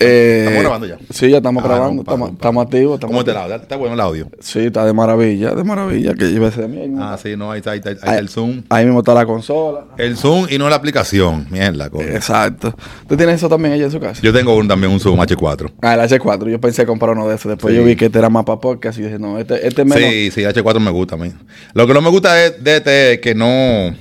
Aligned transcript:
Eh, 0.00 0.38
¿Estamos 0.44 0.62
grabando 0.62 0.86
ya? 0.86 0.98
Sí, 1.10 1.28
ya 1.30 1.38
estamos 1.38 1.64
Ah, 1.64 1.66
grabando. 1.68 1.94
no, 1.96 2.04
pa- 2.04 2.12
estamos, 2.12 2.28
pa- 2.30 2.34
estamos 2.34 2.64
activos. 2.64 2.94
estamos 2.94 3.10
¿Cómo 3.12 3.20
está 3.20 3.30
el 3.32 3.36
activos. 3.38 3.52
audio? 3.52 3.62
¿Está 3.62 3.76
bueno 3.76 3.94
el 3.94 4.00
audio? 4.00 4.30
Sí, 4.40 4.58
está 4.60 4.84
de 4.84 4.92
maravilla, 4.92 5.54
de 5.54 5.64
maravilla. 5.64 6.14
Que 6.14 6.24
mí. 6.26 6.38
mismo. 6.88 7.02
Ah, 7.04 7.18
sí, 7.20 7.36
no, 7.36 7.50
ahí 7.50 7.58
está, 7.58 7.72
ahí 7.72 7.78
está, 7.78 7.88
ahí 7.90 7.94
está 7.96 8.10
Ahí- 8.12 8.18
el 8.18 8.28
Zoom. 8.28 8.62
Ahí 8.68 8.84
mismo 8.84 9.00
está 9.00 9.14
la 9.14 9.26
consola. 9.26 9.86
El 9.96 10.16
Zoom 10.16 10.46
y 10.50 10.58
no 10.58 10.68
la 10.68 10.76
aplicación. 10.76 11.46
Mierda, 11.50 11.90
coño. 11.90 12.06
Exacto. 12.08 12.74
¿Tú 13.08 13.16
tienes 13.16 13.36
eso 13.36 13.48
también 13.48 13.74
allá 13.74 13.84
en 13.86 13.90
su 13.90 13.98
casa? 14.00 14.20
Yo 14.22 14.32
tengo 14.32 14.54
un, 14.56 14.68
también 14.68 14.92
un 14.92 15.00
Zoom 15.00 15.18
H4. 15.20 15.72
Ah, 15.82 15.94
el 15.94 16.00
H4. 16.00 16.48
Yo 16.50 16.60
pensé 16.60 16.86
comprar 16.86 17.12
uno 17.16 17.28
de 17.28 17.34
esos. 17.34 17.50
Después 17.50 17.72
Sí. 17.72 17.78
yo 17.80 17.84
vi 17.84 17.96
que 17.96 18.06
este 18.06 18.18
era 18.18 18.28
más 18.30 18.44
para 18.44 18.60
podcast 18.60 18.98
y 18.98 19.02
dije, 19.02 19.18
no, 19.18 19.38
este, 19.38 19.66
este 19.66 19.82
es 19.82 19.88
menos. 19.88 20.08
Sí, 20.10 20.30
sí, 20.30 20.42
H4 20.42 20.78
me 20.80 20.90
gusta 20.90 21.16
a 21.16 21.18
mí. 21.18 21.32
Lo 21.74 21.86
que 21.86 21.94
no 21.94 22.00
me 22.00 22.10
gusta 22.10 22.34
de, 22.34 22.50
de 22.50 22.76
este 22.76 23.12
es 23.14 23.18
que 23.20 23.34
no. 23.34 23.96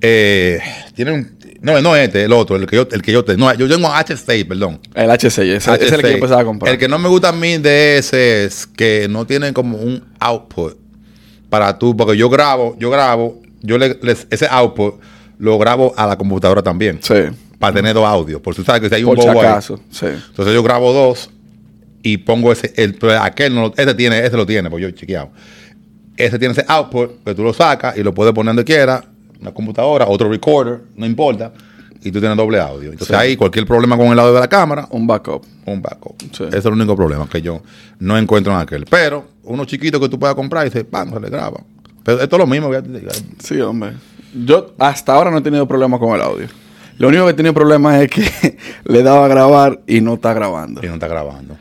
Eh, 0.00 0.60
tiene 0.94 1.12
un. 1.12 1.35
No, 1.66 1.82
no 1.82 1.96
este, 1.96 2.22
el 2.24 2.32
otro, 2.32 2.56
el 2.56 2.66
que 2.66 2.76
yo, 2.76 2.88
el 2.90 3.02
que 3.02 3.12
yo 3.12 3.24
tengo. 3.24 3.40
No, 3.40 3.52
yo 3.54 3.68
tengo 3.68 3.88
H6, 3.88 4.46
perdón. 4.46 4.80
El 4.94 5.10
H6. 5.10 5.26
Ese, 5.26 5.54
ese 5.56 5.74
es 5.74 5.92
el 5.92 6.00
que 6.00 6.10
yo 6.12 6.16
H6. 6.16 6.20
pensaba 6.20 6.44
comprar. 6.44 6.72
El 6.72 6.78
que 6.78 6.86
no 6.88 6.98
me 6.98 7.08
gusta 7.08 7.30
a 7.30 7.32
mí 7.32 7.58
de 7.58 7.98
ese 7.98 8.44
es 8.44 8.66
que 8.66 9.08
no 9.10 9.26
tiene 9.26 9.52
como 9.52 9.76
un 9.78 10.04
output 10.20 10.76
para 11.50 11.76
tú, 11.78 11.96
porque 11.96 12.16
yo 12.16 12.28
grabo, 12.30 12.76
yo 12.78 12.88
grabo, 12.90 13.40
yo 13.62 13.78
le, 13.78 13.98
les- 14.02 14.26
ese 14.30 14.46
output 14.50 15.00
lo 15.38 15.58
grabo 15.58 15.92
a 15.96 16.06
la 16.06 16.16
computadora 16.16 16.62
también. 16.62 17.00
Sí. 17.02 17.14
Para 17.58 17.74
tener 17.74 17.94
dos 17.94 18.06
audios. 18.06 18.40
Por 18.40 18.54
si 18.54 18.62
sabes 18.62 18.80
que 18.82 18.88
si 18.88 18.94
hay 18.94 19.04
un 19.04 19.14
Por 19.14 19.22
si 19.24 19.28
bobo 19.28 19.40
ahí. 19.42 19.60
Sí. 19.90 20.06
Entonces 20.06 20.54
yo 20.54 20.62
grabo 20.62 20.92
dos 20.92 21.30
y 22.02 22.18
pongo 22.18 22.52
ese, 22.52 22.72
el, 22.76 22.94
pero 22.94 23.20
aquel 23.20 23.54
no, 23.54 23.66
este 23.76 23.94
tiene, 23.94 24.24
este 24.24 24.36
lo 24.36 24.46
tiene, 24.46 24.70
pues 24.70 24.82
yo 24.82 24.88
he 24.88 24.94
chequeado. 24.94 25.30
Ese 26.16 26.38
tiene 26.38 26.52
ese 26.52 26.64
output 26.68 27.24
que 27.24 27.34
tú 27.34 27.42
lo 27.42 27.52
sacas 27.52 27.96
y 27.96 28.02
lo 28.02 28.14
puedes 28.14 28.32
poner 28.32 28.50
donde 28.50 28.64
quiera, 28.64 29.04
una 29.40 29.52
computadora, 29.52 30.06
otro 30.06 30.28
recorder, 30.30 30.80
no 30.96 31.06
importa, 31.06 31.52
y 32.02 32.10
tú 32.10 32.20
tienes 32.20 32.36
doble 32.36 32.60
audio. 32.60 32.90
Entonces 32.92 33.08
Sí. 33.08 33.14
ahí 33.14 33.36
cualquier 33.36 33.66
problema 33.66 33.96
con 33.96 34.08
el 34.08 34.18
audio 34.18 34.34
de 34.34 34.40
la 34.40 34.48
cámara, 34.48 34.86
Un 34.90 35.06
backup. 35.06 35.44
un 35.66 35.82
backup. 35.82 36.20
Sí. 36.32 36.44
Ese 36.44 36.58
es 36.58 36.64
el 36.66 36.72
único 36.72 36.94
problema 36.96 37.28
que 37.28 37.42
yo 37.42 37.62
no 37.98 38.16
encuentro 38.16 38.52
en 38.52 38.58
aquel. 38.60 38.84
Pero 38.88 39.24
uno 39.44 39.64
chiquito 39.64 39.98
que 40.00 40.08
tú 40.08 40.18
puedas 40.18 40.34
comprar 40.36 40.66
y 40.66 40.70
dice, 40.70 40.84
¡pam! 40.84 41.12
se 41.12 41.20
le 41.20 41.28
graba. 41.30 41.60
Pero 42.04 42.20
esto 42.20 42.36
es 42.36 42.40
lo 42.40 42.46
mismo. 42.46 42.70
que- 42.70 42.82
Sí, 43.38 43.60
hombre. 43.60 43.92
Yo 44.44 44.74
hasta 44.78 45.14
ahora 45.14 45.30
no 45.30 45.38
he 45.38 45.42
tenido 45.42 45.66
problemas 45.66 45.98
con 45.98 46.14
el 46.14 46.20
audio. 46.20 46.46
Lo 46.98 47.08
único 47.08 47.24
que 47.24 47.30
he 47.30 47.34
tenido 47.34 47.52
problemas 47.54 48.00
es 48.02 48.10
que 48.10 48.56
le 48.84 49.02
daba 49.02 49.24
a 49.26 49.28
grabar 49.28 49.80
y 49.86 50.00
no 50.00 50.14
está 50.14 50.32
grabando. 50.32 50.80
Y 50.84 50.86
no 50.88 50.94
está 50.94 51.08
grabando. 51.08 51.56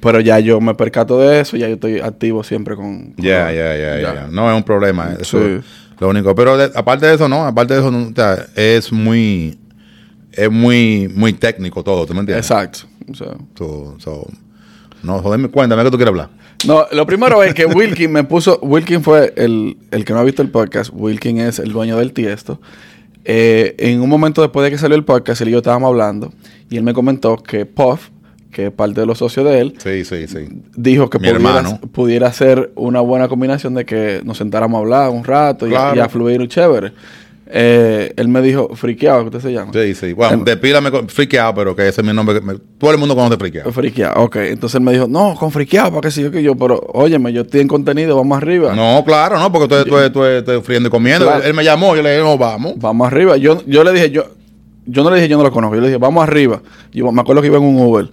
Pero 0.00 0.20
ya 0.20 0.38
yo 0.38 0.60
me 0.60 0.74
percato 0.74 1.18
de 1.18 1.40
eso, 1.40 1.56
ya 1.56 1.66
yo 1.66 1.74
estoy 1.74 1.98
activo 1.98 2.44
siempre 2.44 2.76
con... 2.76 3.12
con- 3.14 3.24
Ya, 3.24 3.50
ya, 3.52 3.76
ya, 3.76 4.00
ya. 4.00 4.28
No 4.30 4.50
es 4.50 4.56
un 4.56 4.62
problema. 4.62 5.14
Eso 5.18 5.38
Sí. 5.40 5.60
Lo 6.00 6.08
único. 6.08 6.34
Pero 6.34 6.56
de- 6.56 6.70
aparte 6.74 7.06
de 7.06 7.14
eso, 7.14 7.28
no. 7.28 7.44
Aparte 7.46 7.74
de 7.74 7.80
eso, 7.80 7.90
no, 7.90 8.08
o 8.08 8.12
sea, 8.14 8.46
es 8.56 8.92
muy. 8.92 9.58
Es 10.32 10.50
muy, 10.50 11.08
muy 11.14 11.32
técnico 11.32 11.84
todo. 11.84 12.06
¿Tú 12.06 12.12
me 12.14 12.20
entiendes? 12.20 12.50
Exacto. 12.50 12.80
So, 13.12 13.96
so, 13.98 14.26
no, 15.02 15.20
joderme, 15.20 15.48
cuéntame 15.48 15.84
que 15.84 15.90
tú 15.90 15.96
quieres 15.96 16.10
hablar. 16.10 16.30
No, 16.66 16.86
lo 16.92 17.06
primero 17.06 17.42
es 17.42 17.54
que 17.54 17.66
Wilkin 17.66 18.10
me 18.10 18.24
puso. 18.24 18.58
Wilkin 18.62 19.02
fue 19.02 19.32
el, 19.36 19.76
el 19.90 20.04
que 20.04 20.12
no 20.12 20.18
ha 20.18 20.24
visto 20.24 20.42
el 20.42 20.50
podcast. 20.50 20.90
Wilkin 20.92 21.38
es 21.38 21.58
el 21.58 21.70
dueño 21.72 21.98
del 21.98 22.12
tiesto. 22.12 22.60
Eh, 23.24 23.74
en 23.78 24.00
un 24.00 24.08
momento 24.08 24.42
después 24.42 24.64
de 24.64 24.70
que 24.70 24.78
salió 24.78 24.96
el 24.96 25.04
podcast, 25.04 25.40
él 25.42 25.48
y 25.48 25.52
yo 25.52 25.58
estábamos 25.58 25.88
hablando. 25.88 26.32
Y 26.70 26.76
él 26.78 26.82
me 26.82 26.94
comentó 26.94 27.36
que 27.36 27.64
Puff, 27.66 28.08
que 28.54 28.66
es 28.68 28.72
parte 28.72 29.00
de 29.00 29.06
los 29.06 29.18
socios 29.18 29.44
de 29.44 29.60
él, 29.60 29.74
Sí, 29.76 30.04
sí, 30.06 30.26
sí. 30.26 30.48
dijo 30.76 31.10
que 31.10 31.18
pudiera, 31.18 31.78
pudiera 31.92 32.32
ser 32.32 32.70
una 32.76 33.00
buena 33.00 33.28
combinación 33.28 33.74
de 33.74 33.84
que 33.84 34.22
nos 34.24 34.38
sentáramos 34.38 34.78
a 34.78 34.80
hablar 34.80 35.10
un 35.10 35.24
rato 35.24 35.66
y, 35.66 35.74
a- 35.74 35.78
Claro. 35.92 35.96
y 35.96 36.00
a 36.00 36.08
fluir 36.08 36.48
chévere. 36.48 36.92
Eh, 37.46 38.12
él 38.16 38.28
me 38.28 38.40
dijo, 38.40 38.70
friqueado, 38.74 39.20
¿qué 39.20 39.36
usted 39.36 39.40
se 39.50 39.52
llama? 39.52 39.70
Sí, 39.74 39.94
sí. 39.94 40.12
Bueno, 40.14 40.32
Em- 40.34 40.44
despídame 40.44 40.90
con 40.90 41.08
Freakeado, 41.08 41.54
pero 41.54 41.76
que 41.76 41.86
ese 41.86 42.00
es 42.00 42.06
mi 42.06 42.12
nombre. 42.14 42.34
que 42.36 42.40
me- 42.40 42.54
todo 42.78 42.90
el 42.90 42.96
mundo 42.98 43.14
conoce 43.14 43.36
Freakeado. 43.36 43.70
Friqueado, 43.70 44.22
ok. 44.24 44.36
Entonces 44.36 44.76
él 44.76 44.80
me 44.80 44.92
dijo, 44.92 45.06
no, 45.06 45.34
con 45.38 45.52
friqueado, 45.52 45.90
para 45.90 46.00
qué 46.00 46.10
sé 46.10 46.22
yo 46.22 46.30
que 46.30 46.42
yo, 46.42 46.56
pero 46.56 46.80
óyeme, 46.94 47.32
yo 47.34 47.42
estoy 47.42 47.60
en 47.60 47.68
contenido, 47.68 48.16
vamos 48.16 48.38
arriba. 48.38 48.74
No, 48.74 49.04
claro, 49.04 49.38
no, 49.38 49.52
porque 49.52 49.68
tú, 49.68 49.84
tú, 49.90 49.96
tú, 50.10 50.20
tú, 50.42 50.52
tú 50.52 50.62
friendo 50.62 50.88
y 50.88 50.90
comiendo. 50.90 51.26
Claro. 51.26 51.44
Él 51.44 51.52
me 51.52 51.62
llamó, 51.62 51.94
yo 51.94 52.02
le 52.02 52.12
dije, 52.12 52.22
no, 52.22 52.38
vamos. 52.38 52.74
Vamos 52.78 53.06
arriba. 53.06 53.36
Yo, 53.36 53.62
yo 53.66 53.84
le 53.84 53.92
dije, 53.92 54.10
yo, 54.10 54.24
yo 54.86 55.04
no 55.04 55.10
le 55.10 55.16
dije, 55.16 55.28
yo 55.28 55.36
no 55.36 55.42
lo 55.44 55.52
conozco. 55.52 55.74
Yo 55.76 55.82
le 55.82 55.88
dije, 55.88 55.98
vamos 55.98 56.22
arriba. 56.26 56.62
Yo 56.92 57.12
me 57.12 57.20
acuerdo 57.20 57.42
que 57.42 57.48
iba 57.48 57.58
en 57.58 57.64
un 57.64 57.78
Uber. 57.78 58.08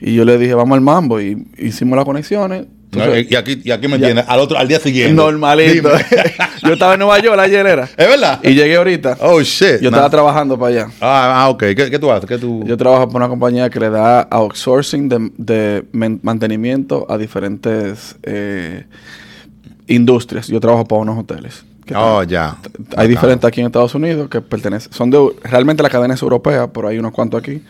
Y 0.00 0.14
yo 0.14 0.24
le 0.24 0.36
dije, 0.38 0.54
vamos 0.54 0.76
al 0.76 0.80
mambo. 0.82 1.20
Y 1.20 1.46
hicimos 1.58 1.96
las 1.96 2.04
conexiones. 2.04 2.66
No, 2.92 3.16
y, 3.18 3.34
aquí, 3.34 3.60
y 3.64 3.72
aquí 3.72 3.88
me 3.88 3.96
entiendes, 3.96 4.24
al 4.28 4.38
otro, 4.38 4.56
al 4.56 4.68
día 4.68 4.78
siguiente. 4.78 5.14
normalito. 5.14 5.90
Yo 6.62 6.74
estaba 6.74 6.92
en 6.94 7.00
Nueva 7.00 7.18
York 7.18 7.36
ayer 7.40 7.66
era. 7.66 7.84
¿Es 7.84 7.96
verdad? 8.08 8.38
Y 8.44 8.54
llegué 8.54 8.76
ahorita. 8.76 9.18
Oh, 9.20 9.40
shit. 9.42 9.80
yo 9.80 9.90
Nah. 9.90 9.96
estaba 9.96 10.10
trabajando 10.10 10.56
para 10.56 10.68
allá. 10.82 10.86
Ah, 11.00 11.42
ah, 11.42 11.48
ok. 11.48 11.58
¿Qué, 11.74 11.90
qué 11.90 11.98
tú 11.98 12.12
haces? 12.12 12.28
¿Qué 12.28 12.38
tú...? 12.38 12.62
Yo 12.64 12.76
trabajo 12.76 13.08
para 13.08 13.24
una 13.24 13.28
compañía 13.28 13.68
que 13.68 13.80
le 13.80 13.90
da 13.90 14.20
outsourcing 14.20 15.08
de, 15.08 15.32
de 15.36 15.84
mantenimiento 16.22 17.04
a 17.10 17.18
diferentes 17.18 18.14
eh, 18.22 18.84
industrias. 19.88 20.46
Yo 20.46 20.60
trabajo 20.60 20.84
para 20.84 21.00
unos 21.02 21.18
hoteles. 21.18 21.64
Oh, 21.94 22.22
ya. 22.22 22.56
Hay 22.96 23.08
diferentes 23.08 23.44
aquí 23.46 23.60
en 23.60 23.66
Estados 23.66 23.94
Unidos 23.94 24.28
que 24.30 24.40
pertenecen, 24.40 24.92
son 24.92 25.10
de, 25.10 25.18
realmente 25.42 25.82
la 25.82 25.90
cadena 25.90 26.14
es 26.14 26.22
europea, 26.22 26.68
pero 26.72 26.88
hay 26.88 26.98
unos 26.98 27.12
cuantos 27.12 27.40
aquí. 27.42 27.60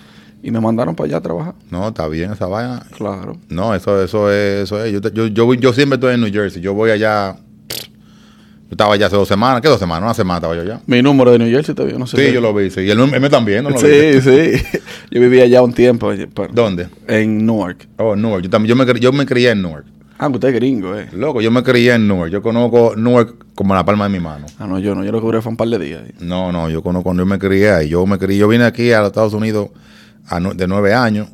Y 0.46 0.50
me 0.50 0.60
mandaron 0.60 0.94
para 0.94 1.06
allá 1.08 1.16
a 1.16 1.20
trabajar. 1.22 1.54
No, 1.70 1.88
está 1.88 2.06
bien 2.06 2.30
esa 2.32 2.46
vaina. 2.46 2.84
Claro. 2.96 3.38
No, 3.48 3.74
eso, 3.74 4.02
eso 4.02 4.30
es, 4.30 4.64
eso 4.64 4.84
es. 4.84 4.92
Yo, 4.92 5.00
te- 5.00 5.10
yo, 5.12 5.26
yo, 5.28 5.54
yo 5.54 5.72
siempre 5.72 5.94
estoy 5.94 6.14
en 6.14 6.20
New 6.20 6.30
Jersey. 6.30 6.60
Yo 6.60 6.74
voy 6.74 6.90
allá. 6.90 7.36
Yo 8.66 8.70
estaba 8.72 8.94
allá 8.94 9.06
hace 9.06 9.16
dos 9.16 9.26
semanas. 9.28 9.62
¿Qué 9.62 9.68
dos 9.68 9.78
semanas? 9.78 10.02
Una 10.04 10.14
semana 10.14 10.36
estaba 10.38 10.54
yo 10.54 10.60
allá. 10.62 10.80
Mi 10.86 11.00
número 11.00 11.30
de 11.32 11.38
New 11.38 11.48
Jersey 11.50 11.74
todavía 11.74 11.98
no 11.98 12.06
sé. 12.06 12.18
Sí, 12.18 12.26
si- 12.26 12.32
yo 12.34 12.40
lo 12.42 12.52
vi. 12.52 12.70
Sí. 12.70 12.80
Y 12.82 12.90
él, 12.90 13.00
él 13.00 13.20
me 13.20 13.30
también, 13.30 13.64
¿no? 13.64 13.70
Lo 13.70 13.76
vi. 13.76 13.82
Sí, 13.82 14.20
sí. 14.20 14.78
Yo 15.10 15.20
vivía 15.20 15.44
allá 15.44 15.62
un 15.62 15.72
tiempo. 15.72 16.12
eh, 16.12 16.28
pero- 16.34 16.48
¿Dónde? 16.52 16.88
En 17.06 17.46
Newark. 17.46 17.86
Oh, 17.98 18.14
Newark. 18.16 18.42
Yo, 18.44 18.50
también, 18.50 18.76
yo, 18.76 18.84
me, 18.84 19.00
yo 19.00 19.12
me 19.12 19.24
crié 19.26 19.50
en 19.52 19.62
Newark. 19.62 19.84
Ah, 20.18 20.28
usted 20.28 20.48
es 20.48 20.54
gringo, 20.54 20.94
eh. 20.96 21.08
Loco, 21.12 21.40
yo 21.40 21.50
me 21.50 21.62
crié 21.62 21.94
en 21.94 22.06
Newark. 22.08 22.30
Yo 22.32 22.42
conozco 22.42 22.94
Newark 22.96 23.34
como 23.54 23.74
la 23.74 23.84
palma 23.84 24.04
de 24.04 24.10
mi 24.10 24.20
mano. 24.20 24.46
Ah, 24.58 24.66
no, 24.66 24.78
yo 24.78 24.94
no. 24.94 25.04
Yo 25.04 25.12
lo 25.12 25.20
duré 25.20 25.40
fue 25.40 25.50
un 25.50 25.56
par 25.56 25.68
de 25.68 25.78
días. 25.78 26.02
No, 26.20 26.50
no, 26.52 26.68
yo 26.70 26.82
conozco, 26.82 27.14
yo 27.14 27.26
me 27.26 27.38
crié 27.38 27.70
ahí. 27.70 27.88
Yo 27.90 28.04
me 28.06 28.18
crié, 28.18 28.38
yo 28.38 28.48
vine 28.48 28.64
aquí 28.64 28.92
a 28.92 29.00
los 29.00 29.08
Estados 29.08 29.34
Unidos 29.34 29.68
de 30.54 30.66
nueve 30.66 30.94
años, 30.94 31.28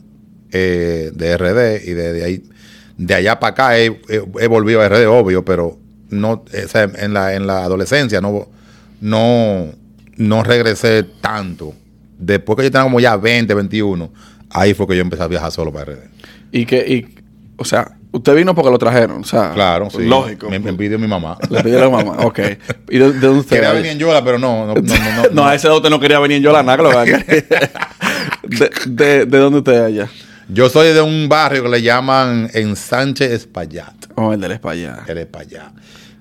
eh, 0.52 1.10
de 1.14 1.36
RD, 1.36 1.84
y 1.88 1.92
de, 1.94 2.12
de 2.12 2.24
ahí, 2.24 2.42
de 2.96 3.14
allá 3.14 3.38
para 3.40 3.52
acá 3.52 3.78
he, 3.78 3.86
he- 4.08 4.22
he 4.40 4.46
volvido 4.46 4.80
a 4.82 4.88
RD, 4.88 5.06
obvio, 5.06 5.44
pero 5.44 5.78
no, 6.10 6.32
o 6.32 6.68
sea, 6.68 6.82
en 6.96 7.14
la, 7.14 7.34
en 7.34 7.46
la 7.46 7.64
adolescencia 7.64 8.20
no, 8.20 8.48
no, 9.00 9.66
no 10.16 10.42
regresé 10.42 11.04
tanto. 11.20 11.72
Después 12.18 12.56
que 12.56 12.64
yo 12.64 12.70
tenía 12.70 12.82
como 12.84 13.00
ya 13.00 13.16
20, 13.16 13.54
21, 13.54 14.10
ahí 14.50 14.74
fue 14.74 14.86
que 14.88 14.96
yo 14.96 15.02
empecé 15.02 15.22
a 15.22 15.28
viajar 15.28 15.50
solo 15.52 15.72
para 15.72 15.92
RD. 15.92 15.98
Y 16.52 16.66
que, 16.66 16.78
y, 16.86 17.14
o 17.56 17.64
sea, 17.64 17.92
usted 18.12 18.34
vino 18.34 18.54
porque 18.54 18.70
lo 18.70 18.78
trajeron. 18.78 19.20
O 19.22 19.24
sea, 19.24 19.52
Claro, 19.54 19.88
sí. 19.88 20.02
Lógico. 20.04 20.50
Me, 20.50 20.58
me 20.58 20.72
pidió 20.74 20.98
mi 20.98 21.06
mamá. 21.06 21.38
Le 21.48 21.62
pidió 21.62 21.78
a 21.78 21.82
la 21.82 21.90
mamá. 21.90 22.16
Ok. 22.26 22.40
¿Y 22.90 22.98
de, 22.98 23.12
de 23.12 23.20
dónde 23.20 23.40
usted 23.40 23.56
Quería 23.56 23.72
venir 23.72 23.92
en 23.92 23.98
Yola, 23.98 24.22
pero 24.24 24.38
no, 24.38 24.66
no, 24.66 24.74
no, 24.74 24.82
no, 24.82 25.22
no, 25.22 25.28
No, 25.32 25.46
a 25.46 25.54
ese 25.54 25.70
usted 25.70 25.88
no 25.90 26.00
quería 26.00 26.18
venir 26.18 26.38
en 26.38 26.42
Yolanda, 26.42 26.76
que 26.76 26.82
lo. 26.82 26.90
de, 28.58 28.70
de, 28.86 29.26
¿De 29.26 29.38
dónde 29.38 29.58
usted 29.58 29.72
es 29.72 29.80
allá? 29.82 30.08
Yo 30.48 30.68
soy 30.68 30.88
de 30.92 31.00
un 31.00 31.28
barrio 31.28 31.62
que 31.62 31.68
le 31.68 31.82
llaman 31.82 32.50
en 32.54 32.74
Sánchez 32.76 33.30
Espaillat. 33.30 33.94
Oh, 34.16 34.32
el 34.32 34.40
del 34.40 34.52
España. 34.52 34.98
Él 35.06 35.18
es 35.18 35.26
para 35.26 35.44
allá. 35.44 35.72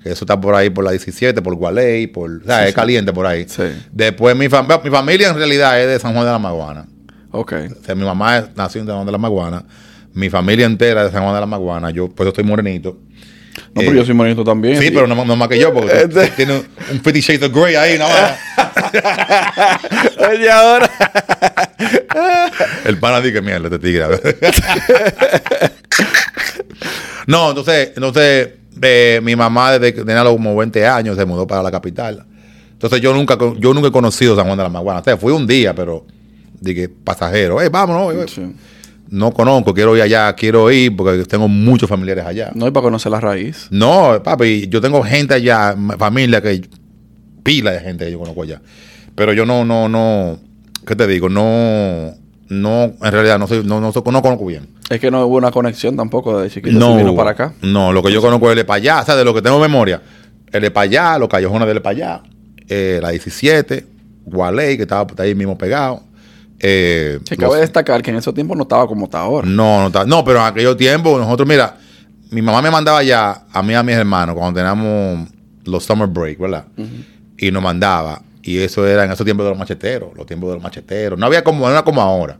Eso 0.03 0.23
está 0.23 0.39
por 0.39 0.55
ahí, 0.55 0.69
por 0.69 0.85
la 0.85 0.91
17, 0.91 1.41
por 1.41 1.55
Gualey, 1.55 2.07
por, 2.07 2.29
o 2.31 2.45
sea, 2.45 2.59
Sí, 2.59 2.63
es 2.65 2.69
sí. 2.69 2.75
caliente 2.75 3.11
por 3.11 3.25
ahí. 3.25 3.45
Sí. 3.49 3.63
Después 3.91 4.35
mi, 4.35 4.45
fam- 4.47 4.81
mi 4.83 4.89
familia 4.89 5.29
en 5.29 5.35
realidad 5.35 5.81
es 5.81 5.87
de 5.87 5.99
San 5.99 6.13
Juan 6.13 6.25
de 6.25 6.31
la 6.31 6.39
Maguana. 6.39 6.85
Ok. 7.31 7.53
O 7.81 7.83
sea, 7.85 7.95
mi 7.95 8.05
mamá 8.05 8.49
nació 8.55 8.81
en 8.81 8.87
San 8.87 8.95
Juan 8.95 9.05
de 9.05 9.11
la 9.11 9.17
Maguana. 9.17 9.65
Mi 10.13 10.29
familia 10.29 10.65
entera 10.65 11.01
es 11.01 11.07
de 11.07 11.11
San 11.13 11.23
Juan 11.23 11.33
de 11.35 11.41
la 11.41 11.45
Maguana. 11.47 11.89
Yo, 11.91 12.07
pues 12.09 12.25
yo 12.25 12.29
estoy 12.29 12.43
morenito. 12.43 12.97
No, 13.73 13.81
Eh, 13.81 13.85
pero 13.85 13.93
yo 13.93 14.05
soy 14.05 14.15
bonito 14.15 14.43
también. 14.43 14.79
Sí, 14.81 14.89
pero 14.91 15.07
no, 15.07 15.15
no 15.25 15.35
más 15.35 15.47
que 15.47 15.59
yo, 15.59 15.73
porque 15.73 16.01
Este- 16.03 16.27
tiene 16.29 16.53
un, 16.57 16.67
un 16.91 17.01
Fifty 17.01 17.21
Shades 17.21 17.43
of 17.43 17.53
Grey 17.55 17.75
ahí, 17.75 17.97
¿no? 17.99 18.05
Oye, 20.29 20.49
ahora. 20.49 20.89
El 22.85 22.97
pana 22.99 23.19
dice 23.21 23.33
que 23.33 23.41
mierda, 23.41 23.67
este 23.67 23.79
tigre. 23.79 24.05
no, 27.27 27.49
entonces, 27.49 27.91
entonces 27.95 28.49
eh, 28.81 29.19
mi 29.23 29.35
mamá 29.35 29.73
desde 29.73 29.93
que 29.93 30.03
tenía 30.03 30.23
como 30.23 30.55
20 30.55 30.85
años 30.87 31.17
se 31.17 31.25
mudó 31.25 31.45
para 31.47 31.61
la 31.63 31.71
capital. 31.71 32.25
Entonces 32.71 33.01
yo 33.01 33.13
nunca, 33.13 33.37
yo 33.57 33.73
nunca 33.73 33.89
he 33.89 33.91
conocido 33.91 34.35
San 34.35 34.45
Juan 34.45 34.57
de 34.57 34.63
la 34.63 34.69
Maguana. 34.69 35.01
O 35.01 35.03
sea, 35.03 35.17
fui 35.17 35.33
un 35.33 35.45
día, 35.45 35.73
pero 35.75 36.05
dije, 36.59 36.89
pasajero, 36.89 37.61
eh, 37.61 37.69
vámonos. 37.69 38.13
eh, 38.15 38.25
Sí. 38.33 38.55
No 39.11 39.31
conozco, 39.31 39.73
quiero 39.73 39.95
ir 39.95 40.03
allá, 40.03 40.33
quiero 40.33 40.69
ir 40.71 40.95
porque 40.95 41.23
tengo 41.23 41.47
muchos 41.47 41.89
familiares 41.89 42.25
allá. 42.25 42.51
No, 42.53 42.67
y 42.67 42.71
para 42.71 42.83
conocer 42.83 43.11
la 43.11 43.19
raíz. 43.19 43.67
No, 43.71 44.21
papi, 44.23 44.67
yo 44.67 44.81
tengo 44.81 45.01
gente 45.01 45.33
allá, 45.33 45.75
familia 45.97 46.41
que 46.41 46.61
pila 47.43 47.71
de 47.71 47.79
gente 47.79 48.05
que 48.05 48.11
yo 48.11 48.19
conozco 48.19 48.43
allá. 48.43 48.61
Pero 49.15 49.33
yo 49.33 49.45
no, 49.45 49.65
no, 49.65 49.89
no, 49.89 50.39
¿qué 50.85 50.95
te 50.95 51.07
digo? 51.07 51.27
No, 51.27 52.13
no, 52.49 52.83
en 52.83 53.11
realidad 53.11 53.39
no 53.39 53.47
soy, 53.47 53.63
no, 53.63 53.81
no, 53.81 53.91
no 53.91 54.21
conozco 54.21 54.45
bien. 54.45 54.67
Es 54.89 54.99
que 54.99 55.09
no 55.09 55.25
hubo 55.25 55.37
una 55.37 55.51
conexión 55.51 55.95
tampoco 55.95 56.39
de 56.39 56.49
chiquito. 56.49 56.77
No, 56.77 56.95
vino 56.95 57.15
para 57.15 57.31
acá. 57.31 57.53
No, 57.61 57.91
lo 57.91 58.03
que 58.03 58.11
yo 58.11 58.21
conozco 58.21 58.45
es 58.47 58.51
el 58.51 58.57
de 58.57 58.65
para 58.65 58.77
allá, 58.77 59.01
o 59.01 59.05
sea, 59.05 59.15
de 59.15 59.25
lo 59.25 59.33
que 59.33 59.41
tengo 59.41 59.59
memoria. 59.59 60.01
El 60.51 60.61
de 60.61 60.71
para 60.71 60.83
allá, 60.83 61.17
los 61.17 61.29
callejones 61.29 61.67
del 61.67 61.75
de 61.75 61.81
para 61.81 61.95
allá, 61.95 62.23
eh, 62.67 62.99
la 63.01 63.09
17, 63.09 63.85
Gualey, 64.25 64.77
que 64.77 64.83
estaba 64.83 65.07
ahí 65.17 65.35
mismo 65.35 65.57
pegado, 65.57 66.03
Eh, 66.59 67.19
Se 67.27 67.37
cabe 67.37 67.53
los- 67.53 67.61
destacar 67.61 68.01
que 68.01 68.11
en 68.11 68.17
esos 68.17 68.33
tiempos 68.33 68.57
no 68.57 68.63
estaba 68.63 68.85
como 68.87 69.05
está 69.05 69.19
ahora. 69.21 69.47
no, 69.47 69.81
no, 69.81 69.87
está- 69.87 70.05
no, 70.05 70.23
pero 70.23 70.39
en 70.39 70.45
aquellos 70.45 70.75
tiempos 70.77 71.19
nosotros, 71.19 71.47
mira, 71.47 71.77
mi 72.31 72.41
mamá 72.41 72.61
me 72.61 72.69
mandaba 72.69 73.01
ya 73.03 73.45
a 73.51 73.63
mí 73.63 73.71
y 73.73 73.75
a 73.75 73.83
mis 73.83 73.95
hermanos 73.95 74.35
cuando 74.35 74.59
teníamos 74.59 75.29
los 75.65 75.83
summer 75.83 76.07
break, 76.07 76.37
¿verdad? 76.39 76.65
Y 77.37 77.51
nos 77.51 77.63
mandaba. 77.63 78.21
Y 78.43 78.57
eso 78.59 78.85
era 78.87 79.05
en 79.05 79.11
esos 79.11 79.23
tiempos 79.25 79.45
de 79.45 79.51
los 79.51 79.59
macheteros, 79.59 80.09
los 80.15 80.25
tiempos 80.25 80.49
de 80.49 80.55
los 80.55 80.63
macheteros. 80.63 81.17
No 81.19 81.25
había 81.25 81.43
como, 81.43 81.65
no 81.65 81.71
era 81.71 81.83
como 81.83 82.01
ahora. 82.01 82.37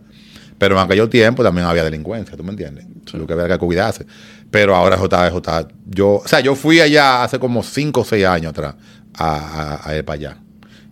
Pero 0.58 0.76
en 0.78 0.82
aquellos 0.84 1.10
tiempos 1.10 1.46
también 1.46 1.66
había 1.68 1.84
delincuencia, 1.86 2.36
¿tú 2.36 2.44
me 2.44 2.50
entiendes? 2.52 2.86
Lo 3.14 3.26
que 3.26 3.34
había 3.34 3.48
que 3.48 3.58
cuidarse. 3.58 4.06
Pero 4.52 4.76
ahora 4.76 4.96
eso 4.98 5.38
está- 5.38 5.68
Yo, 5.86 6.16
o 6.16 6.28
sea, 6.28 6.42
yo 6.42 6.56
fui 6.56 6.82
allá 6.82 7.24
hace 7.24 7.40
como 7.40 7.64
5 7.64 8.02
o 8.02 8.06
6 8.06 8.26
años 8.26 8.50
atrás 8.52 8.76
a, 9.18 9.78
a, 9.86 9.90
a 9.90 9.96
ir 9.96 10.04
para 10.04 10.16
allá. 10.16 10.38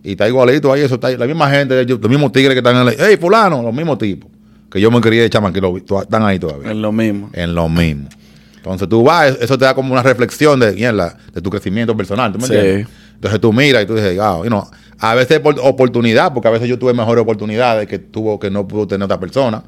Y 0.02 0.12
está 0.12 0.28
igualito 0.28 0.72
ahí, 0.72 0.82
eso 0.82 0.94
está 0.94 1.08
ahí. 1.08 1.16
La 1.16 1.26
misma 1.26 1.50
gente, 1.50 1.84
los 1.84 2.08
mismos 2.08 2.32
tigres 2.32 2.52
que 2.54 2.58
están 2.58 2.76
en 2.76 2.88
el. 2.88 2.96
¡Hey, 2.98 3.16
fulano! 3.20 3.62
Los 3.62 3.74
mismos 3.74 3.98
tipos. 3.98 4.30
Que 4.70 4.80
yo 4.80 4.90
me 4.90 5.00
quería 5.00 5.22
de 5.22 5.30
chamaquito, 5.30 5.76
están 6.02 6.22
ahí 6.24 6.38
todavía 6.38 6.70
Es 6.70 6.76
lo 6.76 6.92
mismo. 6.92 7.30
en 7.32 7.54
lo 7.54 7.68
mismo. 7.68 8.08
Entonces 8.56 8.88
tú 8.88 9.02
vas, 9.02 9.36
eso 9.40 9.56
te 9.56 9.64
da 9.64 9.74
como 9.74 9.92
una 9.92 10.02
reflexión 10.02 10.60
de, 10.60 10.72
mierda, 10.72 11.16
de 11.32 11.40
tu 11.40 11.48
crecimiento 11.48 11.96
personal, 11.96 12.32
¿tú 12.32 12.38
me 12.38 12.46
Sí. 12.46 12.54
entiendes? 12.54 12.88
Entonces 13.14 13.40
tú 13.40 13.52
miras 13.52 13.82
y 13.82 13.86
tú 13.86 13.94
dices, 13.94 14.18
ah, 14.20 14.38
you 14.42 14.48
know, 14.48 14.64
a 14.98 15.14
veces 15.14 15.40
por 15.40 15.58
oportunidad, 15.60 16.34
porque 16.34 16.48
a 16.48 16.50
veces 16.50 16.68
yo 16.68 16.78
tuve 16.78 16.92
mejores 16.92 17.22
oportunidades 17.22 17.88
que 17.88 17.98
tuvo 17.98 18.38
que 18.38 18.50
no 18.50 18.68
pudo 18.68 18.86
tener 18.86 19.04
otra 19.04 19.18
persona. 19.18 19.62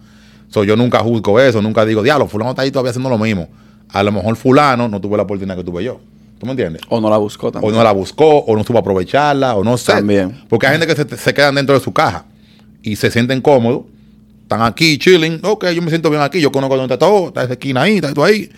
So, 0.49 0.65
yo 0.65 0.76
nunca 0.76 0.99
juzgo 0.99 1.41
eso, 1.41 1.62
nunca 1.62 1.85
digo, 1.87 2.03
diablo, 2.03 2.26
fulano 2.26 2.50
está 2.50 2.62
ahí 2.62 2.71
todavía 2.71 2.91
haciendo 2.91 3.09
lo 3.09 3.19
mismo. 3.19 3.49
A 3.88 4.03
lo 4.03 4.12
mejor 4.12 4.37
fulano 4.37 4.87
no 4.88 5.00
tuvo 5.00 5.17
la 5.17 5.23
oportunidad 5.23 5.56
que 5.56 5.65
tuve 5.65 5.83
yo. 5.85 6.00
¿Tú 6.41 6.47
me 6.47 6.53
entiendes? 6.53 6.81
O 6.89 7.01
no 7.03 7.11
la 7.11 7.19
buscó 7.19 7.49
O 7.49 7.53
también. 7.53 7.75
no 7.75 7.85
la 7.85 7.93
buscó, 7.93 8.39
o 8.39 8.57
no 8.57 8.65
supo 8.65 8.79
aprovecharla, 8.79 9.55
o 9.57 9.63
no 9.63 9.77
sé. 9.77 9.93
También. 9.93 10.43
Porque 10.49 10.67
hay 10.67 10.79
gente 10.79 10.87
que 10.87 10.97
se, 10.97 11.17
se 11.23 11.35
quedan 11.35 11.55
dentro 11.55 11.75
de 11.75 11.81
su 11.85 11.93
caja 11.93 12.25
y 12.83 12.97
se 12.97 13.11
sienten 13.11 13.43
cómodos. 13.43 13.83
Están 14.43 14.63
aquí, 14.63 14.97
chilling. 14.99 15.41
Ok, 15.45 15.67
yo 15.69 15.83
me 15.83 15.91
siento 15.91 16.09
bien 16.09 16.23
aquí. 16.23 16.41
Yo 16.41 16.51
conozco 16.51 16.77
dónde 16.79 16.95
está 16.95 17.07
todo. 17.07 17.29
Está 17.29 17.43
esa 17.45 17.53
esquina 17.53 17.83
ahí, 17.83 17.97
está 17.97 18.09
esto 18.09 18.25
ahí. 18.25 18.51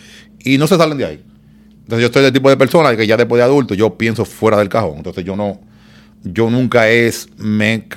Y 0.44 0.56
no 0.58 0.66
se 0.68 0.76
salen 0.78 0.96
de 0.96 1.04
ahí. 1.04 1.24
Entonces 1.82 2.08
yo 2.08 2.12
soy 2.12 2.22
del 2.22 2.32
tipo 2.32 2.48
de 2.48 2.56
persona 2.56 2.96
que 2.96 3.04
ya 3.06 3.16
después 3.16 3.38
de 3.40 3.42
adulto 3.44 3.74
yo 3.74 3.98
pienso 3.98 4.24
fuera 4.24 4.56
del 4.56 4.68
cajón. 4.68 4.98
Entonces 4.98 5.24
yo 5.24 5.34
no... 5.34 5.60
Yo 6.22 6.48
nunca 6.48 6.88
es... 6.88 7.26
Me 7.36 7.74
he 7.74 7.88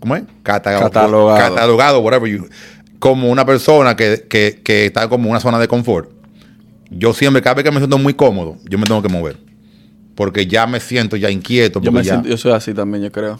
¿Cómo 0.00 0.16
es? 0.16 0.22
Catago- 0.42 0.80
Catalogado. 0.80 1.54
Catalogado, 1.54 2.00
whatever 2.00 2.30
you... 2.32 2.48
Como 2.98 3.28
una 3.30 3.44
persona 3.44 3.94
que, 3.96 4.26
que, 4.28 4.60
que 4.64 4.86
está 4.86 5.08
como 5.08 5.24
en 5.26 5.30
una 5.32 5.40
zona 5.40 5.58
de 5.58 5.68
confort. 5.68 6.10
Yo 6.90 7.12
siempre, 7.14 7.40
cada 7.42 7.54
vez 7.54 7.64
que 7.64 7.70
me 7.70 7.78
siento 7.78 7.98
muy 7.98 8.14
cómodo, 8.14 8.56
yo 8.68 8.78
me 8.78 8.84
tengo 8.84 9.00
que 9.02 9.08
mover. 9.08 9.36
Porque 10.14 10.46
ya 10.46 10.66
me 10.66 10.80
siento 10.80 11.16
ya 11.16 11.30
inquieto. 11.30 11.80
Yo, 11.80 11.92
me 11.92 12.02
ya- 12.02 12.14
siento- 12.14 12.28
yo 12.28 12.36
soy 12.36 12.52
así 12.52 12.74
también, 12.74 13.04
yo 13.04 13.12
creo. 13.12 13.38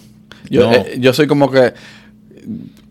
Yo, 0.48 0.70
No. 0.70 0.72
eh, 0.76 0.96
yo 0.98 1.12
soy 1.12 1.26
como 1.26 1.50
que 1.50 1.74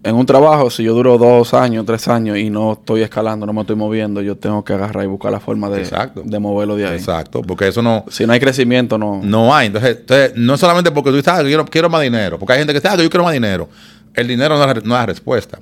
en 0.04 0.16
un 0.16 0.26
trabajo, 0.26 0.70
si 0.70 0.84
yo 0.84 0.94
duro 0.94 1.18
dos 1.18 1.54
años, 1.54 1.86
tres 1.86 2.08
años 2.08 2.38
y 2.38 2.50
no 2.50 2.74
estoy 2.74 3.02
escalando, 3.02 3.46
no 3.46 3.54
me 3.54 3.62
estoy 3.62 3.76
moviendo, 3.76 4.22
yo 4.22 4.36
tengo 4.38 4.64
que 4.64 4.74
agarrar 4.74 5.04
y 5.04 5.08
buscar 5.08 5.32
la 5.32 5.40
forma 5.40 5.70
de, 5.70 5.80
Exacto. 5.82 6.22
de 6.24 6.40
moverlo 6.40 6.76
de 6.76 6.88
ahí. 6.88 6.96
Exacto, 6.98 7.42
porque 7.42 7.68
eso 7.68 7.82
no, 7.82 8.06
Si 8.10 8.26
no 8.26 8.34
hay 8.34 8.40
crecimiento, 8.40 8.98
no. 8.98 9.20
no 9.24 9.54
hay. 9.54 9.68
Entonces, 9.68 9.98
entonces, 10.02 10.34
no 10.36 10.54
es 10.54 10.60
solamente 10.60 10.92
porque 10.92 11.10
tú 11.10 11.16
dices, 11.18 11.34
ah, 11.34 11.40
que 11.40 11.46
quiero, 11.48 11.66
quiero 11.66 11.90
más 11.90 12.02
dinero, 12.02 12.38
porque 12.38 12.54
hay 12.54 12.60
gente 12.60 12.74
que 12.74 12.80
dice, 12.80 12.88
ah, 12.90 12.96
yo 13.02 13.10
quiero 13.10 13.24
más 13.24 13.34
dinero. 13.34 13.68
El 14.14 14.28
dinero 14.28 14.58
no 14.58 14.64
es, 14.72 14.76
no 14.76 14.82
es 14.96 15.00
la 15.00 15.06
respuesta. 15.06 15.60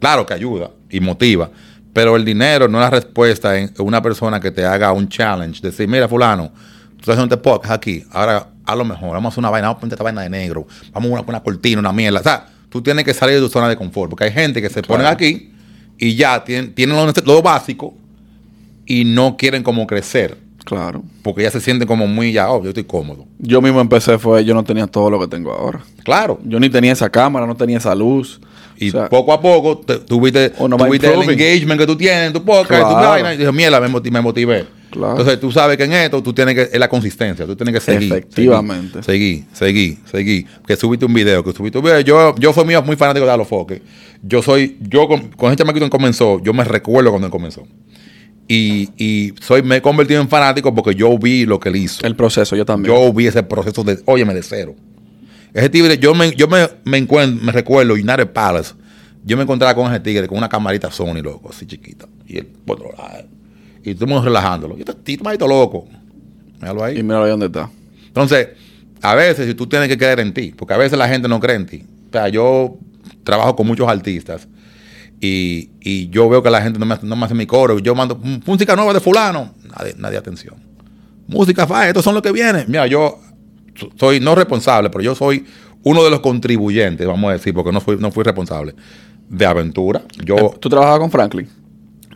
Claro 0.00 0.26
que 0.26 0.34
ayuda 0.34 0.70
y 0.90 1.00
motiva, 1.00 1.50
pero 1.92 2.16
el 2.16 2.24
dinero 2.24 2.68
no 2.68 2.78
es 2.78 2.82
la 2.82 2.90
respuesta 2.90 3.58
en 3.58 3.72
una 3.78 4.00
persona 4.00 4.40
que 4.40 4.50
te 4.50 4.64
haga 4.64 4.92
un 4.92 5.08
challenge. 5.08 5.60
Decir, 5.60 5.88
mira, 5.88 6.08
fulano, 6.08 6.48
tú 6.48 7.00
estás 7.00 7.14
haciendo 7.14 7.34
este 7.34 7.42
podcast 7.42 7.74
aquí, 7.74 8.04
ahora 8.10 8.48
a 8.64 8.76
lo 8.76 8.84
mejor 8.84 9.10
vamos 9.10 9.26
a 9.26 9.28
hacer 9.30 9.40
una 9.40 9.50
vaina, 9.50 9.68
vamos 9.68 9.78
a 9.78 9.80
poner 9.80 9.94
esta 9.94 10.04
vaina 10.04 10.22
de 10.22 10.30
negro, 10.30 10.66
vamos 10.92 11.10
a 11.10 11.14
una, 11.14 11.22
una 11.22 11.42
cortina, 11.42 11.80
una 11.80 11.92
mierda. 11.92 12.20
O 12.20 12.22
sea, 12.22 12.46
tú 12.68 12.80
tienes 12.80 13.04
que 13.04 13.12
salir 13.12 13.36
de 13.36 13.40
tu 13.42 13.48
zona 13.48 13.68
de 13.68 13.76
confort, 13.76 14.10
porque 14.10 14.24
hay 14.24 14.32
gente 14.32 14.62
que 14.62 14.70
se 14.70 14.82
ponen 14.82 15.06
aquí 15.06 15.52
y 15.98 16.14
ya 16.14 16.42
tienen, 16.42 16.74
tienen 16.74 16.96
lo 17.24 17.42
básico 17.42 17.94
y 18.86 19.04
no 19.04 19.36
quieren 19.36 19.62
como 19.62 19.86
crecer. 19.86 20.38
Claro. 20.64 21.02
Porque 21.22 21.42
ya 21.42 21.50
se 21.50 21.60
sienten 21.60 21.88
como 21.88 22.06
muy 22.06 22.32
ya, 22.32 22.50
oh, 22.50 22.62
yo 22.62 22.68
estoy 22.68 22.84
cómodo. 22.84 23.26
Yo 23.38 23.60
mismo 23.60 23.80
empecé, 23.80 24.18
fue, 24.18 24.44
yo 24.44 24.54
no 24.54 24.62
tenía 24.64 24.86
todo 24.86 25.10
lo 25.10 25.20
que 25.20 25.26
tengo 25.26 25.52
ahora. 25.52 25.80
Claro. 26.04 26.40
Yo 26.44 26.60
ni 26.60 26.70
tenía 26.70 26.92
esa 26.92 27.10
cámara, 27.10 27.46
no 27.46 27.56
tenía 27.56 27.78
esa 27.78 27.94
luz. 27.94 28.40
Y 28.78 28.88
O 28.88 28.92
sea, 28.92 29.08
poco 29.08 29.32
a 29.32 29.40
poco 29.40 29.78
te- 29.78 29.98
tuviste, 29.98 30.50
tuviste 30.50 31.12
el 31.12 31.22
engagement 31.30 31.80
que 31.80 31.86
tú 31.86 31.96
tienes 31.96 32.26
en 32.28 32.32
tu 32.32 32.44
podcast, 32.44 32.82
Claro. 32.82 33.08
vaina, 33.10 33.34
y 33.34 33.36
dije, 33.38 33.52
mierda, 33.52 33.80
me, 33.80 33.88
me 33.88 34.20
motivé. 34.20 34.66
Claro. 34.90 35.12
Entonces 35.12 35.40
tú 35.40 35.50
sabes 35.50 35.76
que 35.78 35.84
en 35.84 35.92
esto 35.94 36.22
tú 36.22 36.34
tienes 36.34 36.54
que, 36.54 36.62
es 36.62 36.78
la 36.78 36.88
consistencia, 36.88 37.46
tú 37.46 37.56
tienes 37.56 37.72
que 37.74 37.80
seguir. 37.80 38.12
Efectivamente. 38.12 39.02
Seguir, 39.02 39.44
seguir, 39.52 39.98
seguir. 40.10 40.46
Que 40.66 40.76
subiste 40.76 41.06
un 41.06 41.14
video, 41.14 41.42
que 41.42 41.52
subiste 41.52 41.78
un 41.78 41.84
video. 41.84 42.00
Yo, 42.00 42.34
yo 42.36 42.52
fui 42.52 42.64
muy, 42.64 42.74
muy 42.82 42.96
fanático 42.96 43.24
de 43.24 43.32
Alofoque. 43.32 43.82
Yo 44.22 44.42
soy, 44.42 44.76
yo 44.80 45.08
con, 45.08 45.28
con 45.30 45.48
ese 45.50 45.56
chamaquito 45.56 45.88
comenzó, 45.88 46.42
yo 46.42 46.52
me 46.52 46.62
recuerdo 46.64 47.08
cuando 47.10 47.26
él 47.26 47.30
comenzó. 47.32 47.62
Y, 48.48 48.90
y 48.98 49.32
soy, 49.40 49.62
me 49.62 49.76
he 49.76 49.82
convertido 49.82 50.20
en 50.20 50.28
fanático 50.28 50.74
porque 50.74 50.94
yo 50.94 51.16
vi 51.18 51.46
lo 51.46 51.58
que 51.58 51.70
él 51.70 51.76
hizo. 51.76 52.04
el 52.06 52.14
proceso, 52.16 52.54
yo 52.54 52.66
también. 52.66 52.94
Yo 52.94 53.12
vi 53.12 53.26
ese 53.28 53.42
proceso 53.42 53.82
de, 53.84 53.98
óyeme, 54.04 54.34
de 54.34 54.42
cero. 54.42 54.74
Ese 55.54 55.68
tigre, 55.68 55.98
yo 55.98 56.14
me, 56.14 56.34
yo 56.34 56.48
me, 56.48 56.66
me 56.84 56.98
encuentro, 56.98 57.44
me 57.44 57.52
recuerdo, 57.52 57.94
United 57.94 58.28
Palace, 58.32 58.74
yo 59.24 59.36
me 59.36 59.42
encontraba 59.42 59.74
con 59.74 59.90
ese 59.90 60.00
tigre 60.00 60.26
con 60.26 60.38
una 60.38 60.48
camarita 60.48 60.90
Sony, 60.90 61.20
loco, 61.22 61.50
así 61.50 61.66
chiquita. 61.66 62.06
Y 62.26 62.38
él, 62.38 62.46
por 62.64 62.76
otro 62.78 62.92
lado. 62.96 63.24
Y 63.84 63.94
todo 63.94 64.04
el 64.04 64.10
mundo 64.10 64.24
relajándolo. 64.24 64.76
Y 64.76 64.80
este 64.80 64.94
tipo 64.94 65.24
maldito 65.24 65.46
loco. 65.46 65.86
Míralo 66.60 66.84
ahí. 66.84 66.98
y 66.98 67.02
mira 67.02 67.22
ahí 67.22 67.30
dónde 67.30 67.46
está. 67.46 67.68
Entonces, 68.06 68.48
a 69.02 69.14
veces, 69.14 69.46
si 69.46 69.54
tú 69.54 69.66
tienes 69.66 69.88
que 69.88 69.98
creer 69.98 70.20
en 70.20 70.32
ti, 70.32 70.54
porque 70.56 70.74
a 70.74 70.76
veces 70.76 70.96
la 70.98 71.08
gente 71.08 71.28
no 71.28 71.38
cree 71.40 71.56
en 71.56 71.66
ti. 71.66 71.84
O 72.08 72.12
sea, 72.12 72.28
yo 72.28 72.76
trabajo 73.24 73.54
con 73.56 73.66
muchos 73.66 73.88
artistas 73.88 74.46
y, 75.20 75.70
y 75.80 76.08
yo 76.08 76.28
veo 76.28 76.42
que 76.42 76.50
la 76.50 76.62
gente 76.62 76.78
no 76.78 76.86
me, 76.86 76.94
hace- 76.94 77.06
no 77.06 77.16
me 77.16 77.24
hace 77.24 77.34
mi 77.34 77.46
coro. 77.46 77.78
Yo 77.78 77.94
mando 77.94 78.16
"Mm, 78.16 78.40
música 78.46 78.74
nueva 78.76 78.92
de 78.92 79.00
fulano. 79.00 79.54
Nadie, 79.78 79.94
nadie 79.98 80.18
atención. 80.18 80.54
Música 81.26 81.66
fa, 81.66 81.88
estos 81.88 82.04
son 82.04 82.14
los 82.14 82.22
que 82.22 82.32
vienen. 82.32 82.64
Mira, 82.68 82.86
yo 82.86 83.18
soy 83.98 84.20
no 84.20 84.34
responsable, 84.34 84.90
pero 84.90 85.02
yo 85.02 85.14
soy 85.14 85.44
uno 85.82 86.04
de 86.04 86.10
los 86.10 86.20
contribuyentes, 86.20 87.06
vamos 87.06 87.30
a 87.30 87.32
decir, 87.32 87.52
porque 87.54 87.72
no 87.72 87.80
fui, 87.80 87.96
no 87.96 88.10
fui 88.12 88.22
responsable, 88.24 88.74
de 89.28 89.46
aventura. 89.46 90.02
Yo, 90.24 90.36
Eh, 90.36 90.50
¿Tú 90.60 90.68
trabajabas 90.68 91.00
con 91.00 91.10
Franklin? 91.10 91.48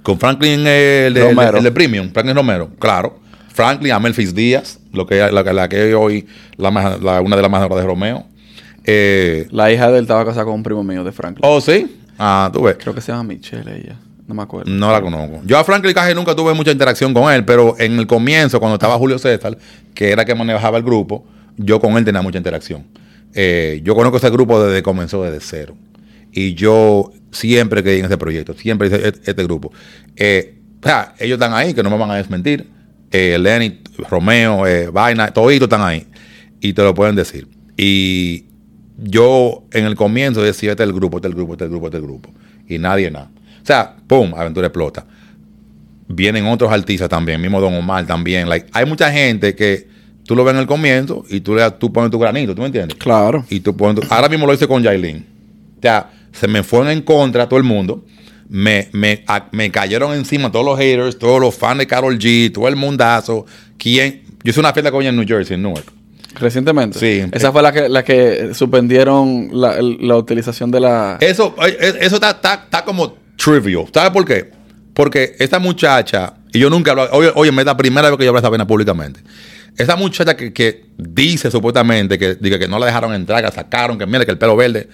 con 0.03 0.19
Franklin, 0.21 0.61
eh, 0.67 1.07
el 1.09 1.15
de, 1.15 1.21
Romero. 1.25 1.43
el 1.49 1.53
de- 1.53 1.59
el 1.59 1.65
de 1.65 1.73
Premium, 1.73 2.11
Franklin 2.13 2.37
Romero, 2.37 2.71
claro. 2.79 3.19
Franklin, 3.49 3.93
a 3.93 3.99
Memphis 3.99 4.35
Díaz, 4.35 4.79
lo 4.93 5.07
que, 5.07 5.17
la, 5.33 5.43
que- 5.43 5.53
la 5.53 5.69
que 5.69 5.95
hoy 5.95 6.27
la, 6.59 6.69
una 7.21 7.37
de 7.37 7.43
las 7.43 7.51
más 7.51 7.69
de 7.69 7.83
Romeo. 7.83 8.27
Eh, 8.85 9.49
La 9.51 9.73
hija 9.73 9.91
de 9.91 9.99
él 9.99 10.05
estaba 10.05 10.25
casada 10.25 10.45
con 10.45 10.55
un 10.55 10.63
primo 10.63 10.85
mío 10.85 11.03
de 11.03 11.11
Franklin. 11.13 11.41
oh, 11.49 11.61
sí. 11.61 11.97
Ah, 12.19 12.51
tú 12.53 12.63
ves. 12.63 12.77
Creo 12.79 12.95
que 12.95 13.01
se 13.01 13.11
llama 13.13 13.25
Michelle 13.25 13.77
ella. 13.77 13.97
No 14.29 14.35
me 14.35 14.43
acuerdo. 14.43 14.71
No 14.71 14.91
la 14.93 15.01
conozco. 15.01 15.41
Yo 15.45 15.59
a 15.59 15.65
Franklin 15.65 15.93
casi 15.95 16.15
nunca 16.15 16.35
tuve 16.35 16.53
mucha 16.55 16.71
interacción 16.71 17.13
con 17.15 17.33
él, 17.33 17.45
pero 17.45 17.75
en 17.79 17.99
el 17.99 18.07
comienzo, 18.07 18.59
cuando 18.59 18.75
estaba 18.77 18.97
Julio 18.97 19.19
César, 19.19 19.57
que 19.95 20.11
era 20.11 20.25
que 20.25 20.35
manejaba 20.35 20.79
el 20.79 20.83
grupo, 20.85 21.25
yo 21.57 21.81
con 21.81 21.97
él 21.97 22.05
tenía 22.05 22.23
mucha 22.23 22.39
interacción. 22.39 22.85
Eh, 23.35 23.81
yo 23.85 23.95
conozco 23.95 24.17
ese 24.17 24.31
grupo 24.31 24.63
desde 24.63 24.79
que 24.79 24.83
comenzó 24.83 25.23
desde 25.23 25.41
cero. 25.41 25.77
Y 26.33 26.55
yo 26.55 27.13
siempre 27.31 27.83
creí 27.83 28.01
en 28.01 28.07
ese 28.07 28.19
proyecto, 28.19 28.55
siempre 28.55 28.89
hice 28.89 29.09
este, 29.09 29.31
este 29.31 29.43
grupo. 29.45 29.73
Eh, 30.17 30.59
o 30.83 30.87
sea, 30.87 31.15
ellos 31.19 31.37
están 31.37 31.55
ahí, 31.55 31.75
que 31.75 31.83
no 31.83 31.91
me 31.91 31.99
van 31.99 32.11
a 32.11 32.17
desmentir. 32.17 32.69
Eh, 33.11 33.39
Lenny, 33.39 33.81
Romeo, 34.11 34.67
eh, 34.67 34.89
Vaina, 34.89 35.29
todos 35.29 35.53
están 35.53 35.83
ahí. 35.83 36.07
Y 36.61 36.73
te 36.73 36.83
lo 36.83 36.95
pueden 36.95 37.17
decir. 37.17 37.49
Y 37.77 38.47
yo 38.99 39.65
en 39.73 39.85
el 39.85 39.97
comienzo 39.97 40.43
decía, 40.43 40.73
este 40.73 40.83
es 40.83 40.89
el 40.89 40.95
grupo, 40.95 41.19
este 41.19 41.29
es 41.29 41.33
el 41.33 41.37
grupo, 41.37 41.53
este 41.55 41.65
es 41.65 41.69
el 41.69 41.71
grupo, 41.71 41.87
este 41.87 41.97
es 41.99 42.03
el 42.03 42.09
grupo. 42.09 42.35
Y 42.69 42.79
nadie 42.79 43.11
nada. 43.11 43.31
O 43.63 43.67
sea, 43.67 43.97
pum, 44.07 44.35
aventura 44.35 44.69
explota. 44.69 45.07
Vienen 46.09 46.47
otros 46.47 46.71
artistas 46.71 47.09
también, 47.09 47.41
mismo 47.41 47.61
Don 47.61 47.75
Omar 47.75 48.07
también. 48.07 48.49
Like, 48.49 48.69
hay 48.73 48.87
mucha 48.87 49.11
gente 49.11 49.55
que 49.55 49.89
tú 50.27 50.37
lo 50.37 50.45
ves 50.45 50.55
en 50.55 50.61
el 50.61 50.67
comienzo 50.67 51.25
y 51.31 51.41
tú, 51.41 51.55
le, 51.55 51.71
tú 51.73 51.93
pones 51.93 52.11
tu 52.11 52.19
granito, 52.19 52.55
¿tú 52.55 52.61
me 52.63 52.67
entiendes? 52.67 52.97
Claro. 52.99 53.45
Y 53.49 53.61
tú 53.61 53.77
pones 53.77 54.01
tu- 54.07 54.15
ahora 54.15 54.29
mismo 54.29 54.47
lo 54.47 54.53
hice 54.55 54.67
con 54.69 54.83
Yailin. 54.83 55.25
O 55.79 55.83
sea, 55.83 56.11
se 56.33 56.49
me 56.49 56.63
fueron 56.63 56.89
en 56.91 57.03
contra 57.03 57.49
todo 57.49 57.59
el 57.59 57.65
mundo. 57.65 58.05
Me, 58.49 58.89
me, 58.93 59.25
a- 59.27 59.49
me 59.53 59.71
cayeron 59.71 60.13
encima 60.15 60.53
todos 60.53 60.65
los 60.65 60.79
haters, 60.79 61.19
todos 61.19 61.41
los 61.41 61.55
fans 61.55 61.79
de 61.79 61.87
Carol 61.87 62.19
G, 62.19 62.53
todo 62.53 62.69
el 62.69 62.77
mundazo. 62.77 63.45
¿Quién? 63.79 64.23
Yo 64.45 64.51
hice 64.51 64.61
una 64.61 64.73
fiesta 64.73 64.91
con 64.93 65.01
ella 65.01 65.11
en 65.11 65.17
New 65.17 65.27
Jersey, 65.27 65.55
en 65.57 65.63
Newark. 65.63 65.85
Recientemente. 66.39 66.99
Sí. 66.99 67.29
Esa 67.33 67.51
fue 67.51 67.63
la 67.63 67.73
que, 67.73 67.89
la 67.89 68.05
que 68.05 68.51
suspendieron 68.55 69.49
la, 69.53 69.79
la 69.81 70.17
utilización 70.17 70.71
de 70.71 70.81
la. 70.81 71.17
Eso, 71.21 71.55
eh, 71.67 71.77
eh, 71.81 71.95
eso 72.03 72.17
está, 72.17 72.31
está, 72.31 72.55
está 72.65 72.85
como 72.85 73.17
trivial. 73.37 73.87
¿Sabes 73.93 74.11
por 74.11 74.25
qué? 74.25 74.51
Porque 74.93 75.35
esta 75.39 75.59
muchacha, 75.59 76.35
y 76.53 76.59
yo 76.59 76.69
nunca 76.71 76.91
hablo, 76.93 77.09
oye, 77.13 77.31
oye, 77.35 77.51
es 77.51 77.65
la 77.67 77.77
primera 77.77 78.09
vez 78.11 78.19
que 78.19 78.25
yo 78.25 78.31
hablo 78.31 78.41
de 78.41 78.47
esta 78.47 78.51
pena 78.51 78.67
públicamente. 78.67 79.21
Esa 79.77 79.97
muchacha 79.97 80.37
que, 80.37 80.53
que 80.53 80.87
dice 80.97 81.51
supuestamente 81.51 82.19
que, 82.19 82.35
diga 82.37 82.59
que 82.59 82.67
no 82.69 82.79
la 82.79 82.87
dejaron 82.87 83.13
entrar, 83.15 83.41
que 83.41 83.47
la 83.49 83.53
sacaron, 83.53 83.99
que 83.99 84.07
mire 84.07 84.25
que 84.25 84.31
el 84.33 84.39
pelo 84.39 84.57
verde, 84.57 84.89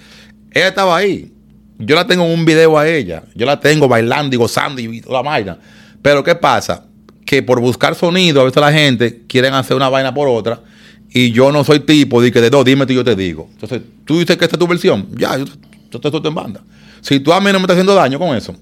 ella 0.51 0.69
estaba 0.69 0.97
ahí. 0.97 1.33
Yo 1.79 1.95
la 1.95 2.07
tengo 2.07 2.25
en 2.25 2.33
un 2.39 2.45
video 2.45 2.79
a 2.79 2.89
ella. 2.89 3.23
Yo 3.35 3.47
la 3.47 3.59
tengo 3.61 3.89
bailando 3.89 4.35
y 4.35 4.39
gozando 4.39 4.81
y 4.81 5.01
toda 5.01 5.23
la 5.23 5.29
vaina. 5.31 5.59
Pero 6.01 6.23
¿qué 6.25 6.35
pasa? 6.35 6.87
Que 7.25 7.43
por 7.43 7.61
buscar 7.61 7.95
sonido, 7.95 8.41
a 8.41 8.45
veces 8.45 8.61
la 8.61 8.73
gente 8.73 9.23
quieren 9.27 9.55
hacer 9.55 9.77
una 9.77 9.89
vaina 9.89 10.13
por 10.13 10.29
otra. 10.29 10.61
Y 11.15 11.31
yo 11.33 11.53
no 11.53 11.63
soy 11.65 11.81
tipo 11.81 12.21
de 12.23 12.33
que 12.33 12.41
de 12.41 12.51
dos, 12.51 12.65
dime 12.65 12.87
tú 12.87 12.93
y 12.93 12.97
yo 12.97 13.05
te 13.05 13.15
digo. 13.15 13.49
Entonces, 13.53 13.83
tú 14.05 14.19
dices 14.19 14.37
que 14.37 14.45
esta 14.45 14.57
es 14.57 14.61
tu 14.61 14.67
versión. 14.67 15.09
Ya, 15.17 15.37
yo- 15.39 15.45
te 15.47 16.09
estoy 16.09 16.21
en 16.25 16.35
banda. 16.35 16.63
Si 17.03 17.21
tú 17.21 17.33
a 17.33 17.41
mí 17.41 17.47
no 17.47 17.55
me 17.55 17.63
estás 17.65 17.75
haciendo 17.75 17.95
daño 17.95 18.19
con 18.19 18.35
eso, 18.37 18.55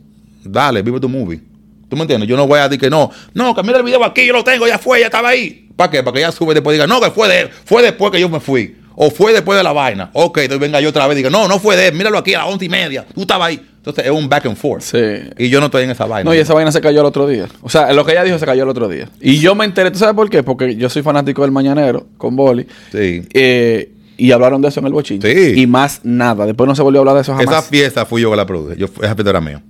dale, 0.45 0.83
vive 0.83 0.99
tu 0.99 1.09
movie. 1.09 1.41
¿Tú 1.91 1.97
me 1.97 2.03
entiendes? 2.03 2.29
Yo 2.29 2.37
no 2.37 2.47
voy 2.47 2.61
a 2.61 2.69
decir 2.69 2.81
que 2.81 2.89
no. 2.89 3.11
No, 3.35 3.53
que 3.55 3.63
mira 3.65 3.79
el 3.79 3.83
video 3.83 4.03
aquí, 4.05 4.25
yo 4.25 4.33
lo 4.33 4.45
tengo, 4.45 4.67
ya 4.67 4.79
fue, 4.79 5.01
ya 5.01 5.07
estaba 5.07 5.31
ahí. 5.31 5.69
¿Para 5.75 5.91
qué? 5.91 6.03
Para 6.03 6.15
que 6.15 6.19
ella 6.21 6.33
sube 6.33 6.53
y 6.53 6.55
después 6.55 6.75
diga, 6.75 6.87
no, 6.87 7.01
que 7.01 7.11
fue 7.11 7.29
de 7.29 7.41
él, 7.41 7.51
fue 7.65 7.83
después 7.83 8.13
que 8.13 8.21
yo 8.21 8.29
me 8.29 8.39
fui. 8.39 8.77
O 8.95 9.11
fue 9.11 9.33
después 9.33 9.57
de 9.57 9.65
la 9.65 9.73
vaina. 9.73 10.11
Ok, 10.13 10.39
entonces 10.39 10.61
venga 10.61 10.81
yo 10.81 10.91
otra 10.91 11.07
vez 11.07 11.17
y 11.17 11.19
diga, 11.19 11.31
no, 11.31 11.49
no 11.49 11.59
fue 11.59 11.77
de 11.77 11.89
él, 11.89 11.95
míralo 11.95 12.19
aquí 12.19 12.35
a 12.35 12.39
las 12.39 12.49
once 12.49 12.65
y 12.65 12.69
media, 12.69 13.05
tú 13.13 13.23
estabas 13.23 13.49
ahí. 13.49 13.61
Entonces 13.79 14.05
es 14.05 14.11
un 14.11 14.29
back 14.29 14.47
and 14.47 14.57
forth. 14.57 14.83
Sí. 14.83 14.99
Y 15.39 15.49
yo 15.49 15.59
no 15.59 15.67
estoy 15.67 15.85
en 15.85 15.91
esa 15.91 16.05
vaina. 16.05 16.29
No, 16.29 16.37
y 16.37 16.39
esa 16.39 16.53
vaina 16.55 16.71
se 16.71 16.81
cayó 16.81 17.01
el 17.01 17.07
otro 17.07 17.27
día. 17.27 17.49
O 17.63 17.69
sea, 17.71 17.93
lo 17.93 18.05
que 18.05 18.13
ella 18.13 18.23
dijo 18.23 18.39
se 18.39 18.45
cayó 18.45 18.63
el 18.65 18.69
otro 18.69 18.89
día. 18.89 19.09
Y 19.21 19.39
yo 19.39 19.55
me 19.55 19.65
enteré, 19.65 19.91
¿tú 19.91 19.99
sabes 19.99 20.15
por 20.15 20.29
qué? 20.29 20.43
Porque 20.43 20.77
yo 20.77 20.91
soy 20.91 21.03
fanático 21.03 21.43
del 21.43 21.51
Mañanero 21.51 22.07
con 22.19 22.37
Boli. 22.37 22.67
Sí. 22.93 23.23
Eh, 23.33 23.91
y 24.19 24.33
hablaron 24.33 24.61
de 24.61 24.69
eso 24.69 24.81
en 24.81 24.87
el 24.87 24.93
bochinche. 24.93 25.55
Sí. 25.55 25.63
Y 25.63 25.67
más 25.67 26.01
nada. 26.05 26.45
Después 26.45 26.69
no 26.69 26.77
se 26.77 26.83
volvió 26.83 27.01
a 27.01 27.03
hablar 27.03 27.15
de 27.15 27.23
eso 27.23 27.33
jamás. 27.33 27.47
Esa 27.47 27.63
fiesta 27.63 28.05
fui 28.05 28.21
yo 28.21 28.31
que 28.31 28.37
la 28.37 28.45
produje. 28.45 28.77
Yo, 28.77 28.85
esa 28.85 29.15
fiesta 29.15 29.31
era 29.31 29.41
mía. 29.41 29.63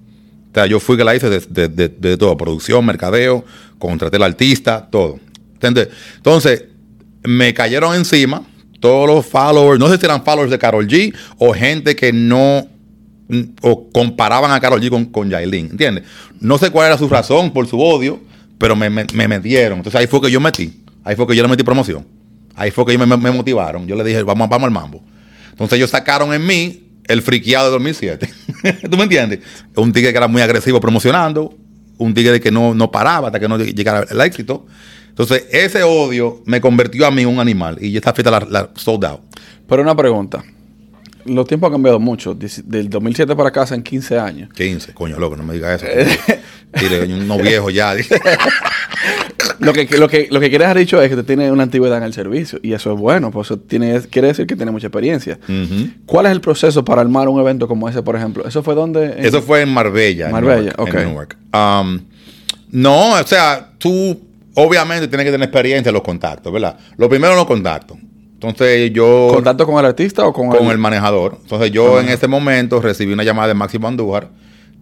O 0.50 0.54
sea, 0.54 0.66
yo 0.66 0.80
fui 0.80 0.96
que 0.96 1.04
la 1.04 1.14
hice 1.14 1.28
de, 1.30 1.68
de- 1.68 2.16
todo. 2.16 2.36
Producción, 2.36 2.84
mercadeo, 2.84 3.44
contraté 3.78 4.16
al 4.16 4.24
artista, 4.24 4.88
todo. 4.90 5.18
¿Entiendes? 5.54 5.88
Entonces, 6.16 6.64
me 7.22 7.52
cayeron 7.54 7.94
encima 7.94 8.42
todos 8.80 9.06
los 9.08 9.26
followers. 9.26 9.78
No 9.78 9.88
sé 9.88 9.98
si 9.98 10.06
eran 10.06 10.24
followers 10.24 10.50
de 10.50 10.58
Carol 10.58 10.86
G 10.88 11.14
o 11.38 11.52
gente 11.52 11.94
que 11.94 12.12
no... 12.12 12.66
mm, 13.28 13.40
O 13.62 13.90
comparaban 13.92 14.50
a 14.50 14.58
Carol 14.60 14.80
G 14.80 14.88
con, 14.90 15.04
con 15.06 15.28
Yailin. 15.30 15.68
¿Entiendes? 15.70 16.04
No 16.40 16.58
sé 16.58 16.70
cuál 16.70 16.86
era 16.88 16.98
su 16.98 17.08
razón 17.08 17.52
por 17.52 17.66
su 17.68 17.78
odio, 17.80 18.18
pero 18.58 18.74
me, 18.74 18.90
me- 18.90 19.06
me 19.14 19.28
metieron. 19.28 19.78
Entonces 19.78 20.00
ahí 20.00 20.06
fue 20.06 20.20
que 20.20 20.30
yo 20.30 20.40
metí. 20.40 20.82
Ahí 21.04 21.14
fue 21.14 21.26
que 21.26 21.36
yo 21.36 21.42
le 21.42 21.48
metí 21.48 21.62
promoción. 21.62 22.06
Ahí 22.56 22.70
fue 22.70 22.84
que 22.86 22.92
ellos 22.92 23.06
me, 23.06 23.16
me 23.16 23.30
motivaron. 23.30 23.86
Yo 23.86 23.94
le 23.94 24.02
dije, 24.04 24.22
vamos, 24.22 24.48
vamos 24.48 24.66
al 24.66 24.72
mambo. 24.72 25.02
Entonces 25.50 25.76
ellos 25.76 25.90
sacaron 25.90 26.32
en 26.34 26.44
mí 26.46 26.89
el 27.10 27.22
friqueado 27.22 27.66
de 27.66 27.72
2007. 27.72 28.30
¿Tú 28.90 28.96
me 28.96 29.04
entiendes? 29.04 29.40
Un 29.74 29.92
tigre 29.92 30.12
que 30.12 30.16
era 30.16 30.28
muy 30.28 30.42
agresivo 30.42 30.80
promocionando, 30.80 31.54
un 31.98 32.14
tigre 32.14 32.40
que 32.40 32.50
no, 32.50 32.72
no 32.74 32.90
paraba 32.90 33.28
hasta 33.28 33.40
que 33.40 33.48
no 33.48 33.58
llegara 33.58 34.06
el 34.08 34.20
éxito. 34.20 34.66
Entonces 35.08 35.46
ese 35.50 35.82
odio 35.82 36.42
me 36.46 36.60
convirtió 36.60 37.06
a 37.06 37.10
mí 37.10 37.22
en 37.22 37.28
un 37.28 37.40
animal 37.40 37.78
y 37.80 37.96
esta 37.96 38.12
fiesta 38.12 38.30
la, 38.30 38.46
la 38.48 38.70
sold 38.76 39.04
out. 39.04 39.20
Pero 39.68 39.82
una 39.82 39.96
pregunta. 39.96 40.44
Los 41.24 41.46
tiempos 41.46 41.66
han 41.66 41.72
cambiado 41.72 42.00
mucho. 42.00 42.34
Del 42.34 42.88
2007 42.88 43.36
para 43.36 43.48
acá 43.50 43.66
en 43.74 43.82
15 43.82 44.18
años. 44.18 44.50
15, 44.54 44.94
coño, 44.94 45.18
loco, 45.18 45.36
no 45.36 45.42
me 45.42 45.54
digas 45.54 45.82
eso. 45.82 46.40
Dile, 46.80 47.12
uno 47.14 47.38
viejo 47.38 47.70
ya. 47.70 47.94
Lo 49.60 49.72
que, 49.72 49.86
lo 49.98 50.08
que, 50.08 50.28
lo 50.30 50.40
que 50.40 50.48
quieres 50.48 50.66
haber 50.68 50.78
dicho 50.78 51.00
es 51.02 51.08
que 51.10 51.16
te 51.16 51.22
tiene 51.22 51.50
una 51.52 51.62
antigüedad 51.64 51.98
en 51.98 52.04
el 52.04 52.12
servicio. 52.12 52.58
Y 52.62 52.72
eso 52.72 52.92
es 52.92 52.98
bueno. 52.98 53.30
Pues 53.30 53.48
eso 53.48 53.58
tiene, 53.58 54.00
quiere 54.10 54.28
decir 54.28 54.46
que 54.46 54.56
tiene 54.56 54.72
mucha 54.72 54.86
experiencia. 54.88 55.38
¿Cuál 56.06 56.26
es 56.26 56.32
el 56.32 56.40
proceso 56.40 56.84
para 56.84 57.00
armar 57.02 57.28
un 57.28 57.40
evento 57.40 57.68
como 57.68 57.88
ese, 57.88 58.02
por 58.02 58.16
ejemplo? 58.16 58.46
¿Eso 58.46 58.62
fue 58.62 58.74
donde? 58.74 59.12
En- 59.18 59.24
Eso 59.26 59.42
fue 59.42 59.62
en 59.62 59.68
Marbella. 59.68 60.26
en 60.26 60.32
Marbella, 60.32 60.72
en. 60.78 60.94
Newark. 60.94 61.36
Um, 61.54 62.00
no, 62.70 63.12
o 63.20 63.26
sea, 63.26 63.70
tú 63.78 64.20
obviamente 64.54 65.08
tienes 65.08 65.24
que 65.26 65.32
tener 65.32 65.46
experiencia 65.48 65.90
en 65.90 65.94
los 65.94 66.02
contactos, 66.02 66.52
¿verdad? 66.52 66.76
Lo 66.96 67.08
primero 67.08 67.34
los 67.34 67.46
contactos. 67.46 67.98
Entonces 68.34 68.90
yo... 68.92 69.30
¿Contacto 69.34 69.66
con 69.66 69.78
el 69.78 69.84
artista 69.84 70.26
o 70.26 70.32
con, 70.32 70.48
con 70.48 70.68
el 70.68 70.78
manejador. 70.78 71.36
Entonces 71.42 71.70
yo 71.72 72.00
en 72.00 72.08
ese 72.08 72.26
momento 72.26 72.80
recibí 72.80 73.12
una 73.12 73.22
llamada 73.22 73.48
de 73.48 73.54
Máximo 73.54 73.86
Andújar, 73.86 74.28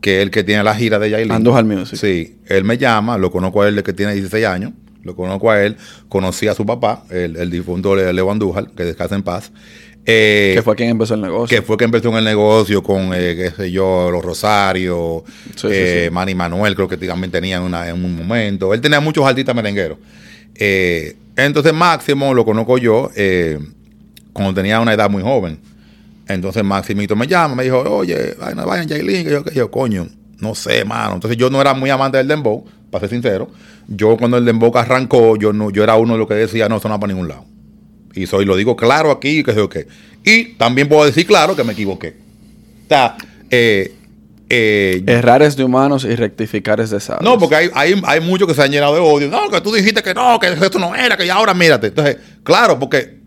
que 0.01 0.19
es 0.19 0.23
el 0.23 0.31
que 0.31 0.45
tiene 0.45 0.63
la 0.63 0.75
gira 0.75 0.99
de 0.99 1.11
Yailin. 1.11 1.33
Andújar 1.33 1.65
Music. 1.65 1.99
Sí, 1.99 2.37
él 2.47 2.65
me 2.65 2.79
llama, 2.79 3.19
lo 3.19 3.31
conozco 3.31 3.63
a 3.63 3.69
él 3.69 3.77
de 3.77 3.83
que 3.83 3.93
tiene 3.93 4.15
16 4.15 4.45
años, 4.47 4.73
lo 5.03 5.17
conozco 5.17 5.51
a 5.51 5.63
él, 5.65 5.77
conocí 6.09 6.47
a 6.49 6.55
su 6.55 6.65
papá, 6.67 7.05
el, 7.11 7.37
el 7.37 7.51
difunto 7.51 7.95
Le- 7.97 8.13
Leo 8.13 8.31
Andújar, 8.31 8.69
que 8.77 8.85
descansa 8.85 9.15
en 9.17 9.23
paz. 9.23 9.51
Eh, 10.11 10.53
que 10.55 10.63
fue 10.63 10.75
quien 10.75 10.89
empezó 10.89 11.15
el 11.15 11.21
negocio? 11.21 11.55
que 11.55 11.63
fue 11.63 11.77
que 11.77 11.85
empezó 11.85 12.09
en 12.09 12.17
el 12.17 12.25
negocio 12.25 12.83
con, 12.83 13.13
eh, 13.15 13.35
qué 13.37 13.51
sé 13.55 13.71
yo, 13.71 14.11
los 14.11 14.25
Rosarios, 14.25 15.23
Sí, 15.55 15.67
eh, 15.71 16.05
sí. 16.07 16.15
Manny 16.15 16.35
Manuel, 16.35 16.75
creo 16.75 16.89
que 16.89 16.97
también 16.97 17.31
tenía 17.31 17.61
una- 17.61 17.89
en 17.89 18.03
un 18.03 18.17
momento. 18.17 18.73
Él 18.73 18.81
tenía 18.81 19.01
muchos 19.01 19.27
artistas 19.27 19.55
merengueros. 19.55 19.99
Eh, 20.55 21.17
entonces 21.37 21.73
Máximo 21.75 22.33
lo 22.35 22.45
conozco 22.45 22.79
yo 22.79 23.11
eh, 23.17 23.59
cuando 24.33 24.55
tenía 24.55 24.81
una 24.81 24.95
edad 24.95 25.11
muy 25.11 25.23
joven. 25.23 25.59
Entonces 26.29 26.63
Maximito 26.63 27.17
me 27.17 27.27
llama, 27.27 27.55
me 27.55 27.65
dijo, 27.65 27.79
oye, 27.79 28.35
vayan, 28.39 28.67
vayan, 28.67 28.87
Yailin, 28.87 29.25
que 29.25 29.31
yo, 29.31 29.43
que 29.45 29.55
yo, 29.55 29.71
coño, 29.71 30.07
no 30.41 30.55
sé, 30.55 30.85
mano. 30.85 31.15
Entonces 31.15 31.39
yo 31.39 31.49
no 31.49 31.61
era 31.61 31.73
muy 31.73 31.89
amante 31.89 32.19
del 32.19 32.29
dembow, 32.29 32.65
para 32.91 33.01
ser 33.01 33.11
sincero. 33.11 33.51
Yo 33.89 34.17
cuando 34.19 34.37
el 34.37 34.45
dembow 34.45 34.77
arrancó, 34.77 35.37
yo 35.37 35.55
no, 35.55 35.71
yo 35.71 35.83
era 35.83 35.97
uno 35.97 36.13
de 36.13 36.19
los 36.19 36.29
que 36.29 36.35
decía, 36.35 36.69
no, 36.69 36.77
eso 36.77 36.89
no 36.89 36.95
va 36.95 37.01
para 37.01 37.13
ningún 37.13 37.29
lado. 37.29 37.45
Y 38.15 38.27
soy, 38.27 38.45
lo 38.45 38.57
digo 38.57 38.77
claro 38.77 39.11
aquí, 39.11 39.43
que 39.43 39.53
sé 39.53 39.57
yo 39.57 39.69
qué. 39.71 39.87
Y 40.23 40.55
también 40.55 40.89
puedo 40.89 41.05
decir 41.07 41.27
claro 41.27 41.57
que 41.57 41.65
me 41.65 41.73
equivoqué. 41.73 42.17
O 42.85 42.89
sea, 42.89 43.17
eh, 43.51 43.95
eh, 44.51 45.03
Errar 45.07 45.43
es 45.43 45.57
de 45.57 45.65
humanos 45.65 46.05
y 46.05 46.15
rectificar 46.15 46.81
es 46.81 46.91
de 46.91 47.01
sabios. 47.01 47.23
no, 47.23 47.39
porque 47.39 47.55
hay, 47.55 47.71
hay, 47.75 48.01
hay 48.05 48.21
muchos 48.21 48.49
que 48.49 48.55
se 48.55 48.63
han 48.63 48.71
llenado 48.71 48.95
de 48.95 49.01
odio. 49.01 49.29
No, 49.29 49.49
que 49.49 49.61
tú 49.61 49.73
dijiste 49.73 50.03
que 50.03 50.13
no, 50.13 50.39
que 50.39 50.49
esto 50.49 50.79
no 50.79 50.95
era, 50.95 51.17
que 51.17 51.27
ya 51.27 51.35
ahora 51.35 51.55
mírate. 51.55 51.89
Entonces, 51.89 52.19
claro, 52.43 52.79
porque 52.79 53.19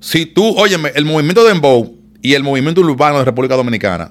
si 0.00 0.26
tú, 0.26 0.54
óyeme, 0.56 0.92
el 0.94 1.04
movimiento 1.04 1.42
de 1.42 1.48
Dembow 1.48 1.95
y 2.26 2.34
el 2.34 2.42
movimiento 2.42 2.80
urbano 2.80 3.20
de 3.20 3.24
República 3.24 3.54
Dominicana 3.54 4.10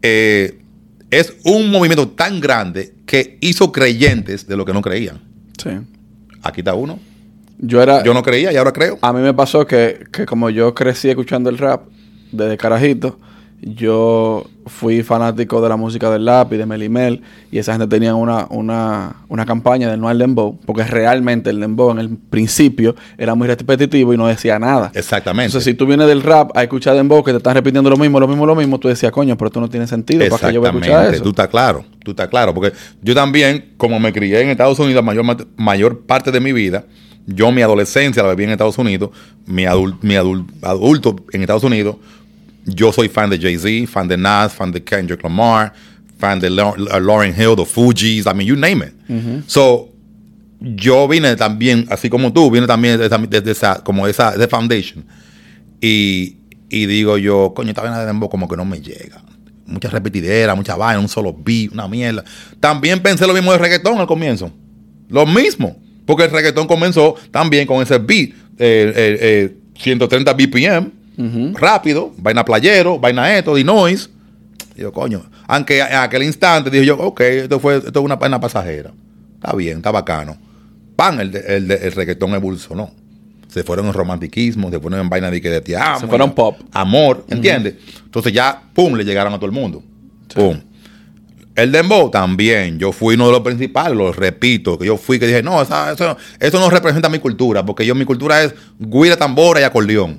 eh, 0.00 0.62
es 1.10 1.34
un 1.44 1.70
movimiento 1.70 2.08
tan 2.08 2.40
grande 2.40 2.94
que 3.04 3.36
hizo 3.42 3.70
creyentes 3.70 4.46
de 4.46 4.56
lo 4.56 4.64
que 4.64 4.72
no 4.72 4.80
creían. 4.80 5.20
Sí. 5.62 5.68
Aquí 6.42 6.62
está 6.62 6.72
uno. 6.72 6.98
Yo 7.58 7.82
era... 7.82 8.02
Yo 8.02 8.14
no 8.14 8.22
creía 8.22 8.50
y 8.50 8.56
ahora 8.56 8.72
creo. 8.72 8.98
A 9.02 9.12
mí 9.12 9.20
me 9.20 9.34
pasó 9.34 9.66
que, 9.66 10.06
que 10.10 10.24
como 10.24 10.48
yo 10.48 10.74
crecí 10.74 11.10
escuchando 11.10 11.50
el 11.50 11.58
rap 11.58 11.82
desde 12.32 12.56
carajito, 12.56 13.20
yo 13.62 14.44
fui 14.66 15.02
fanático 15.02 15.60
de 15.62 15.68
la 15.68 15.76
música 15.76 16.10
del 16.10 16.24
lápiz, 16.24 16.56
de 16.56 16.66
Melimel, 16.66 17.22
y 17.50 17.58
esa 17.58 17.72
gente 17.72 17.86
tenía 17.86 18.14
una, 18.14 18.46
una, 18.50 19.16
una 19.28 19.46
campaña 19.46 19.88
de 19.90 19.96
no 19.96 20.08
al 20.08 20.18
dembow, 20.18 20.58
porque 20.66 20.82
realmente 20.84 21.50
el 21.50 21.60
dembow 21.60 21.90
en 21.92 21.98
el 21.98 22.08
principio 22.16 22.96
era 23.18 23.34
muy 23.36 23.46
repetitivo 23.46 24.12
y 24.12 24.16
no 24.16 24.26
decía 24.26 24.58
nada. 24.58 24.90
Exactamente. 24.94 25.46
Entonces, 25.46 25.64
si 25.64 25.74
tú 25.74 25.86
vienes 25.86 26.08
del 26.08 26.22
rap 26.22 26.50
a 26.56 26.62
escuchar 26.62 26.94
dembow 26.96 27.22
que 27.22 27.30
te 27.30 27.36
están 27.38 27.54
repitiendo 27.54 27.88
lo 27.88 27.96
mismo, 27.96 28.18
lo 28.18 28.26
mismo, 28.28 28.46
lo 28.46 28.54
mismo, 28.56 28.78
tú 28.78 28.88
decías, 28.88 29.12
coño, 29.12 29.36
pero 29.36 29.46
esto 29.46 29.60
no 29.60 29.68
tiene 29.68 29.86
sentido, 29.86 30.28
¿para 30.28 30.48
qué 30.48 30.54
yo 30.54 30.60
voy 30.60 30.68
a 30.68 30.72
escuchar 30.72 31.14
eso? 31.14 31.22
Tú 31.22 31.28
estás 31.30 31.48
claro, 31.48 31.84
tú 32.04 32.10
estás 32.12 32.28
claro. 32.28 32.52
Porque 32.54 32.72
yo 33.00 33.14
también, 33.14 33.74
como 33.76 34.00
me 34.00 34.12
crié 34.12 34.40
en 34.42 34.48
Estados 34.48 34.78
Unidos 34.80 34.96
la 34.96 35.02
mayor, 35.02 35.46
mayor 35.56 36.00
parte 36.00 36.32
de 36.32 36.40
mi 36.40 36.52
vida, 36.52 36.84
yo 37.26 37.52
mi 37.52 37.62
adolescencia 37.62 38.22
la 38.24 38.30
viví 38.30 38.44
en 38.44 38.50
Estados 38.50 38.76
Unidos, 38.78 39.10
mi, 39.46 39.62
adul- 39.62 39.96
mi 40.02 40.14
adul- 40.14 40.46
adulto 40.62 41.14
en 41.32 41.42
Estados 41.42 41.62
Unidos, 41.62 41.96
yo 42.64 42.92
soy 42.92 43.08
fan 43.08 43.28
de 43.30 43.38
Jay-Z, 43.38 43.90
fan 43.90 44.06
de 44.08 44.16
Nas, 44.16 44.52
fan 44.52 44.70
de 44.72 44.82
Kendrick 44.82 45.22
Lamar, 45.22 45.72
fan 46.18 46.38
de 46.40 46.48
Lau- 46.50 46.76
uh, 46.78 47.22
Hill, 47.24 47.56
the 47.56 47.64
Fugees, 47.64 48.26
I 48.26 48.34
mean, 48.34 48.46
you 48.46 48.56
name 48.56 48.84
it. 48.86 48.94
So, 49.46 49.88
yo 50.60 51.08
vine 51.08 51.34
también, 51.36 51.86
así 51.90 52.08
como 52.08 52.32
tú, 52.32 52.50
vine 52.50 52.66
también 52.66 52.98
desde, 52.98 53.06
esa- 53.14 53.26
desde 53.26 53.50
esa, 53.50 53.82
como 53.82 54.06
esa, 54.06 54.36
de 54.36 54.46
foundation. 54.46 55.04
Y, 55.80 56.36
y 56.68 56.86
digo 56.86 57.18
yo, 57.18 57.52
coño, 57.54 57.70
esta 57.70 57.82
vaina 57.82 57.98
de 58.00 58.06
dembow 58.06 58.28
como 58.28 58.48
que 58.48 58.56
no 58.56 58.64
me 58.64 58.80
llega. 58.80 59.22
Mucha 59.66 59.88
repetidera, 59.88 60.54
mucha 60.54 60.76
vaina, 60.76 61.00
un 61.00 61.08
solo 61.08 61.32
beat, 61.36 61.72
una 61.72 61.88
mierda. 61.88 62.24
También 62.60 63.00
pensé 63.00 63.26
lo 63.26 63.34
mismo 63.34 63.52
de 63.52 63.58
reggaetón 63.58 63.98
al 63.98 64.06
comienzo. 64.06 64.52
Lo 65.08 65.26
mismo. 65.26 65.76
Porque 66.06 66.24
el 66.24 66.30
reggaetón 66.30 66.66
comenzó 66.66 67.14
también 67.30 67.66
con 67.66 67.82
ese 67.82 67.98
beat, 67.98 68.30
eh, 68.58 68.92
eh, 68.94 69.18
eh, 69.20 69.56
130 69.78 70.32
BPM, 70.34 70.90
rápido, 71.54 72.12
vaina 72.18 72.44
playero, 72.44 72.98
vaina 72.98 73.36
esto, 73.36 73.56
y 73.58 73.64
noise. 73.64 74.08
Digo, 74.76 74.92
coño. 74.92 75.22
Aunque 75.46 75.80
en 75.80 75.94
aquel 75.96 76.22
instante 76.22 76.70
dije 76.70 76.86
yo, 76.86 76.96
ok, 76.98 77.20
esto 77.20 77.60
fue 77.60 77.76
esto 77.76 77.90
es 77.98 78.04
una 78.04 78.16
vaina 78.16 78.40
pasajera. 78.40 78.90
Está 79.34 79.54
bien, 79.54 79.78
está 79.78 79.90
bacano. 79.90 80.36
Pan, 80.96 81.20
el, 81.20 81.34
el, 81.36 81.70
el 81.70 81.92
reggaetón 81.92 82.32
evolucionó. 82.34 82.90
Se 83.48 83.62
fueron 83.64 83.86
en 83.86 83.92
romanticismo, 83.92 84.70
se 84.70 84.80
fueron 84.80 85.00
en 85.00 85.10
vaina 85.10 85.30
de 85.30 85.40
que 85.42 85.50
de 85.50 85.60
te 85.60 85.76
amo, 85.76 86.00
Se 86.00 86.06
fueron 86.06 86.32
pop. 86.32 86.56
Amor, 86.72 87.24
¿entiendes? 87.28 87.74
Entonces 88.04 88.32
ya, 88.32 88.62
pum, 88.72 88.94
le 88.94 89.04
llegaron 89.04 89.32
a 89.34 89.36
todo 89.36 89.46
el 89.46 89.52
mundo. 89.52 89.82
Pum. 90.34 90.58
El 91.54 91.70
dembow 91.70 92.10
también. 92.10 92.78
Yo 92.78 92.92
fui 92.92 93.14
uno 93.14 93.26
de 93.26 93.32
los 93.32 93.40
principales, 93.42 93.94
lo 93.96 94.10
repito, 94.10 94.78
que 94.78 94.86
yo 94.86 94.96
fui 94.96 95.18
que 95.18 95.26
dije, 95.26 95.42
no, 95.42 95.60
esa- 95.60 95.92
eso, 95.92 96.16
eso 96.40 96.58
no 96.60 96.70
representa 96.70 97.10
mi 97.10 97.18
cultura, 97.18 97.62
porque 97.66 97.84
yo 97.84 97.94
mi 97.94 98.06
cultura 98.06 98.42
es 98.42 98.54
guira, 98.78 99.18
tambora 99.18 99.60
y 99.60 99.64
acordeón. 99.64 100.18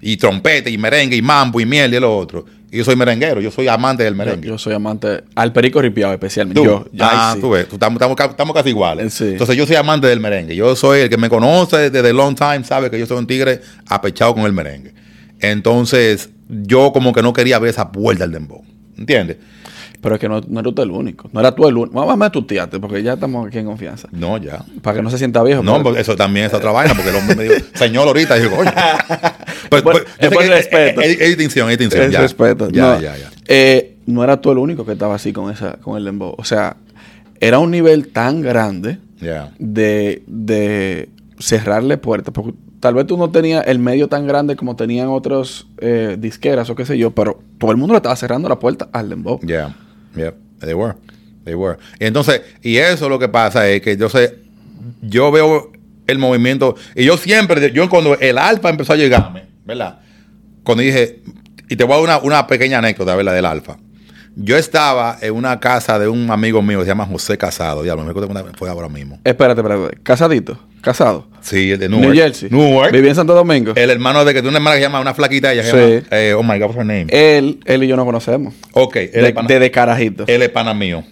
Y 0.00 0.16
trompeta, 0.16 0.70
y 0.70 0.78
merengue, 0.78 1.16
y 1.16 1.22
mambo, 1.22 1.60
y 1.60 1.66
miel, 1.66 1.92
y 1.94 1.98
lo 2.00 2.16
otro. 2.16 2.44
Y 2.70 2.76
yo 2.78 2.84
soy 2.84 2.96
merenguero, 2.96 3.40
yo 3.40 3.50
soy 3.50 3.66
amante 3.66 4.02
del 4.04 4.14
merengue. 4.14 4.46
yo 4.46 4.58
soy 4.58 4.74
amante 4.74 5.24
al 5.34 5.52
perico 5.54 5.80
ripiado 5.80 6.12
especialmente. 6.12 6.60
Tú, 6.60 6.66
Yo, 6.66 6.84
yo- 6.92 7.04
ah, 7.04 7.32
sí. 7.34 7.40
tú 7.40 7.50
ves, 7.50 7.66
estamos, 7.72 7.94
estamos 7.96 8.14
ca- 8.16 8.26
estamos 8.26 8.54
casi 8.54 8.68
iguales. 8.68 9.14
Sí. 9.14 9.24
Entonces 9.24 9.56
yo 9.56 9.66
soy 9.66 9.76
amante 9.76 10.06
del 10.06 10.20
merengue. 10.20 10.54
Yo 10.54 10.76
soy 10.76 11.00
el 11.00 11.08
que 11.08 11.16
me 11.16 11.30
conoce 11.30 11.88
desde 11.90 12.12
long 12.12 12.34
time, 12.34 12.62
sabe 12.64 12.90
que 12.90 12.98
yo 12.98 13.06
soy 13.06 13.16
un 13.18 13.26
tigre 13.26 13.60
apechado 13.86 14.34
con 14.34 14.44
el 14.44 14.52
merengue. 14.52 14.92
Entonces 15.40 16.30
yo 16.48 16.92
como 16.92 17.12
que 17.12 17.22
no 17.22 17.32
quería 17.32 17.58
ver 17.58 17.70
esa 17.70 17.90
puerta 17.90 18.24
del 18.24 18.32
dembow. 18.32 18.62
¿Entiendes? 18.96 19.36
Pero 20.00 20.14
es 20.14 20.20
que 20.20 20.28
no, 20.28 20.40
no 20.46 20.60
era 20.60 20.70
tú 20.72 20.82
el 20.82 20.90
único. 20.92 21.28
No 21.32 21.40
era 21.40 21.52
tú 21.54 21.66
el 21.66 21.76
único. 21.76 22.04
Vamos 22.06 22.26
a 22.26 22.30
tutearte 22.30 22.78
porque 22.78 23.02
ya 23.02 23.14
estamos 23.14 23.46
aquí 23.48 23.58
en 23.58 23.66
confianza. 23.66 24.08
No, 24.12 24.36
ya. 24.38 24.64
Para 24.80 24.96
que 24.96 25.02
no 25.02 25.10
se 25.10 25.18
sienta 25.18 25.42
viejo. 25.42 25.62
No, 25.62 25.82
porque 25.82 26.00
eso 26.00 26.14
también 26.14 26.46
es 26.46 26.54
otra 26.54 26.70
vaina, 26.70 26.94
porque 26.94 27.10
el 27.10 27.16
hombre 27.16 27.34
me 27.34 27.42
dijo, 27.44 27.56
señor 27.74 28.06
ahorita, 28.06 28.38
y 28.38 28.42
yo, 28.42 28.50
coño. 28.54 28.70
Pues, 29.68 29.82
Después- 29.84 30.02
pues, 30.04 30.16
yo 30.20 30.28
después 30.30 30.48
respeto. 30.48 31.00
Es, 31.02 31.18
distinción, 31.18 31.70
es 31.70 31.78
distinción. 31.78 32.10
Ya. 32.10 32.20
respeto. 32.20 32.70
Ya, 32.70 32.94
No, 32.94 33.00
ya, 33.00 33.16
ya. 33.18 33.30
eh, 33.48 33.96
no 34.06 34.24
era 34.24 34.40
tú 34.40 34.50
el 34.50 34.56
único 34.58 34.86
que 34.86 34.92
estaba 34.92 35.14
así 35.16 35.32
con 35.32 35.52
esa, 35.52 35.72
con 35.74 35.98
el 35.98 36.04
dembow. 36.04 36.34
O 36.38 36.44
sea, 36.44 36.76
era 37.40 37.58
un 37.58 37.70
nivel 37.70 38.08
tan 38.08 38.40
grande 38.40 38.98
Ya. 39.20 39.52
de, 39.58 40.22
de 40.26 41.10
cerrarle 41.38 41.98
puertas. 41.98 42.32
Porque 42.32 42.54
tal 42.80 42.94
vez 42.94 43.06
tú 43.06 43.18
no 43.18 43.30
tenías 43.30 43.66
el 43.66 43.78
medio 43.78 44.08
tan 44.08 44.26
grande 44.26 44.56
como 44.56 44.74
tenían 44.76 45.08
otros 45.08 45.66
eh, 45.78 46.16
disqueras 46.18 46.70
o 46.70 46.74
qué 46.74 46.86
sé 46.86 46.96
yo, 46.96 47.10
pero 47.10 47.40
todo 47.58 47.70
el 47.72 47.76
mundo 47.76 47.92
le 47.92 47.98
estaba 47.98 48.16
cerrando 48.16 48.48
la 48.48 48.58
puerta 48.58 48.88
al 48.92 49.10
dembow. 49.10 49.38
Yeah, 49.40 49.76
yeah, 50.18 50.32
they 50.60 50.74
were, 50.74 50.94
they 51.44 51.54
were. 51.54 51.78
Y 51.98 52.06
entonces, 52.06 52.42
y 52.62 52.76
eso 52.76 53.08
lo 53.08 53.18
que 53.18 53.28
pasa 53.28 53.68
es 53.68 53.80
que 53.82 53.96
yo 53.96 54.08
sé, 54.08 54.38
yo 55.02 55.30
veo 55.30 55.72
el 56.06 56.18
movimiento, 56.18 56.76
y 56.94 57.04
yo 57.04 57.16
siempre, 57.16 57.70
yo 57.72 57.88
cuando 57.88 58.18
el 58.18 58.38
alfa 58.38 58.70
empezó 58.70 58.94
a 58.94 58.96
llegarme, 58.96 59.44
¿verdad? 59.64 60.00
Cuando 60.64 60.82
dije, 60.82 61.22
y 61.68 61.76
te 61.76 61.84
voy 61.84 61.94
a 61.94 61.96
dar 61.96 62.04
una, 62.04 62.18
una 62.18 62.46
pequeña 62.46 62.78
anécdota, 62.78 63.14
¿verdad? 63.14 63.34
Del 63.34 63.46
alfa. 63.46 63.78
Yo 64.40 64.56
estaba 64.56 65.18
en 65.20 65.34
una 65.34 65.58
casa 65.58 65.98
de 65.98 66.06
un 66.06 66.30
amigo 66.30 66.62
mío 66.62 66.78
que 66.78 66.84
se 66.84 66.88
llama 66.90 67.04
José 67.06 67.36
Casado, 67.36 67.84
ya 67.84 67.96
me 67.96 68.04
recuerdo 68.04 68.28
cuando 68.28 68.52
fue 68.56 68.70
ahora 68.70 68.88
mismo. 68.88 69.18
Espérate, 69.24 69.60
espérate. 69.60 69.98
¿Casadito? 70.04 70.56
¿Casado? 70.80 71.26
Sí, 71.40 71.70
de 71.76 71.88
New 71.88 71.98
Newark. 71.98 72.16
Jersey. 72.16 72.48
Newark. 72.50 72.92
¿Vivía 72.92 73.10
en 73.10 73.16
Santo 73.16 73.34
Domingo? 73.34 73.72
El 73.74 73.90
hermano 73.90 74.24
de 74.24 74.32
que 74.32 74.40
tiene 74.40 74.50
una 74.50 74.58
hermana 74.58 74.76
que 74.76 74.80
se 74.82 74.86
llama, 74.86 75.00
una 75.00 75.12
flaquita, 75.12 75.52
ella 75.52 75.64
se 75.64 75.70
Sí. 75.70 76.04
llama, 76.04 76.16
eh, 76.22 76.34
oh 76.34 76.42
my 76.44 76.56
God, 76.60 76.66
what's 76.68 76.76
her 76.76 76.84
name? 76.84 77.06
Él, 77.08 77.58
él 77.64 77.82
y 77.82 77.88
yo 77.88 77.96
nos 77.96 78.04
conocemos. 78.06 78.54
ok, 78.74 78.94
él 78.96 79.10
De, 79.12 79.26
es 79.28 79.32
pana- 79.32 79.48
desde 79.48 79.70
carajito. 79.72 80.24
Él 80.28 80.42
es 80.42 80.50
pana 80.50 80.72
mío. 80.72 81.02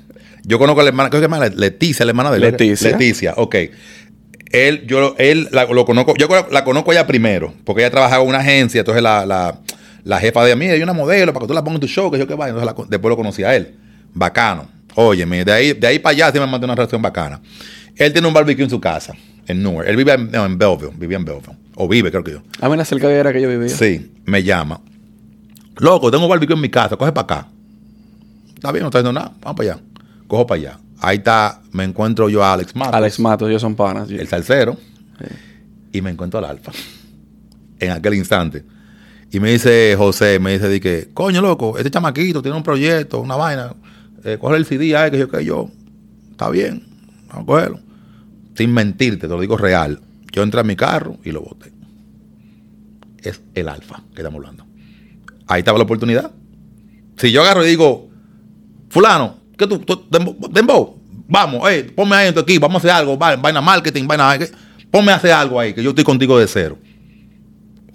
Yo 0.44 0.60
conozco 0.60 0.80
a 0.80 0.84
la 0.84 0.90
hermana, 0.90 1.10
que 1.10 1.16
se 1.16 1.22
llama 1.22 1.44
Leticia, 1.48 2.04
la 2.06 2.10
hermana 2.10 2.30
de 2.30 2.36
él. 2.36 2.42
Leticia. 2.44 2.92
Leticia, 2.92 3.34
ok. 3.36 3.56
Él, 4.52 4.84
yo, 4.86 5.16
él 5.18 5.48
la, 5.50 5.64
lo 5.64 5.84
conozco, 5.84 6.14
yo 6.16 6.28
la 6.52 6.62
conozco 6.62 6.92
a 6.92 6.94
ella 6.94 7.06
primero, 7.08 7.52
porque 7.64 7.82
ella 7.82 7.90
trabajaba 7.90 8.22
en 8.22 8.28
una 8.28 8.38
agencia, 8.38 8.78
entonces 8.78 9.02
la, 9.02 9.26
la, 9.26 9.58
la 10.06 10.18
jefa 10.20 10.44
de 10.44 10.54
mí, 10.56 10.66
hay 10.66 10.80
una 10.82 10.92
modelo 10.92 11.32
para 11.32 11.44
que 11.44 11.48
tú 11.48 11.54
la 11.54 11.62
pongas 11.64 11.76
en 11.76 11.80
tu 11.80 11.88
show, 11.88 12.10
que 12.10 12.18
yo 12.18 12.26
que 12.26 12.34
vaya. 12.34 12.50
Entonces 12.54 12.74
la- 12.78 12.84
después 12.88 13.10
lo 13.10 13.16
conocí 13.16 13.42
a 13.42 13.54
él. 13.56 13.74
Bacano. 14.14 14.68
Óyeme, 14.94 15.44
de 15.44 15.52
ahí, 15.52 15.72
de 15.74 15.86
ahí 15.86 15.98
para 15.98 16.12
allá 16.14 16.32
sí 16.32 16.38
me 16.38 16.46
mandó 16.46 16.64
una 16.64 16.74
relación 16.74 17.02
bacana. 17.02 17.40
Él 17.96 18.12
tiene 18.12 18.26
un 18.28 18.32
barbecue 18.32 18.64
en 18.64 18.70
su 18.70 18.80
casa, 18.80 19.14
en 19.46 19.62
Newark. 19.62 19.88
Él 19.88 19.96
vive 19.96 20.12
en, 20.14 20.30
no, 20.30 20.46
en 20.46 20.56
Belleville, 20.56 20.92
vivía 20.96 21.16
en 21.18 21.24
Belleville. 21.24 21.56
O 21.74 21.86
vive, 21.88 22.10
creo 22.10 22.24
que 22.24 22.32
yo. 22.32 22.42
A 22.60 22.68
mí 22.68 22.76
la 22.76 22.84
cerca 22.84 23.08
de 23.08 23.14
era 23.16 23.32
que 23.32 23.42
yo 23.42 23.48
vivía. 23.48 23.68
Sí, 23.68 24.12
me 24.24 24.42
llama. 24.42 24.80
Loco, 25.78 26.10
tengo 26.10 26.24
un 26.24 26.30
barbecue 26.30 26.54
en 26.54 26.60
mi 26.62 26.70
casa, 26.70 26.96
coge 26.96 27.12
para 27.12 27.24
acá. 27.24 27.48
Está 28.54 28.72
bien, 28.72 28.82
no 28.82 28.88
está 28.88 28.98
haciendo 29.00 29.12
nada, 29.12 29.32
vamos 29.42 29.56
para 29.56 29.72
allá. 29.72 29.82
Cojo 30.26 30.46
para 30.46 30.60
allá. 30.60 30.78
Ahí 31.00 31.18
está, 31.18 31.60
me 31.72 31.84
encuentro 31.84 32.28
yo 32.30 32.42
a 32.42 32.54
Alex 32.54 32.74
Matos, 32.74 32.94
Alex 32.94 33.20
Matos, 33.20 33.48
ellos 33.50 33.60
son 33.60 33.74
panas. 33.74 34.08
el 34.10 34.26
salsero, 34.28 34.78
y 35.92 36.00
me 36.00 36.10
encuentro 36.10 36.38
al 36.38 36.46
Alfa. 36.46 36.72
En 37.78 37.90
aquel 37.90 38.14
instante. 38.14 38.64
Y 39.36 39.40
me 39.40 39.50
dice 39.52 39.94
José, 39.98 40.38
me 40.38 40.54
dice, 40.54 40.66
di 40.66 40.80
que, 40.80 41.10
coño, 41.12 41.42
loco, 41.42 41.76
este 41.76 41.90
chamaquito 41.90 42.40
tiene 42.40 42.56
un 42.56 42.62
proyecto, 42.62 43.20
una 43.20 43.36
vaina. 43.36 43.74
Eh, 44.24 44.38
coge 44.40 44.56
el 44.56 44.64
CD, 44.64 44.96
ay, 44.96 45.10
que 45.10 45.18
yo, 45.18 45.28
que 45.28 45.44
yo. 45.44 45.68
Está 46.30 46.48
bien, 46.48 46.82
vamos 47.28 47.44
cogerlo. 47.44 47.80
Sin 48.54 48.72
mentirte, 48.72 49.26
te 49.26 49.28
lo 49.28 49.38
digo 49.38 49.58
real. 49.58 50.00
Yo 50.32 50.42
entré 50.42 50.60
a 50.60 50.62
mi 50.62 50.74
carro 50.74 51.18
y 51.22 51.32
lo 51.32 51.42
boté. 51.42 51.70
Es 53.22 53.42
el 53.54 53.68
alfa 53.68 54.02
que 54.14 54.22
estamos 54.22 54.38
hablando. 54.38 54.64
Ahí 55.48 55.58
estaba 55.58 55.76
la 55.76 55.84
oportunidad. 55.84 56.30
Si 57.18 57.30
yo 57.30 57.42
agarro 57.42 57.62
y 57.62 57.68
digo, 57.68 58.08
fulano, 58.88 59.36
¿qué 59.58 59.66
tú? 59.66 59.80
tú 59.80 60.02
Dembow, 60.50 60.98
vamos, 61.28 61.60
hey, 61.68 61.92
ponme 61.94 62.16
ahí 62.16 62.28
en 62.28 62.34
tu 62.34 62.40
equipo, 62.40 62.66
vamos 62.66 62.76
a 62.76 62.88
hacer 62.88 62.90
algo, 63.02 63.18
va- 63.18 63.36
vaina 63.36 63.60
marketing, 63.60 64.06
vaina, 64.06 64.38
¿qué? 64.38 64.50
ponme 64.90 65.12
a 65.12 65.16
hacer 65.16 65.32
algo 65.32 65.60
ahí, 65.60 65.74
que 65.74 65.82
yo 65.82 65.90
estoy 65.90 66.04
contigo 66.04 66.38
de 66.38 66.48
cero. 66.48 66.78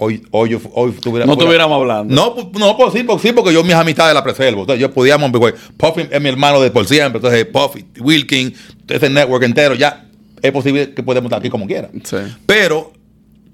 Hoy, 0.03 0.24
hoy, 0.31 0.60
hoy 0.74 0.91
tuviera- 0.93 1.27
No 1.27 1.34
estuviéramos 1.34 1.75
hablando. 1.79 2.15
no, 2.15 2.50
no, 2.60 2.75
pues 2.75 2.93
sí, 2.93 3.03
pues 3.03 3.22
sí, 3.22 3.31
porque 3.34 3.53
yo 3.53 3.63
mis 3.63 3.75
amistades 3.75 4.15
las 4.15 4.24
preservo. 4.24 4.62
Entonces 4.62 4.81
yo 4.81 4.91
podíamos, 4.91 5.29
pues, 5.31 5.53
Puffy 5.77 6.08
es 6.10 6.20
mi 6.20 6.27
hermano 6.29 6.60
de 6.60 6.72
por 6.72 6.88
siempre. 6.88 7.17
Entonces 7.20 7.46
Puffy, 7.46 7.86
Wilkin, 8.00 8.51
ese 8.88 9.10
network 9.12 9.43
entero, 9.43 9.75
ya 9.75 10.08
es 10.42 10.51
posible 10.51 10.94
que 10.96 11.03
podemos 11.03 11.27
estar 11.27 11.37
aquí 11.40 11.51
como 11.51 11.68
quiera. 11.68 11.90
Sí. 12.03 12.18
Pero, 12.48 12.94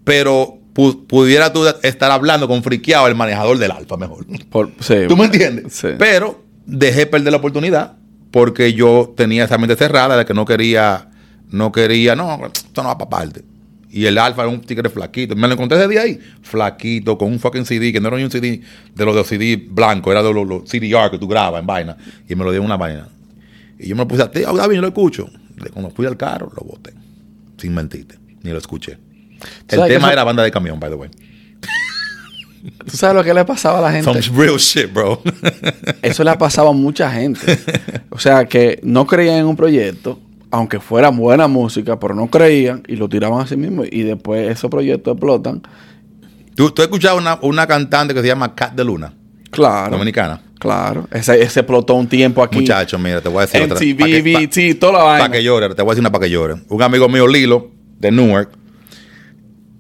pero 0.06 0.58
pu- 0.74 1.06
pudiera 1.06 1.52
tú 1.52 1.66
estar 1.84 2.12
hablando 2.12 2.48
con 2.48 2.64
friqueado 2.64 3.08
el 3.08 3.16
manejador 3.16 3.58
del 3.58 3.72
alfa 3.72 3.98
mejor. 3.98 4.26
Por- 4.50 4.72
sí. 4.80 5.00
¿Tú 5.10 5.18
me 5.18 5.26
entiendes? 5.26 5.74
Sí. 5.74 5.90
Pero 6.00 6.44
dejé 6.66 7.06
perder 7.08 7.32
la 7.34 7.40
oportunidad 7.40 7.98
porque 8.32 8.72
yo 8.74 9.14
tenía 9.18 9.44
esa 9.44 9.58
mente 9.58 9.76
cerrada 9.76 10.16
de 10.18 10.26
que 10.26 10.34
no 10.34 10.46
quería, 10.46 11.10
no 11.50 11.72
quería, 11.74 12.16
no, 12.16 12.40
esto 12.46 12.84
no 12.84 12.90
va 12.90 12.98
para 12.98 13.10
parte. 13.10 13.44
Y 13.90 14.06
el 14.06 14.18
alfa 14.18 14.42
era 14.44 14.52
un 14.52 14.62
tigre 14.62 14.90
flaquito. 14.90 15.36
Me 15.36 15.48
lo 15.48 15.54
encontré 15.54 15.78
ese 15.78 15.88
día 15.88 16.02
ahí, 16.02 16.20
flaquito, 16.42 17.18
con 17.18 17.32
un 17.32 17.40
fucking 17.40 17.66
CD, 17.66 17.94
que 17.94 18.00
no 18.02 18.10
era 18.10 18.18
ni 18.18 18.24
un 18.24 18.32
CD 18.32 18.62
de 18.94 19.06
los 19.06 19.16
de 19.16 19.24
CD 19.24 19.56
blancos, 19.70 20.12
era 20.12 20.22
de 20.22 20.34
los, 20.34 20.46
los 20.48 20.64
CDR 20.66 21.10
que 21.10 21.18
tú 21.18 21.28
grabas 21.28 21.62
en 21.62 21.68
vaina. 21.68 21.96
Y 22.28 22.36
me 22.36 22.44
lo 22.44 22.52
dio 22.52 22.60
en 22.60 22.66
una 22.66 22.76
vaina. 22.78 23.08
Y 23.80 23.88
yo 23.88 23.96
me 23.96 24.02
lo 24.02 24.08
puse 24.08 24.24
a 24.24 24.30
ti, 24.32 24.42
David, 24.42 24.76
yo 24.76 24.82
lo 24.82 24.88
escucho. 24.88 25.30
Cuando 25.74 25.90
fui 25.92 26.06
al 26.06 26.18
carro, 26.18 26.52
lo 26.56 26.64
boté. 26.68 26.94
Sin 27.58 27.74
mentirte. 27.74 28.16
Ni 28.44 28.52
lo 28.52 28.58
escuché. 28.58 28.94
El 28.94 29.78
¿Sabes 29.78 29.86
que 29.88 29.94
tema 29.96 30.08
eso- 30.08 30.14
era 30.14 30.24
banda 30.24 30.44
de 30.44 30.52
camión, 30.52 30.80
by 30.80 30.90
the 30.90 30.96
way. 30.96 31.10
¿Tú 32.90 32.98
sabes 32.98 33.16
lo 33.16 33.24
que 33.24 33.34
le 33.34 33.46
pasaba 33.46 33.80
a 33.80 33.82
la 33.82 33.92
gente? 33.92 34.22
Some 34.22 34.38
real 34.46 34.58
shit, 34.58 34.92
bro. 34.92 35.22
Eso 36.02 36.24
le 36.24 36.32
ha 36.32 36.38
pasado 36.38 36.70
a 36.70 36.74
mucha 36.74 37.10
gente. 37.12 37.58
O 38.10 38.20
sea, 38.20 38.46
que 38.46 38.80
no 38.84 39.06
creían 39.08 39.38
en 39.38 39.46
un 39.46 39.56
proyecto, 39.56 40.20
aunque 40.52 40.80
fuera 40.80 41.10
buena 41.10 41.48
música, 41.48 42.00
pero 42.00 42.14
no 42.16 42.28
creían 42.28 42.84
y 42.88 42.96
lo 42.96 43.10
tiraban 43.10 43.42
a 43.42 43.48
sí 43.48 43.56
mismo. 43.58 43.84
Y 43.90 44.04
después 44.04 44.50
esos 44.50 44.70
proyectos 44.72 45.14
explotan. 45.14 45.62
¿Tú, 46.56 46.72
tú 46.72 46.82
has 46.82 46.88
escuchado 46.88 47.18
una, 47.18 47.38
una 47.42 47.68
cantante 47.68 48.14
que 48.14 48.22
se 48.22 48.28
llama 48.28 48.56
Cat 48.56 48.74
de 48.74 48.84
Luna, 48.84 49.14
Claro. 49.52 49.92
dominicana? 49.92 50.42
Claro. 50.60 51.08
Ese, 51.12 51.40
ese 51.42 51.60
explotó 51.60 51.94
un 51.94 52.08
tiempo 52.08 52.42
aquí. 52.42 52.60
Muchacho, 52.62 52.98
mira, 52.98 53.22
te 53.22 53.30
voy 53.30 53.40
a 53.40 53.42
decir 53.42 53.62
otra. 53.62 53.78
MTV, 53.78 53.98
Pa' 54.00 54.06
que- 54.50 54.74
pa- 54.74 54.80
toda 54.80 54.94
la 54.94 55.04
vaina. 55.04 55.20
Para 55.26 55.32
que 55.34 55.44
llore, 55.44 55.76
te 55.76 55.82
voy 55.84 55.92
a 55.92 55.94
decir 55.94 56.02
una 56.02 56.12
para 56.12 56.24
que 56.26 56.32
llore. 56.32 56.56
Un 56.70 56.82
amigo 56.82 57.08
mío, 57.08 57.28
Lilo, 57.28 57.70
de 58.00 58.12
Newark, 58.12 58.50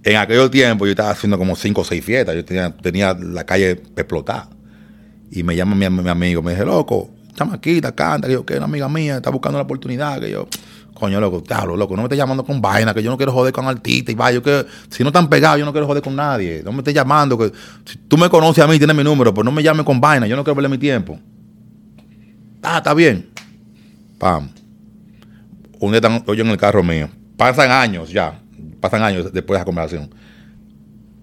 en 0.03 0.15
aquel 0.17 0.49
tiempo 0.51 0.85
yo 0.85 0.91
estaba 0.91 1.09
haciendo 1.09 1.37
como 1.37 1.55
cinco 1.55 1.81
o 1.81 1.83
seis 1.83 2.05
fiestas. 2.05 2.35
Yo 2.35 2.45
tenía, 2.45 2.75
tenía 2.77 3.13
la 3.19 3.43
calle 3.45 3.71
explotada. 3.71 4.49
Y 5.31 5.41
me 5.43 5.55
llama 5.55 5.75
mi, 5.75 5.89
mi 5.89 6.09
amigo, 6.09 6.41
me 6.43 6.51
dice, 6.51 6.63
loco, 6.65 7.09
chamaquita, 7.37 7.93
canta, 7.93 8.27
que 8.27 8.33
yo, 8.33 8.45
que 8.45 8.55
una 8.55 8.65
amiga 8.65 8.89
mía 8.89 9.17
está 9.17 9.29
buscando 9.29 9.57
una 9.57 9.63
oportunidad, 9.63 10.19
que 10.19 10.31
yo, 10.31 10.47
coño, 10.93 11.19
loco, 11.21 11.41
diablo, 11.41 11.77
loco, 11.77 11.95
no 11.95 12.01
me 12.01 12.07
estés 12.07 12.17
llamando 12.17 12.43
con 12.43 12.59
vaina, 12.59 12.93
que 12.93 13.03
yo 13.03 13.09
no 13.11 13.17
quiero 13.17 13.31
joder 13.31 13.53
con 13.53 13.67
artistas 13.67 14.11
y 14.13 14.15
vaya, 14.15 14.35
yo 14.35 14.43
que, 14.43 14.65
si 14.89 15.03
no 15.03 15.09
están 15.09 15.29
pegados, 15.29 15.59
yo 15.59 15.65
no 15.65 15.71
quiero 15.71 15.85
joder 15.87 16.01
con 16.03 16.15
nadie. 16.15 16.61
No 16.65 16.71
me 16.71 16.79
estés 16.79 16.93
llamando, 16.93 17.37
que 17.37 17.51
si 17.85 17.97
tú 18.07 18.17
me 18.17 18.27
conoces 18.29 18.63
a 18.63 18.67
mí, 18.67 18.77
tienes 18.77 18.95
mi 18.95 19.03
número, 19.03 19.33
pues 19.33 19.45
no 19.45 19.51
me 19.51 19.61
llames 19.61 19.85
con 19.85 20.01
vaina, 20.01 20.25
yo 20.27 20.35
no 20.35 20.43
quiero 20.43 20.55
perder 20.55 20.71
mi 20.71 20.77
tiempo. 20.79 21.19
Ah, 22.63 22.77
está 22.77 22.93
bien. 22.93 23.29
Pam. 24.17 24.49
Un 25.79 25.91
día 25.91 25.97
están- 25.97 26.25
yo 26.25 26.33
en 26.33 26.47
el 26.47 26.57
carro 26.57 26.81
mío. 26.83 27.07
Pasan 27.37 27.69
años 27.71 28.09
ya. 28.09 28.39
Pasan 28.81 29.03
años 29.03 29.31
después 29.31 29.55
de 29.55 29.59
esa 29.59 29.65
conversación. 29.65 30.09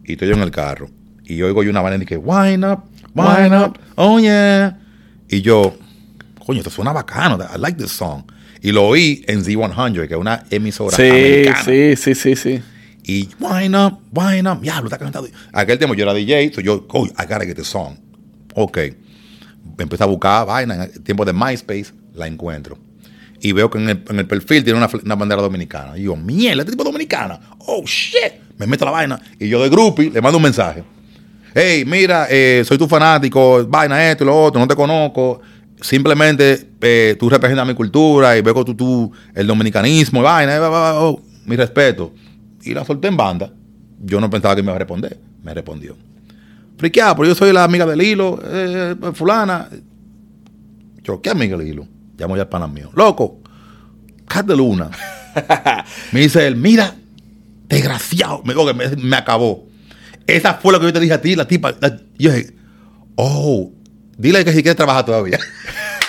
Y 0.04 0.12
estoy 0.12 0.28
yo 0.28 0.34
en 0.34 0.42
el 0.42 0.50
carro. 0.52 0.88
Y 1.24 1.42
oigo 1.42 1.62
yo 1.64 1.70
una 1.70 1.80
vaina 1.82 2.02
y 2.02 2.06
que, 2.06 2.16
wine 2.16 2.66
up, 2.68 2.84
wine 3.14 3.44
Wine 3.44 3.58
up, 3.58 3.78
oh 3.96 4.18
yeah. 4.20 4.78
Y 5.28 5.42
yo, 5.42 5.74
coño, 6.44 6.58
esto 6.60 6.70
suena 6.70 6.92
bacano. 6.92 7.38
I 7.54 7.58
like 7.58 7.76
this 7.80 7.92
song. 7.92 8.22
Y 8.62 8.72
lo 8.72 8.86
oí 8.86 9.24
en 9.26 9.44
Z100, 9.44 10.08
que 10.08 10.14
es 10.14 10.20
una 10.20 10.44
emisora 10.50 10.96
Sí, 10.96 11.02
americana. 11.02 11.64
sí, 11.64 11.96
sí, 11.96 12.14
sí, 12.14 12.36
sí. 12.36 12.62
Y 13.06 13.28
wine 13.38 13.76
up, 13.78 13.98
wine 14.12 14.48
up. 14.50 14.62
Ya, 14.62 14.80
lo 14.80 14.86
está 14.86 14.96
cantando. 14.98 15.28
Aquel 15.52 15.76
tiempo 15.78 15.94
yo 15.94 16.04
era 16.04 16.14
DJ, 16.14 16.52
so 16.54 16.60
yo, 16.62 16.86
oh, 16.88 17.04
I 17.06 17.22
gotta 17.28 17.44
get 17.44 17.56
the 17.56 17.64
song. 17.64 17.96
Ok. 18.54 18.78
Empecé 19.78 20.02
a 20.04 20.06
buscar 20.06 20.46
vaina. 20.46 20.74
En 20.76 20.80
el 20.82 21.00
tiempo 21.02 21.24
de 21.24 21.32
MySpace, 21.32 21.86
la 22.14 22.26
encuentro. 22.26 22.78
Y 23.40 23.52
veo 23.52 23.68
que 23.68 23.76
en 23.78 23.88
el, 23.90 24.02
en 24.08 24.18
el 24.20 24.26
perfil 24.26 24.64
tiene 24.64 24.78
una 24.78 25.14
bandera 25.16 25.42
dominicana. 25.42 25.98
Y 25.98 26.04
yo, 26.04 26.16
mierda, 26.16 26.62
este 26.62 26.72
tipo 26.72 26.82
es 26.82 26.86
dominicana. 26.86 27.38
Oh, 27.58 27.82
shit. 27.84 28.32
Me 28.56 28.66
meto 28.66 28.86
la 28.86 28.92
vaina. 28.92 29.20
Y 29.38 29.48
yo 29.48 29.62
de 29.62 29.68
groupie 29.68 30.10
le 30.10 30.22
mando 30.22 30.38
un 30.38 30.44
mensaje. 30.44 30.82
Hey, 31.54 31.84
mira, 31.86 32.26
eh, 32.30 32.64
soy 32.66 32.78
tu 32.78 32.88
fanático, 32.88 33.64
vaina 33.66 34.10
esto 34.10 34.24
y 34.24 34.26
lo 34.26 34.42
otro, 34.44 34.60
no 34.60 34.66
te 34.66 34.74
conozco. 34.74 35.40
Simplemente 35.80 36.70
eh, 36.80 37.16
tú 37.18 37.28
representas 37.28 37.66
mi 37.66 37.74
cultura 37.74 38.36
y 38.36 38.42
veo 38.42 38.64
tú, 38.64 38.74
tú 38.74 39.12
el 39.34 39.46
dominicanismo, 39.46 40.20
y 40.20 40.22
vaina, 40.22 40.54
eh, 40.54 40.58
va, 40.58 40.68
va, 40.68 40.92
va, 40.92 41.00
oh, 41.02 41.20
mi 41.46 41.56
respeto. 41.56 42.12
Y 42.62 42.72
la 42.72 42.84
solté 42.84 43.08
en 43.08 43.16
banda. 43.16 43.52
Yo 44.00 44.20
no 44.20 44.30
pensaba 44.30 44.54
que 44.56 44.62
me 44.62 44.66
iba 44.66 44.76
a 44.76 44.78
responder. 44.78 45.18
Me 45.42 45.52
respondió. 45.52 45.96
Friqueado, 46.78 47.16
pero 47.16 47.28
yo 47.28 47.34
soy 47.34 47.52
la 47.52 47.64
amiga 47.64 47.86
del 47.86 48.00
hilo, 48.02 48.40
eh, 48.44 48.94
eh, 49.00 49.12
fulana. 49.12 49.68
Yo, 51.02 51.20
¿qué 51.20 51.30
amiga 51.30 51.56
del 51.56 51.68
hilo? 51.68 51.86
Llamo 52.16 52.36
ya 52.36 52.42
al 52.42 52.48
pana 52.48 52.66
mío. 52.66 52.90
Loco, 52.94 53.40
Cat 54.26 54.46
de 54.46 54.56
Luna. 54.56 54.90
me 56.12 56.20
dice 56.20 56.46
él, 56.46 56.56
mira, 56.56 56.94
desgraciado. 57.68 58.42
Me, 58.44 58.54
dijo 58.54 58.66
que 58.66 58.74
me, 58.74 58.88
me 58.96 59.16
acabó. 59.16 59.66
Esa 60.26 60.54
fue 60.54 60.72
lo 60.72 60.80
que 60.80 60.86
yo 60.86 60.92
te 60.92 61.00
dije 61.00 61.12
a 61.14 61.20
ti, 61.20 61.36
la 61.36 61.46
tipa. 61.46 61.74
la- 61.80 62.00
yo 62.18 62.32
dije, 62.32 62.54
oh, 63.16 63.72
dile 64.16 64.44
que 64.44 64.52
si 64.52 64.62
quiere 64.62 64.74
trabajar 64.74 65.04
todavía. 65.04 65.38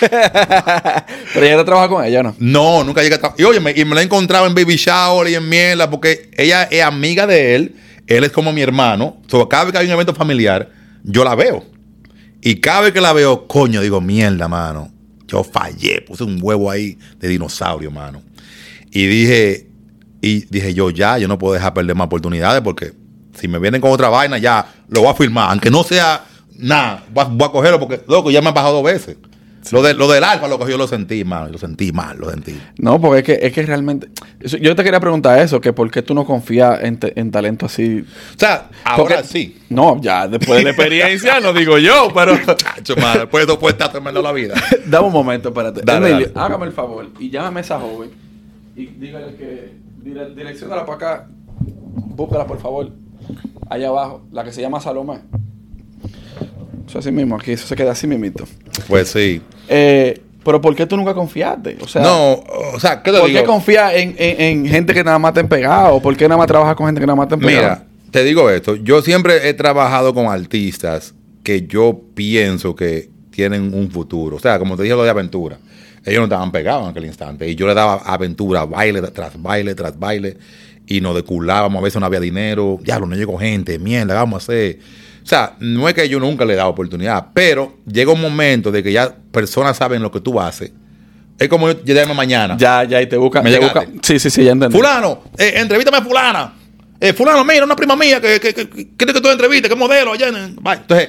Pero 0.00 1.46
ella 1.46 1.56
no 1.56 1.64
trabaja 1.64 1.88
con 1.88 2.04
ella, 2.04 2.22
¿no? 2.22 2.34
No, 2.38 2.84
nunca 2.84 3.02
llega 3.02 3.16
a 3.16 3.20
tra- 3.20 3.34
Y 3.38 3.44
oye, 3.44 3.60
me, 3.60 3.72
y 3.72 3.84
me 3.84 3.94
la 3.94 4.02
he 4.02 4.04
encontrado 4.04 4.46
en 4.46 4.54
Baby 4.54 4.76
Shower 4.76 5.28
y 5.28 5.34
en 5.34 5.48
mierda, 5.48 5.88
porque 5.90 6.30
ella 6.36 6.64
es 6.64 6.82
amiga 6.82 7.26
de 7.26 7.54
él, 7.54 7.76
él 8.06 8.24
es 8.24 8.30
como 8.32 8.52
mi 8.52 8.62
hermano. 8.62 9.18
So, 9.26 9.48
cada 9.48 9.64
vez 9.64 9.72
que 9.72 9.78
hay 9.78 9.86
un 9.86 9.92
evento 9.92 10.14
familiar, 10.14 10.70
yo 11.02 11.24
la 11.24 11.34
veo. 11.34 11.64
Y 12.42 12.60
cada 12.60 12.82
vez 12.82 12.92
que 12.92 13.00
la 13.00 13.12
veo, 13.12 13.46
coño, 13.46 13.80
digo, 13.80 14.00
mierda, 14.00 14.48
mano. 14.48 14.92
Yo 15.26 15.42
fallé, 15.42 16.02
puse 16.02 16.22
un 16.22 16.38
huevo 16.40 16.70
ahí 16.70 16.96
de 17.18 17.28
dinosaurio, 17.28 17.90
mano. 17.90 18.22
Y 18.92 19.06
dije, 19.06 19.66
y 20.22 20.44
dije 20.46 20.72
yo, 20.72 20.90
ya, 20.90 21.18
yo 21.18 21.26
no 21.26 21.38
puedo 21.38 21.54
dejar 21.54 21.74
perder 21.74 21.96
más 21.96 22.06
oportunidades 22.06 22.62
porque 22.62 22.92
si 23.38 23.48
me 23.48 23.58
vienen 23.58 23.80
con 23.80 23.90
otra 23.90 24.08
vaina, 24.08 24.38
ya 24.38 24.66
lo 24.88 25.00
voy 25.02 25.10
a 25.10 25.14
firmar. 25.14 25.50
Aunque 25.50 25.70
no 25.70 25.82
sea 25.82 26.24
nada, 26.58 27.04
voy 27.12 27.24
a, 27.24 27.28
voy 27.28 27.48
a 27.48 27.52
cogerlo 27.52 27.80
porque, 27.80 28.00
loco, 28.08 28.30
ya 28.30 28.40
me 28.42 28.48
han 28.48 28.54
bajado 28.54 28.74
dos 28.74 28.84
veces. 28.84 29.16
Lo, 29.72 29.82
de, 29.82 29.94
lo 29.94 30.08
del 30.08 30.22
alfa, 30.22 30.46
lo 30.46 30.58
que 30.60 30.70
yo 30.70 30.78
lo 30.78 30.86
sentí, 30.86 31.24
mano. 31.24 31.48
Lo 31.48 31.58
sentí 31.58 31.90
mal, 31.90 32.16
lo 32.18 32.30
sentí. 32.30 32.56
No, 32.78 33.00
porque 33.00 33.18
es 33.18 33.24
que, 33.24 33.46
es 33.48 33.52
que 33.52 33.62
realmente... 33.62 34.08
yo 34.60 34.76
te 34.76 34.84
quería 34.84 35.00
preguntar 35.00 35.40
eso, 35.40 35.60
que 35.60 35.72
por 35.72 35.90
qué 35.90 36.02
tú 36.02 36.14
no 36.14 36.24
confías 36.24 36.84
en, 36.84 36.98
te- 37.00 37.18
en 37.18 37.32
talento 37.32 37.66
así... 37.66 38.04
O 38.36 38.38
sea, 38.38 38.68
ahora 38.84 39.16
Porque- 39.16 39.24
sí. 39.28 39.58
No, 39.68 40.00
ya, 40.00 40.28
después 40.28 40.58
de 40.58 40.64
la 40.64 40.70
experiencia, 40.70 41.40
no 41.42 41.52
digo 41.52 41.78
yo, 41.78 42.12
pero... 42.14 42.36
Chacho, 42.54 42.94
madre, 42.96 43.26
después 43.28 43.76
de 43.76 43.88
tremendo 43.88 44.22
la 44.22 44.30
vida. 44.30 44.54
Dame 44.86 45.08
un 45.08 45.12
momento, 45.12 45.48
espérate. 45.48 45.80
Dale, 45.84 46.10
Emilio, 46.10 46.28
dale. 46.32 46.46
hágame 46.46 46.66
el 46.66 46.72
favor 46.72 47.08
y 47.18 47.30
llámame 47.30 47.58
a 47.58 47.62
esa 47.62 47.80
joven 47.80 48.10
y 48.76 48.86
dígale 48.86 49.34
que 49.34 49.72
dire, 50.00 50.30
direcciónala 50.34 50.86
para 50.86 50.96
acá. 50.96 51.28
Búscala, 51.60 52.46
por 52.46 52.60
favor. 52.60 52.92
Allá 53.68 53.88
abajo, 53.88 54.26
la 54.30 54.44
que 54.44 54.52
se 54.52 54.60
llama 54.60 54.80
Salomé. 54.80 55.18
Eso 56.88 56.98
así 56.98 57.10
mismo, 57.10 57.36
aquí 57.36 57.52
eso 57.52 57.66
se 57.66 57.74
queda 57.76 57.92
así 57.92 58.06
mismito. 58.06 58.44
Pues 58.88 59.08
sí. 59.08 59.40
Eh, 59.68 60.20
pero 60.44 60.60
¿por 60.60 60.74
qué 60.76 60.86
tú 60.86 60.96
nunca 60.96 61.12
confiaste? 61.14 61.76
O 61.80 61.88
sea, 61.88 62.02
no, 62.02 62.34
o 62.74 62.78
sea, 62.78 63.02
¿qué 63.02 63.10
te 63.10 63.18
¿por 63.18 63.26
digo? 63.28 63.40
qué 63.40 63.44
confías 63.46 63.94
en, 63.94 64.14
en- 64.18 64.40
en 64.40 64.66
gente 64.66 64.94
que 64.94 65.02
nada 65.02 65.18
más 65.18 65.34
te 65.34 65.40
han 65.40 65.48
pegado? 65.48 66.00
¿Por 66.00 66.16
qué 66.16 66.28
nada 66.28 66.38
más 66.38 66.46
trabajas 66.46 66.76
con 66.76 66.86
gente 66.86 67.00
que 67.00 67.06
nada 67.06 67.16
más 67.16 67.26
te 67.28 67.34
han 67.34 67.40
pegado? 67.40 67.62
Mira, 67.80 67.86
te 68.12 68.22
digo 68.22 68.48
esto. 68.50 68.76
Yo 68.76 69.02
siempre 69.02 69.48
he 69.48 69.54
trabajado 69.54 70.14
con 70.14 70.26
artistas 70.26 71.14
que 71.42 71.66
yo 71.66 72.00
pienso 72.14 72.76
que 72.76 73.10
tienen 73.30 73.74
un 73.74 73.90
futuro. 73.90 74.36
O 74.36 74.38
sea, 74.40 74.58
como 74.60 74.76
te 74.76 74.84
dije 74.84 74.94
lo 74.94 75.02
de 75.02 75.10
aventura. 75.10 75.58
Ellos 76.04 76.20
no 76.20 76.24
estaban 76.26 76.52
pegados 76.52 76.84
en 76.84 76.90
aquel 76.90 77.06
instante. 77.06 77.48
Y 77.48 77.56
yo 77.56 77.66
le 77.66 77.74
daba 77.74 77.96
aventura, 77.96 78.64
baile 78.64 79.02
tras 79.02 79.42
baile 79.42 79.74
tras 79.74 79.98
baile. 79.98 80.36
Y 80.86 81.00
nos 81.00 81.16
deculábamos. 81.16 81.80
A 81.80 81.84
veces 81.84 81.98
no 82.00 82.06
había 82.06 82.20
dinero. 82.20 82.78
Diablo, 82.80 83.06
no 83.08 83.16
llegó 83.16 83.36
gente. 83.36 83.78
Mierda, 83.80 84.14
vamos 84.14 84.34
a 84.34 84.44
hacer. 84.44 84.78
O 85.26 85.28
sea, 85.28 85.56
no 85.58 85.88
es 85.88 85.94
que 85.96 86.08
yo 86.08 86.20
nunca 86.20 86.44
le 86.44 86.52
he 86.52 86.56
dado 86.56 86.68
oportunidad. 86.68 87.26
Pero 87.34 87.78
llega 87.84 88.12
un 88.12 88.20
momento 88.20 88.70
de 88.70 88.80
que 88.80 88.92
ya 88.92 89.12
personas 89.32 89.76
saben 89.76 90.00
lo 90.00 90.12
que 90.12 90.20
tú 90.20 90.40
haces. 90.40 90.70
Es 91.36 91.48
como 91.48 91.68
yo 91.68 91.82
llegarme 91.82 92.14
mañana. 92.14 92.56
Ya, 92.56 92.84
ya, 92.84 93.02
y 93.02 93.08
te 93.08 93.16
buscan. 93.16 93.42
Me 93.42 93.50
te 93.50 93.58
buscan- 93.60 93.98
Sí, 94.02 94.20
sí, 94.20 94.30
sí, 94.30 94.44
ya 94.44 94.52
entendí. 94.52 94.76
Fulano, 94.76 95.24
eh, 95.36 95.66
a 95.92 96.02
fulana. 96.02 96.52
Eh, 97.00 97.12
fulano, 97.12 97.44
mira, 97.44 97.64
una 97.64 97.74
prima 97.74 97.96
mía 97.96 98.20
que, 98.20 98.38
que, 98.38 98.54
que, 98.54 98.68
que 98.68 98.96
que 98.96 99.20
tú 99.20 99.28
entrevistes, 99.28 99.68
que 99.68 99.74
modelo 99.74 100.12
allá 100.12 100.28
en... 100.28 100.56
Entonces, 100.64 101.08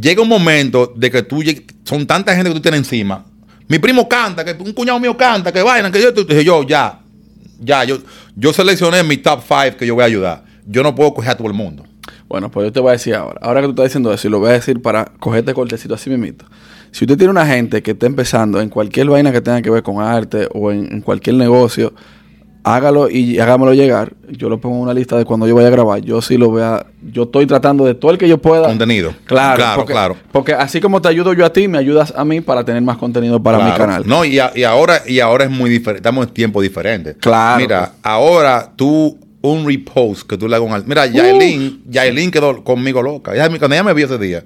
llega 0.00 0.22
un 0.22 0.28
momento 0.28 0.92
de 0.94 1.10
que 1.10 1.24
tú... 1.24 1.42
Son 1.82 2.06
tanta 2.06 2.36
gente 2.36 2.50
que 2.50 2.54
tú 2.54 2.62
tienes 2.62 2.78
encima. 2.78 3.24
Mi 3.66 3.80
primo 3.80 4.08
canta, 4.08 4.44
que 4.44 4.52
un 4.62 4.72
cuñado 4.72 5.00
mío 5.00 5.16
canta, 5.16 5.50
que 5.52 5.60
vaina, 5.60 5.90
que 5.90 6.00
yo... 6.00 6.12
Dije 6.12 6.44
yo, 6.44 6.62
ya, 6.62 7.00
ya, 7.58 7.82
yo, 7.82 7.98
yo 8.36 8.52
seleccioné 8.52 9.02
mi 9.02 9.16
top 9.16 9.42
five 9.42 9.74
que 9.76 9.84
yo 9.84 9.96
voy 9.96 10.02
a 10.04 10.06
ayudar. 10.06 10.44
Yo 10.66 10.84
no 10.84 10.94
puedo 10.94 11.12
coger 11.12 11.32
a 11.32 11.36
todo 11.36 11.48
el 11.48 11.54
mundo. 11.54 11.84
Bueno, 12.34 12.50
pues 12.50 12.66
yo 12.66 12.72
te 12.72 12.80
voy 12.80 12.88
a 12.88 12.92
decir 12.94 13.14
ahora. 13.14 13.38
Ahora 13.40 13.60
que 13.60 13.66
tú 13.68 13.70
estás 13.74 13.84
diciendo 13.84 14.12
eso, 14.12 14.26
y 14.26 14.30
lo 14.32 14.40
voy 14.40 14.48
a 14.50 14.54
decir 14.54 14.82
para 14.82 15.04
cogerte 15.20 15.54
cortecito 15.54 15.94
así 15.94 16.10
mismito. 16.10 16.44
Si 16.90 17.04
usted 17.04 17.16
tiene 17.16 17.30
una 17.30 17.46
gente 17.46 17.80
que 17.80 17.92
está 17.92 18.06
empezando 18.06 18.60
en 18.60 18.68
cualquier 18.70 19.06
vaina 19.08 19.30
que 19.30 19.40
tenga 19.40 19.62
que 19.62 19.70
ver 19.70 19.84
con 19.84 20.02
arte 20.02 20.48
o 20.52 20.72
en, 20.72 20.92
en 20.92 21.00
cualquier 21.00 21.36
negocio, 21.36 21.94
hágalo 22.64 23.08
y 23.10 23.38
hágamelo 23.38 23.72
llegar. 23.74 24.14
Yo 24.30 24.48
lo 24.48 24.58
pongo 24.60 24.76
en 24.78 24.82
una 24.82 24.94
lista 24.94 25.16
de 25.16 25.24
cuando 25.24 25.46
yo 25.46 25.54
vaya 25.54 25.68
a 25.68 25.70
grabar. 25.70 26.00
Yo 26.00 26.20
sí 26.22 26.36
lo 26.38 26.50
voy 26.50 26.62
a... 26.62 26.84
Yo 27.12 27.24
estoy 27.24 27.46
tratando 27.46 27.84
de 27.84 27.94
todo 27.94 28.10
el 28.10 28.18
que 28.18 28.28
yo 28.28 28.38
pueda. 28.38 28.66
Contenido. 28.66 29.12
Claro, 29.26 29.56
Claro, 29.56 29.76
porque, 29.76 29.92
claro. 29.92 30.16
Porque 30.32 30.54
así 30.54 30.80
como 30.80 31.00
te 31.02 31.08
ayudo 31.08 31.34
yo 31.34 31.44
a 31.44 31.52
ti, 31.52 31.68
me 31.68 31.78
ayudas 31.78 32.12
a 32.16 32.24
mí 32.24 32.40
para 32.40 32.64
tener 32.64 32.82
más 32.82 32.96
contenido 32.96 33.40
para 33.42 33.58
mi 33.64 33.70
canal. 33.72 34.02
No, 34.06 34.24
y, 34.24 34.38
a- 34.40 34.50
y 34.54 34.64
ahora, 34.64 35.02
y 35.06 35.20
ahora 35.20 35.44
es 35.44 35.50
muy 35.50 35.68
diferente. 35.70 35.98
Estamos 35.98 36.26
en 36.26 36.32
tiempos 36.34 36.62
diferentes. 36.62 37.16
Claro. 37.20 37.60
Mira, 37.60 37.92
ahora 38.02 38.72
tú, 38.74 39.18
un 39.52 39.66
repost 39.66 40.22
que 40.28 40.36
tú 40.38 40.48
le 40.48 40.56
hagas 40.56 40.68
un. 40.82 40.88
Mira, 40.88 41.06
Yaelin, 41.06 41.82
Yaelin 41.88 42.30
quedó 42.30 42.64
conmigo 42.64 43.02
loca. 43.02 43.34
Ella, 43.34 43.48
cuando 43.48 43.74
ella 43.74 43.82
me 43.84 43.92
vio 43.94 44.06
ese 44.06 44.18
día, 44.18 44.44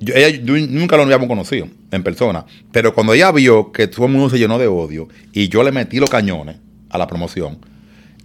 yo- 0.00 0.14
ella, 0.14 0.28
yo 0.44 0.54
nunca 0.68 0.96
lo 0.96 1.04
habíamos 1.04 1.28
conocido 1.28 1.66
en 1.90 2.02
persona. 2.02 2.44
Pero 2.70 2.94
cuando 2.94 3.14
ella 3.14 3.32
vio 3.32 3.72
que 3.72 3.86
todo 3.86 4.06
el 4.06 4.12
mundo 4.12 4.28
se 4.30 4.38
llenó 4.38 4.58
de 4.58 4.66
odio 4.66 5.08
y 5.32 5.48
yo 5.48 5.62
le 5.62 5.72
metí 5.72 5.98
los 5.98 6.10
cañones 6.10 6.56
a 6.90 6.98
la 6.98 7.06
promoción, 7.06 7.58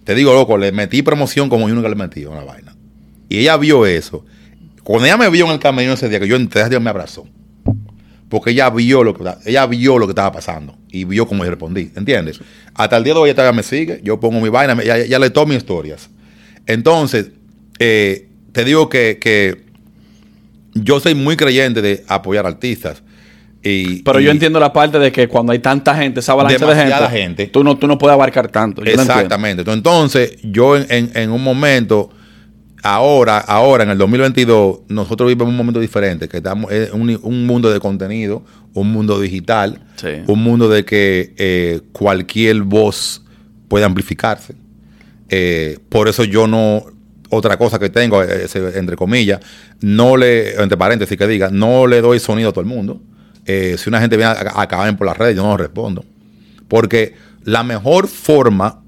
te 0.04 0.14
digo, 0.14 0.32
loco, 0.34 0.58
le 0.58 0.72
metí 0.72 1.02
promoción 1.02 1.48
como 1.48 1.68
yo 1.68 1.74
nunca 1.74 1.88
le 1.88 1.94
metí 1.96 2.24
una 2.26 2.44
vaina. 2.44 2.76
Y 3.28 3.38
ella 3.38 3.56
vio 3.56 3.86
eso. 3.86 4.24
Cuando 4.82 5.06
ella 5.06 5.16
me 5.16 5.30
vio 5.30 5.46
en 5.46 5.52
el 5.52 5.58
camerino 5.58 5.94
ese 5.94 6.08
día, 6.08 6.20
que 6.20 6.28
yo 6.28 6.36
entré, 6.36 6.68
Dios 6.68 6.82
me 6.82 6.90
abrazó. 6.90 7.26
Porque 8.30 8.50
ella 8.52 8.70
vio 8.70 9.04
lo 9.04 9.12
que 9.12 9.24
ella 9.44 9.66
vio 9.66 9.98
lo 9.98 10.06
que 10.06 10.12
estaba 10.12 10.32
pasando 10.32 10.78
y 10.90 11.04
vio 11.04 11.26
cómo 11.26 11.44
yo 11.44 11.50
respondí, 11.50 11.90
¿entiendes? 11.96 12.40
Hasta 12.74 12.96
el 12.96 13.04
día 13.04 13.12
de 13.12 13.20
hoy 13.20 13.28
ella 13.28 13.34
todavía 13.34 13.56
me 13.56 13.62
sigue, 13.62 14.00
yo 14.02 14.18
pongo 14.20 14.40
mi 14.40 14.48
vaina, 14.48 14.74
me- 14.74 14.84
ella, 14.84 14.96
ella 14.98 15.18
lee 15.18 15.30
todas 15.30 15.48
mis 15.48 15.58
historias. 15.58 16.08
Entonces, 16.66 17.32
eh, 17.78 18.28
te 18.52 18.64
digo 18.64 18.88
que, 18.88 19.18
que 19.20 19.64
yo 20.74 21.00
soy 21.00 21.14
muy 21.14 21.36
creyente 21.36 21.82
de 21.82 22.04
apoyar 22.08 22.46
artistas. 22.46 23.02
Y, 23.62 24.02
Pero 24.02 24.20
y- 24.20 24.24
yo 24.24 24.30
entiendo 24.30 24.58
la 24.60 24.72
parte 24.72 24.98
de 24.98 25.12
que 25.12 25.28
cuando 25.28 25.52
hay 25.52 25.58
tanta 25.58 25.94
gente, 25.96 26.20
esa 26.20 26.32
avalancha 26.32 26.64
de 26.66 26.74
gente, 26.76 27.08
gente. 27.10 27.46
Tú, 27.48 27.62
no, 27.64 27.76
tú 27.76 27.86
no 27.86 27.98
puedes 27.98 28.14
abarcar 28.14 28.48
tanto. 28.48 28.82
Yo. 28.84 28.92
Exactamente. 28.92 29.70
Entonces, 29.70 30.38
yo 30.42 30.76
en, 30.76 30.86
en- 30.88 31.10
en 31.14 31.30
un 31.30 31.42
momento, 31.42 32.10
ahora, 32.82 33.38
ahora 33.38 33.84
en 33.84 33.90
el 33.90 33.98
2022, 33.98 34.80
nosotros 34.88 35.28
vivimos 35.28 35.48
un 35.50 35.56
momento 35.56 35.80
diferente, 35.80 36.28
que 36.28 36.38
estamos 36.38 36.70
en 36.72 36.88
un, 37.00 37.18
un 37.22 37.46
mundo 37.46 37.70
de 37.70 37.80
contenido, 37.80 38.42
un 38.74 38.90
mundo 38.92 39.20
digital, 39.20 39.80
Sí. 39.96 40.08
un 40.26 40.42
mundo 40.42 40.68
de 40.68 40.84
que 40.84 41.34
eh, 41.36 41.80
cualquier 41.92 42.62
voz 42.62 43.22
puede 43.68 43.84
amplificarse. 43.84 44.54
Eh, 45.28 45.78
por 45.88 46.08
eso 46.08 46.24
yo 46.24 46.46
no, 46.46 46.84
otra 47.28 47.56
cosa 47.56 47.78
que 47.78 47.90
tengo, 47.90 48.22
eh, 48.22 48.44
ese, 48.44 48.78
entre 48.78 48.96
comillas, 48.96 49.40
no 49.80 50.16
le, 50.16 50.54
entre 50.60 50.76
paréntesis 50.78 51.16
que 51.18 51.26
diga, 51.26 51.50
no 51.50 51.86
le 51.86 52.00
doy 52.00 52.18
sonido 52.18 52.48
a 52.48 52.52
todo 52.52 52.62
el 52.62 52.66
mundo. 52.66 53.00
Eh, 53.46 53.76
si 53.78 53.88
una 53.88 54.00
gente 54.00 54.16
viene 54.16 54.32
a, 54.32 54.36
a 54.40 54.62
acabar 54.62 54.96
por 54.96 55.06
las 55.06 55.16
redes, 55.16 55.36
yo 55.36 55.42
no 55.42 55.56
respondo. 55.56 56.04
Porque 56.68 57.14
la 57.44 57.62
mejor 57.62 58.06
forma, 58.08 58.82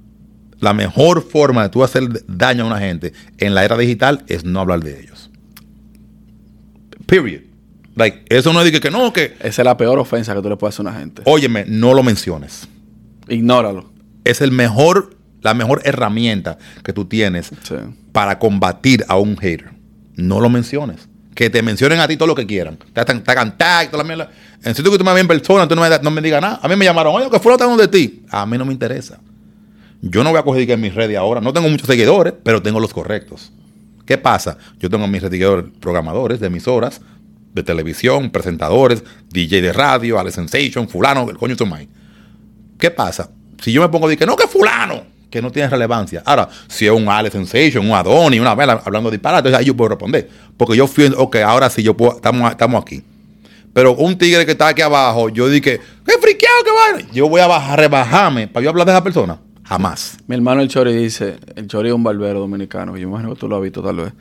la 0.63 0.73
mejor 0.73 1.29
forma 1.29 1.65
de 1.65 1.69
tú 1.71 1.83
hacer 1.83 2.05
daño 2.29 2.63
a 2.65 2.67
una 2.69 2.79
gente 2.79 3.13
en 3.39 3.53
la 3.55 3.65
era 3.65 3.77
digital 3.77 4.23
es 4.29 4.45
no 4.45 4.61
hablar 4.61 4.81
de 4.81 5.01
ellos. 5.01 5.29
Period. 7.07 7.43
Like, 7.97 8.25
eso 8.29 8.53
no 8.53 8.63
es 8.63 8.81
que, 8.81 8.91
no, 8.91 9.13
que, 9.13 9.35
Esa 9.41 9.63
es 9.63 9.65
la 9.67 9.77
peor 9.77 9.99
ofensa 9.99 10.35
que 10.35 10.41
tú 10.41 10.49
le 10.49 10.57
puedes 10.57 10.77
hacer 10.77 10.87
a 10.87 10.91
una 10.91 10.99
gente. 10.99 11.23
óyeme, 11.27 11.65
no 11.67 11.95
lo 11.95 12.05
menciones. 12.05 12.69
Ignóralo. 13.29 13.91
Es 14.25 14.41
el 14.41 14.53
mejor, 14.53 15.17
la 15.41 15.53
mejor 15.53 15.83
herramienta 15.85 16.59
que 16.85 16.93
tú 16.93 17.07
tienes 17.07 17.51
Sí. 17.65 17.75
para 18.13 18.39
combatir 18.39 19.05
a 19.09 19.19
un 19.19 19.37
hater. 19.37 19.73
No 20.15 20.41
lo 20.41 20.49
menciones. 20.49 21.09
Que 21.35 21.51
te 21.51 21.61
mencionen 21.61 21.99
a 21.99 22.07
ti 22.07 22.17
todo 22.17 22.29
lo 22.29 22.35
que 22.37 22.47
quieran. 22.47 22.79
Te 22.93 23.01
hagan 23.01 23.59
tag, 23.59 23.91
toda 23.91 24.05
la 24.05 24.07
mierda. 24.07 24.31
En 24.63 24.77
sitio 24.77 24.93
que 24.93 24.99
tú 24.99 25.05
me 25.05 25.13
ves 25.13 25.23
en 25.23 25.29
persona, 25.29 25.67
tú 25.67 25.75
no 25.75 25.83
me, 25.83 25.89
no 26.03 26.11
me 26.13 26.21
digas 26.21 26.41
nada. 26.41 26.61
A 26.63 26.69
mí 26.69 26.77
me 26.77 26.85
llamaron, 26.85 27.17
oye, 27.17 27.29
que 27.29 27.41
fue 27.41 27.57
lo 27.59 27.77
de 27.77 27.89
ti. 27.89 28.23
A 28.31 28.47
mí 28.47 28.57
no 28.57 28.65
me 28.65 28.73
interesa. 28.73 29.19
Yo 30.03 30.25
no 30.25 30.31
voy 30.31 30.41
a 30.41 30.43
coger 30.43 30.67
que 30.67 30.73
en 30.73 30.81
mis 30.81 30.95
redes 30.95 31.17
ahora. 31.17 31.41
No 31.41 31.53
tengo 31.53 31.69
muchos 31.69 31.87
seguidores, 31.87 32.35
pero 32.43 32.61
tengo 32.61 32.81
los 32.81 32.93
correctos. 32.93 33.53
¿Qué 34.05 34.19
pasa? 34.19 34.59
Yo 34.81 34.91
tengo 34.91 35.07
mis 35.07 35.23
seguidores 35.23 35.67
programadores 35.81 36.41
de 36.41 36.49
emisoras, 36.49 37.01
de 37.55 37.63
televisión, 37.63 38.31
presentadores, 38.31 39.05
DJ 39.31 39.63
de 39.63 39.73
radio, 39.73 40.19
Ale 40.19 40.33
Sensation, 40.33 40.89
fulano, 40.89 41.31
el 41.31 41.39
coño 41.39 41.57
tu 41.57 41.67
mai. 41.67 41.89
¿Qué 42.79 42.91
pasa? 42.91 43.31
Si 43.61 43.73
yo 43.73 43.81
me 43.81 43.89
pongo 43.89 44.09
decir 44.09 44.19
que 44.19 44.27
no, 44.27 44.35
que 44.35 44.49
fulano, 44.49 45.05
que 45.31 45.41
no 45.41 45.53
tiene 45.53 45.69
relevancia. 45.69 46.21
Ahora, 46.27 46.49
si 46.67 46.87
es 46.87 46.93
un 46.93 47.09
Alex 47.09 47.33
Sensation, 47.35 47.89
un 47.89 47.95
Adoni, 47.95 48.41
una 48.41 48.57
vela 48.57 48.83
hablando 48.85 49.09
de 49.09 49.19
disparate, 49.19 49.49
entonces 49.49 49.61
ahí 49.61 49.67
yo 49.67 49.77
puedo 49.77 49.91
responder. 49.91 50.29
Porque 50.57 50.77
yo 50.77 50.89
fui, 50.89 51.13
ok, 51.17 51.37
ahora 51.37 51.71
sí, 51.71 51.85
yo 51.85 51.97
puedo, 51.97 52.17
estamos, 52.17 52.51
estamos 52.51 52.83
aquí. 52.83 53.05
Pero 53.73 53.95
un 53.95 54.19
tigre 54.19 54.45
que 54.45 54.53
está 54.53 54.67
aquí 54.67 54.83
abajo, 54.83 55.29
yo 55.29 55.49
dije, 55.49 55.81
qué 56.05 56.13
friqueado, 56.21 56.65
qué 56.65 56.71
vaina. 56.73 57.09
Yo 57.13 57.29
voy 57.29 57.41
a 57.41 57.47
bajar, 57.47 57.79
rebajarme 57.79 58.49
para 58.49 58.65
yo 58.65 58.71
hablar 58.71 58.87
de 58.87 58.93
esa 58.93 59.05
persona. 59.05 59.39
Jamás. 59.65 60.19
Mi 60.27 60.35
hermano 60.37 60.61
el 60.61 60.69
Chori 60.69 60.95
dice, 60.95 61.37
el 61.57 61.67
Chori 61.67 61.89
es 61.89 61.95
un 61.95 62.03
barbero 62.03 62.41
dominicano, 62.41 62.97
yo 62.97 63.09
imagino 63.09 63.35
que 63.35 63.41
tú 63.41 63.49
lo 63.49 63.57
has 63.57 63.63
visto 63.63 63.83
tal 63.83 63.97
vez. 63.97 64.13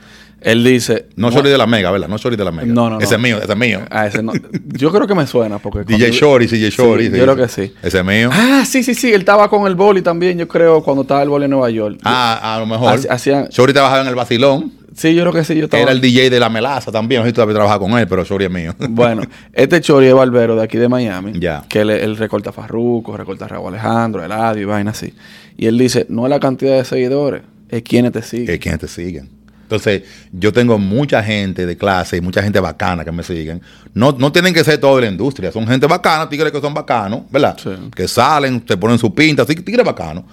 Él 0.42 0.64
dice... 0.64 1.08
No 1.16 1.30
Shorty 1.30 1.50
de 1.50 1.58
la 1.58 1.68
Mega, 1.68 1.92
¿verdad? 1.92 2.08
No 2.08 2.18
Shorty 2.18 2.36
de 2.36 2.44
la 2.44 2.52
Mega. 2.52 2.74
No, 2.74 2.90
no, 2.90 2.96
no. 2.96 3.00
Ese 3.00 3.14
es 3.16 3.22
mío, 3.22 3.38
ese 3.38 3.52
es 3.52 3.58
mío. 3.58 3.82
Ah, 3.92 4.08
ese 4.08 4.24
no. 4.24 4.34
Yo 4.70 4.92
creo 4.92 5.06
que 5.06 5.14
me 5.14 5.28
suena 5.28 5.60
porque... 5.60 5.84
DJ 5.84 6.12
Shorty, 6.12 6.48
DJ. 6.48 6.72
Sí, 6.72 6.78
sí. 6.78 7.18
yo 7.18 7.24
creo 7.24 7.36
que 7.36 7.48
sí. 7.48 7.72
Ese 7.84 8.00
es 8.00 8.06
mío. 8.06 8.30
Ah, 8.34 8.64
sí, 8.66 8.82
sí, 8.82 8.96
sí. 8.96 9.14
Él 9.14 9.20
estaba 9.22 9.50
con 9.50 9.68
el 9.68 9.76
boli 9.76 10.02
también, 10.02 10.40
yo 10.40 10.48
creo, 10.48 10.82
cuando 10.82 11.04
estaba 11.04 11.22
el 11.22 11.30
boli 11.30 11.46
en 11.46 11.52
Nueva 11.52 11.70
York. 11.70 12.00
Ah, 12.04 12.56
a 12.56 12.60
lo 12.60 12.66
mejor. 12.66 13.00
Hacían- 13.10 13.50
Shorty 13.50 13.72
trabajaba 13.74 14.02
en 14.02 14.08
el 14.08 14.16
vacilón. 14.16 14.72
Sí, 14.96 15.16
yo 15.16 15.22
creo 15.22 15.34
que 15.34 15.44
sí. 15.44 15.56
Yo 15.56 15.66
estaba... 15.66 15.84
Era 15.84 15.92
el 15.92 16.02
DJ 16.02 16.30
de 16.30 16.40
la 16.40 16.50
melaza 16.50 16.92
también. 16.92 17.22
No 17.22 17.26
sé 17.26 17.34
si 17.34 17.36
tú 17.36 17.80
con 17.80 17.98
él, 17.98 18.08
pero 18.08 18.24
Chori 18.26 18.46
es 18.46 18.52
mío. 18.52 18.76
Bueno, 18.90 19.24
este 19.54 19.80
Chori 19.80 20.08
es 20.08 20.14
barbero 20.14 20.56
de 20.56 20.64
aquí 20.64 20.78
de 20.78 20.90
Miami. 20.90 21.34
Ya. 21.40 21.64
Que 21.70 21.82
él, 21.82 21.90
él 21.92 22.18
recorta 22.18 22.50
a 22.50 22.54
Farruko, 22.54 23.16
recorta 23.16 23.46
a 23.46 23.48
Raúl 23.48 23.74
Alejandro, 23.74 24.24
Eladio 24.24 24.64
y 24.64 24.66
vaina 24.66 24.92
así. 24.92 25.14
Y 25.58 25.68
él 25.68 25.78
dice, 25.78 26.06
no 26.10 26.26
es 26.26 26.30
la 26.30 26.40
cantidad 26.40 26.78
de 26.78 26.84
seguidores, 26.84 27.44
es 27.70 27.84
quienes 27.84 28.12
te 28.12 28.22
siguen. 28.22 28.48
que 28.48 28.60
quienes 28.60 28.80
te 28.82 28.88
siguen. 28.88 29.30
Entonces, 29.64 30.04
yo 30.34 30.52
tengo 30.52 30.78
mucha 30.78 31.24
gente 31.24 31.66
de 31.66 31.78
clase 31.78 32.18
y 32.18 32.22
mucha 32.22 32.44
gente 32.44 32.60
bacana 32.60 33.06
que 33.06 33.12
me 33.14 33.24
siguen. 33.24 33.62
No, 33.94 34.12
no 34.12 34.30
tienen 34.30 34.54
que 34.54 34.66
ser 34.66 34.78
todo 34.80 34.98
de 34.98 35.04
la 35.04 35.08
industria. 35.08 35.50
Son 35.50 35.66
gente 35.66 35.88
bacana, 35.88 36.28
tigres 36.28 36.52
que 36.52 36.60
son 36.60 36.74
bacanos, 36.74 37.22
¿verdad? 37.32 37.58
Sí. 37.58 37.70
Que 37.96 38.06
salen, 38.06 38.60
te 38.60 38.76
ponen 38.76 39.00
su 39.00 39.16
pinta, 39.16 39.44
así 39.44 39.56
que 39.56 39.62
tigres 39.62 39.86
bacanos. 39.86 40.26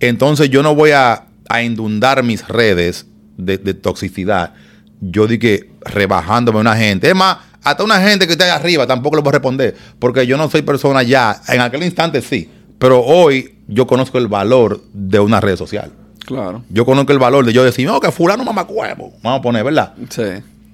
Entonces, 0.00 0.48
yo 0.48 0.62
no 0.62 0.74
voy 0.74 0.92
a, 0.92 1.24
a 1.50 1.62
inundar 1.62 2.22
mis 2.22 2.48
redes 2.48 3.04
de, 3.36 3.58
de 3.58 3.74
toxicidad. 3.74 4.54
Yo 5.00 5.26
di 5.26 5.38
que 5.38 5.70
rebajándome 5.80 6.58
a 6.58 6.60
una 6.62 6.76
gente. 6.76 7.08
Es 7.08 7.14
más, 7.14 7.38
hasta 7.62 7.82
una 7.84 8.00
gente 8.00 8.26
que 8.26 8.32
está 8.32 8.44
ahí 8.44 8.50
arriba 8.50 8.86
tampoco 8.86 9.16
le 9.16 9.22
voy 9.22 9.30
a 9.30 9.32
responder. 9.32 9.76
Porque 9.98 10.26
yo 10.26 10.36
no 10.36 10.48
soy 10.48 10.62
persona 10.62 11.02
ya. 11.02 11.40
En 11.48 11.60
aquel 11.60 11.82
instante 11.82 12.22
sí. 12.22 12.50
Pero 12.78 13.02
hoy 13.02 13.58
yo 13.66 13.86
conozco 13.86 14.18
el 14.18 14.28
valor 14.28 14.82
de 14.92 15.18
una 15.18 15.40
red 15.40 15.56
social. 15.56 15.92
Claro. 16.24 16.64
Yo 16.68 16.84
conozco 16.84 17.12
el 17.12 17.18
valor 17.18 17.46
de 17.46 17.52
yo 17.52 17.64
decir, 17.64 17.86
no, 17.86 18.00
que 18.00 18.10
fulano 18.10 18.44
mamacuevo. 18.44 19.14
Vamos 19.22 19.40
a 19.40 19.42
poner, 19.42 19.64
¿verdad? 19.64 19.94
Sí. 20.10 20.22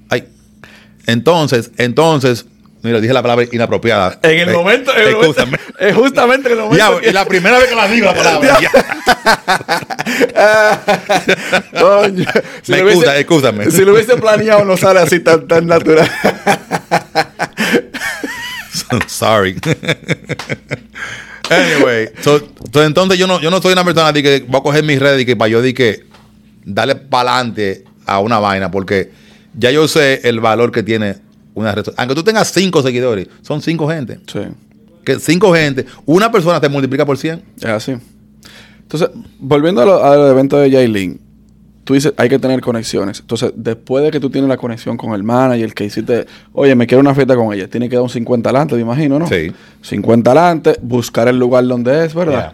Ay. 0.09 0.29
Entonces, 1.07 1.72
entonces, 1.77 2.46
mira, 2.83 3.01
dije 3.01 3.12
la 3.12 3.23
palabra 3.23 3.47
inapropiada. 3.51 4.18
En 4.23 4.38
el 4.40 4.49
Eh, 4.49 4.53
momento, 4.53 4.92
Escúchame. 4.95 5.59
es 5.79 5.95
justamente 5.95 6.49
en 6.49 6.55
el 6.59 6.64
momento. 6.64 6.95
Ya, 6.95 7.01
que- 7.01 7.12
la 7.12 7.25
primera 7.25 7.59
vez 7.59 7.68
que 7.68 7.75
la 7.77 7.88
digo 7.88 8.07
la 8.07 8.14
palabra. 8.23 8.59
Coño, 11.81 12.25
Me 12.68 12.77
lo 12.79 12.85
hubiese- 12.85 12.92
excusa, 12.92 13.18
excúsame. 13.18 13.71
Si 13.71 13.85
lo 13.85 13.92
hubiese 13.92 14.16
planeado, 14.16 14.64
no 14.64 14.77
sale 14.77 15.01
así 15.01 15.21
tan, 15.21 15.47
tan 15.49 15.66
natural. 15.66 16.09
Sorry. 19.07 19.57
anyway, 21.51 22.09
so- 22.21 22.47
so 22.73 22.83
entonces 22.85 23.18
yo 23.18 23.27
no, 23.27 23.40
yo 23.40 23.51
no 23.51 23.61
soy 23.62 23.73
una 23.73 23.85
persona 23.85 24.12
de 24.12 24.23
que 24.23 24.45
voy 24.47 24.61
a 24.61 24.62
coger 24.62 24.85
mis 24.85 24.99
redes 24.99 25.23
y 25.23 25.27
que 25.27 25.37
para 25.37 25.49
yo 25.49 25.62
di 25.62 25.73
que 25.73 26.05
darle 26.64 26.97
para 26.97 27.37
adelante 27.37 27.85
a 28.07 28.18
una 28.21 28.38
vaina, 28.38 28.71
porque 28.71 29.11
ya 29.55 29.71
yo 29.71 29.88
sé 29.88 30.21
el 30.25 30.40
valor 30.40 30.73
que 30.73 30.83
tiene 30.83 31.16
una 31.54 31.74
red. 31.74 31.84
Aunque 31.96 32.14
tú 32.14 32.22
tengas 32.22 32.50
cinco 32.52 32.82
seguidores, 32.82 33.28
son 33.42 33.60
cinco 33.62 33.88
gente. 33.88 34.18
Sí, 34.26 34.40
Que 35.04 35.18
cinco 35.18 35.52
gente, 35.54 35.84
una 36.06 36.30
persona 36.30 36.60
te 36.60 36.68
multiplica 36.68 37.04
por 37.04 37.18
100. 37.18 37.42
es 37.58 37.64
así. 37.64 37.96
Entonces, 38.82 39.08
volviendo 39.38 39.80
a 39.82 39.86
lo- 39.86 40.04
al 40.04 40.30
evento 40.30 40.58
de 40.58 40.70
Jailin, 40.70 41.18
tú 41.84 41.94
dices, 41.94 42.12
hay 42.16 42.28
que 42.28 42.38
tener 42.38 42.60
conexiones. 42.60 43.20
Entonces, 43.20 43.52
después 43.56 44.04
de 44.04 44.10
que 44.10 44.20
tú 44.20 44.30
tienes 44.30 44.48
la 44.48 44.56
conexión 44.56 44.96
con 44.96 45.14
el 45.14 45.22
manager, 45.22 45.72
que 45.74 45.84
hiciste, 45.86 46.26
oye, 46.52 46.74
me 46.74 46.86
quiero 46.86 47.00
una 47.00 47.14
fiesta 47.14 47.34
con 47.34 47.52
ella, 47.54 47.68
tiene 47.68 47.88
que 47.88 47.96
dar 47.96 48.02
un 48.02 48.10
50 48.10 48.50
adelante, 48.50 48.74
me 48.76 48.82
imagino, 48.82 49.18
¿no? 49.18 49.26
Sí. 49.26 49.50
50 49.80 50.30
adelante, 50.30 50.76
buscar 50.82 51.26
el 51.28 51.38
lugar 51.38 51.66
donde 51.66 52.04
es, 52.04 52.14
¿verdad? 52.14 52.52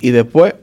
Y 0.00 0.10
después, 0.10 0.54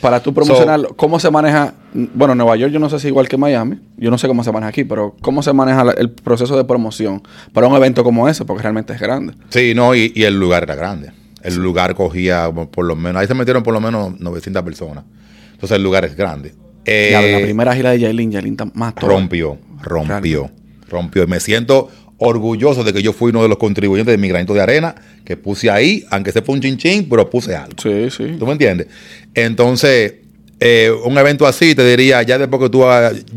para 0.00 0.20
tú 0.20 0.32
promocionarlo, 0.34 0.88
¿cómo 0.96 1.18
se 1.20 1.30
maneja? 1.30 1.74
Bueno, 1.92 2.34
Nueva 2.34 2.56
York 2.56 2.72
yo 2.72 2.78
no 2.78 2.88
sé 2.90 2.98
si 2.98 3.08
igual 3.08 3.28
que 3.28 3.36
Miami, 3.36 3.78
yo 3.96 4.10
no 4.10 4.18
sé 4.18 4.28
cómo 4.28 4.42
se 4.44 4.52
maneja 4.52 4.68
aquí, 4.68 4.84
pero 4.84 5.14
¿cómo 5.20 5.42
se 5.42 5.52
maneja 5.52 5.84
la- 5.84 5.92
el 5.92 6.10
proceso 6.10 6.56
de 6.56 6.64
promoción 6.64 7.22
para 7.52 7.66
un 7.66 7.74
evento 7.76 8.02
como 8.04 8.28
ese? 8.28 8.44
Porque 8.44 8.62
realmente 8.62 8.92
es 8.92 9.00
grande. 9.00 9.34
Sí, 9.50 9.72
no, 9.74 9.94
y, 9.94 10.12
y 10.14 10.24
el 10.24 10.38
lugar 10.38 10.62
era 10.64 10.74
grande. 10.74 11.12
El 11.42 11.56
lugar 11.56 11.94
cogía 11.94 12.50
por 12.70 12.84
lo 12.86 12.96
menos, 12.96 13.20
ahí 13.20 13.26
se 13.28 13.34
metieron 13.34 13.62
por 13.62 13.72
lo 13.74 13.80
menos 13.80 14.18
900 14.20 14.62
personas. 14.62 15.04
Entonces 15.52 15.76
el 15.76 15.82
lugar 15.82 16.04
es 16.04 16.16
grande. 16.16 16.54
Eh, 16.84 17.08
Ya, 17.12 17.20
la 17.22 17.40
primera 17.44 17.74
gira 17.74 17.90
de 17.90 18.00
Yailin, 18.00 18.30
Yailin 18.32 18.52
está 18.54 18.64
más 18.74 18.94
todo. 18.94 19.10
rompió, 19.10 19.58
rompió, 19.82 20.50
rompió. 20.88 21.22
Y 21.24 21.26
me 21.26 21.40
siento 21.40 21.88
orgulloso 22.18 22.82
de 22.84 22.92
que 22.92 23.02
yo 23.02 23.12
fui 23.12 23.30
uno 23.30 23.42
de 23.42 23.48
los 23.48 23.58
contribuyentes 23.58 24.12
de 24.12 24.18
mi 24.18 24.28
granito 24.28 24.54
de 24.54 24.60
arena, 24.62 24.94
que 25.24 25.36
puse 25.36 25.70
ahí, 25.70 26.04
aunque 26.10 26.32
se 26.32 26.40
fue 26.42 26.54
un 26.54 26.60
chin 26.62 26.76
chin, 26.78 27.06
pero 27.08 27.28
puse 27.28 27.54
algo. 27.54 27.74
Sí, 27.82 28.08
sí. 28.10 28.36
¿Tú 28.38 28.46
me 28.46 28.52
entiendes? 28.52 28.86
Entonces, 29.34 30.14
eh, 30.58 30.90
un 31.04 31.18
evento 31.18 31.46
así 31.46 31.74
te 31.74 31.84
diría, 31.86 32.22
ya 32.22 32.38
después 32.38 32.62
que 32.62 32.70
tú 32.70 32.82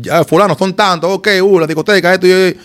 ya 0.00 0.24
fulano 0.24 0.56
son 0.56 0.74
tantos, 0.74 1.10
ok, 1.12 1.28
uh, 1.42 1.58
la 1.60 1.66
discoteca, 1.66 2.14
esto 2.14 2.26
y 2.26 2.56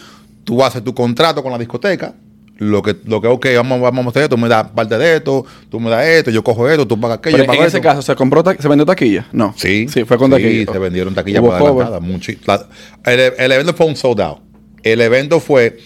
tú 0.46 0.64
haces 0.64 0.84
tu 0.84 0.94
contrato 0.94 1.44
con 1.44 1.52
la 1.52 1.58
discoteca, 1.58 2.14
lo 2.60 2.82
que, 2.82 2.96
lo 3.06 3.20
que, 3.20 3.28
ok, 3.28 3.48
vamos, 3.58 3.82
vamos 3.82 4.06
a 4.06 4.10
hacer 4.12 4.24
esto, 4.24 4.36
tú 4.38 4.42
me 4.42 4.48
das 4.48 4.70
parte 4.70 4.98
de 4.98 5.18
esto, 5.18 5.46
tú 5.70 5.82
me 5.82 5.90
das 5.90 6.06
esto, 6.06 6.32
yo 6.32 6.42
cojo 6.42 6.70
esto, 6.70 6.88
tú 6.88 6.98
pagas 6.98 7.18
aquello, 7.18 7.36
Pero 7.36 7.44
yo 7.44 7.48
pago 7.48 7.62
en 7.64 7.68
ese 7.68 7.78
esto. 7.80 7.90
caso, 7.90 8.02
¿se 8.02 8.16
compró 8.16 8.42
ta- 8.42 8.56
se 8.58 8.68
vendió 8.70 8.86
taquilla? 8.86 9.28
No. 9.34 9.54
Sí, 9.58 9.88
Sí, 9.90 10.06
fue 10.06 10.18
con 10.18 10.28
sí, 10.32 10.42
taquilla. 10.42 10.72
se 10.72 10.80
vendieron 10.80 11.14
taquillas 11.14 11.42
por 11.42 11.54
adelantada. 11.56 12.00
la- 12.46 13.12
el, 13.12 13.34
el 13.38 13.52
evento 13.52 13.74
fue 13.74 13.86
un 13.88 13.98
sold 13.98 14.22
out. 14.22 14.38
El 14.84 15.02
evento 15.02 15.42
fue, 15.42 15.78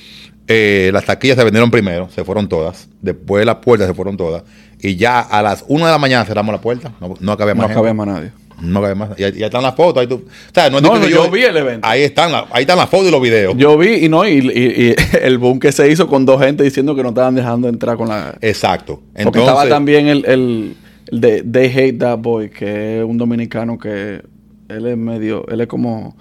eh, 0.50 0.90
las 0.92 1.06
taquillas 1.06 1.38
se 1.38 1.44
vendieron 1.46 1.72
primero, 1.72 2.10
se 2.10 2.24
fueron 2.26 2.50
todas. 2.50 2.90
Después 3.02 3.46
las 3.46 3.58
puertas 3.58 3.88
se 3.88 3.94
fueron 3.94 4.18
todas. 4.18 4.44
Y 4.82 4.96
ya 4.98 5.20
a 5.22 5.42
las 5.42 5.64
1 5.68 5.86
de 5.86 5.92
la 5.92 5.98
mañana 5.98 6.26
cerramos 6.26 6.52
la 6.54 6.60
puerta. 6.60 6.92
No, 7.00 7.14
no 7.20 7.38
cabía 7.38 7.54
más. 7.56 7.70
No 7.70 7.76
cabía 7.76 7.94
más 7.94 8.08
nadie. 8.08 8.32
No 8.62 8.82
cabe 8.82 8.94
más. 8.96 9.16
Ya, 9.16 9.30
ya 9.30 9.46
están 9.46 9.64
las 9.64 9.74
fotos. 9.76 10.02
Ahí 10.02 10.08
tú, 10.08 10.16
o 10.16 10.54
sea, 10.54 10.70
no, 10.70 10.78
es 10.80 10.84
No, 10.84 10.96
de 11.00 11.08
que 11.08 11.14
no, 11.16 11.24
yo 11.26 11.32
vi 11.32 11.44
el 11.44 11.56
evento. 11.56 11.88
Ahí 11.88 12.02
están, 12.02 12.32
la- 12.32 12.46
ahí 12.52 12.62
están 12.64 12.78
las 12.78 12.90
fotos 12.90 13.08
y 13.08 13.12
los 13.12 13.22
videos. 13.22 13.56
Yo 13.56 13.78
vi 13.78 14.06
y 14.06 14.10
no, 14.10 14.28
y, 14.28 14.32
y- 14.32 14.90
y 14.90 14.96
el 15.22 15.38
boom 15.38 15.60
que 15.60 15.72
se 15.72 15.90
hizo 15.90 16.08
con 16.08 16.26
dos 16.26 16.42
gente 16.42 16.64
diciendo 16.64 16.94
que 16.96 17.04
no 17.04 17.10
estaban 17.10 17.36
dejando 17.36 17.70
entrar 17.70 17.96
con 17.96 18.10
la. 18.10 18.36
Exacto. 18.42 18.96
Porque 19.14 19.22
Entonces, 19.22 19.42
estaba 19.44 19.70
también 19.70 20.08
el, 20.08 20.26
el, 20.26 20.76
el 21.10 21.22
de 21.22 21.42
They 21.44 21.68
Hate 21.68 22.00
That 22.00 22.18
Boy, 22.20 22.50
que 22.50 23.00
es 23.00 23.06
un 23.06 23.18
dominicano 23.18 23.78
que 23.78 24.24
él 24.68 24.86
es 24.88 24.98
medio, 24.98 25.48
él 25.48 25.62
es 25.62 25.68
como, 25.68 26.18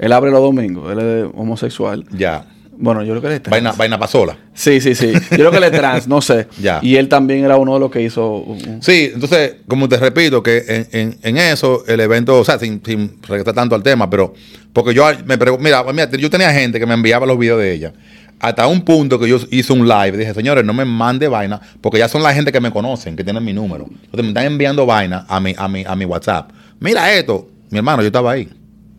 él 0.00 0.12
abre 0.12 0.30
los 0.32 0.40
domingos, 0.40 0.90
él 0.90 0.98
es 0.98 1.26
homosexual. 1.36 2.04
Ya. 2.10 2.46
Bueno, 2.78 3.02
yo 3.02 3.12
creo 3.12 3.22
que 3.22 3.26
él 3.28 3.32
es 3.34 3.42
trans. 3.42 3.50
Vaina, 3.52 3.72
vaina 3.72 3.98
pasola. 3.98 4.36
Sí, 4.54 4.80
sí, 4.80 4.94
sí. 4.94 5.12
Yo 5.12 5.36
creo 5.36 5.50
que 5.50 5.56
él 5.58 5.64
es 5.64 5.72
trans, 5.72 6.06
no 6.08 6.20
sé. 6.20 6.46
Ya. 6.60 6.80
Y 6.82 6.96
él 6.96 7.08
también 7.08 7.44
era 7.44 7.56
uno 7.56 7.74
de 7.74 7.80
los 7.80 7.90
que 7.90 8.02
hizo. 8.02 8.44
Sí, 8.80 9.10
entonces, 9.14 9.56
como 9.66 9.88
te 9.88 9.96
repito, 9.96 10.42
que 10.42 10.64
en, 10.68 10.88
en- 10.92 11.18
en 11.22 11.36
eso, 11.38 11.84
el 11.86 12.00
evento, 12.00 12.38
o 12.38 12.44
sea, 12.44 12.58
sin, 12.58 12.82
sin 12.84 13.16
regresar 13.26 13.54
tanto 13.54 13.74
al 13.74 13.82
tema, 13.82 14.08
pero 14.10 14.34
porque 14.72 14.92
yo 14.94 15.06
me 15.24 15.38
pregunto, 15.38 15.64
mira, 15.64 15.82
mira, 15.92 16.10
yo 16.10 16.28
tenía 16.30 16.52
gente 16.52 16.78
que 16.78 16.86
me 16.86 16.94
enviaba 16.94 17.24
los 17.26 17.38
videos 17.38 17.60
de 17.60 17.72
ella. 17.72 17.92
Hasta 18.38 18.66
un 18.66 18.82
punto 18.82 19.18
que 19.18 19.26
yo 19.26 19.38
hice 19.50 19.72
un 19.72 19.88
live, 19.88 20.18
dije, 20.18 20.34
señores, 20.34 20.62
no 20.62 20.74
me 20.74 20.84
mande 20.84 21.26
vaina, 21.26 21.58
porque 21.80 21.98
ya 21.98 22.06
son 22.08 22.22
la 22.22 22.34
gente 22.34 22.52
que 22.52 22.60
me 22.60 22.70
conocen, 22.70 23.16
que 23.16 23.24
tienen 23.24 23.42
mi 23.42 23.54
número. 23.54 23.86
Entonces 23.88 24.22
me 24.22 24.28
están 24.28 24.44
enviando 24.44 24.84
vaina 24.84 25.24
a 25.26 25.40
mi, 25.40 25.54
a 25.56 25.66
mi, 25.68 25.84
a 25.86 25.96
mi 25.96 26.04
WhatsApp. 26.04 26.50
Mira 26.78 27.10
esto, 27.14 27.48
mi 27.70 27.78
hermano, 27.78 28.02
yo 28.02 28.08
estaba 28.08 28.32
ahí. 28.32 28.46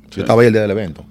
Yo 0.10 0.22
estaba 0.24 0.42
ahí 0.42 0.48
el 0.48 0.54
día 0.54 0.64
del 0.64 0.72
evento. 0.72 1.06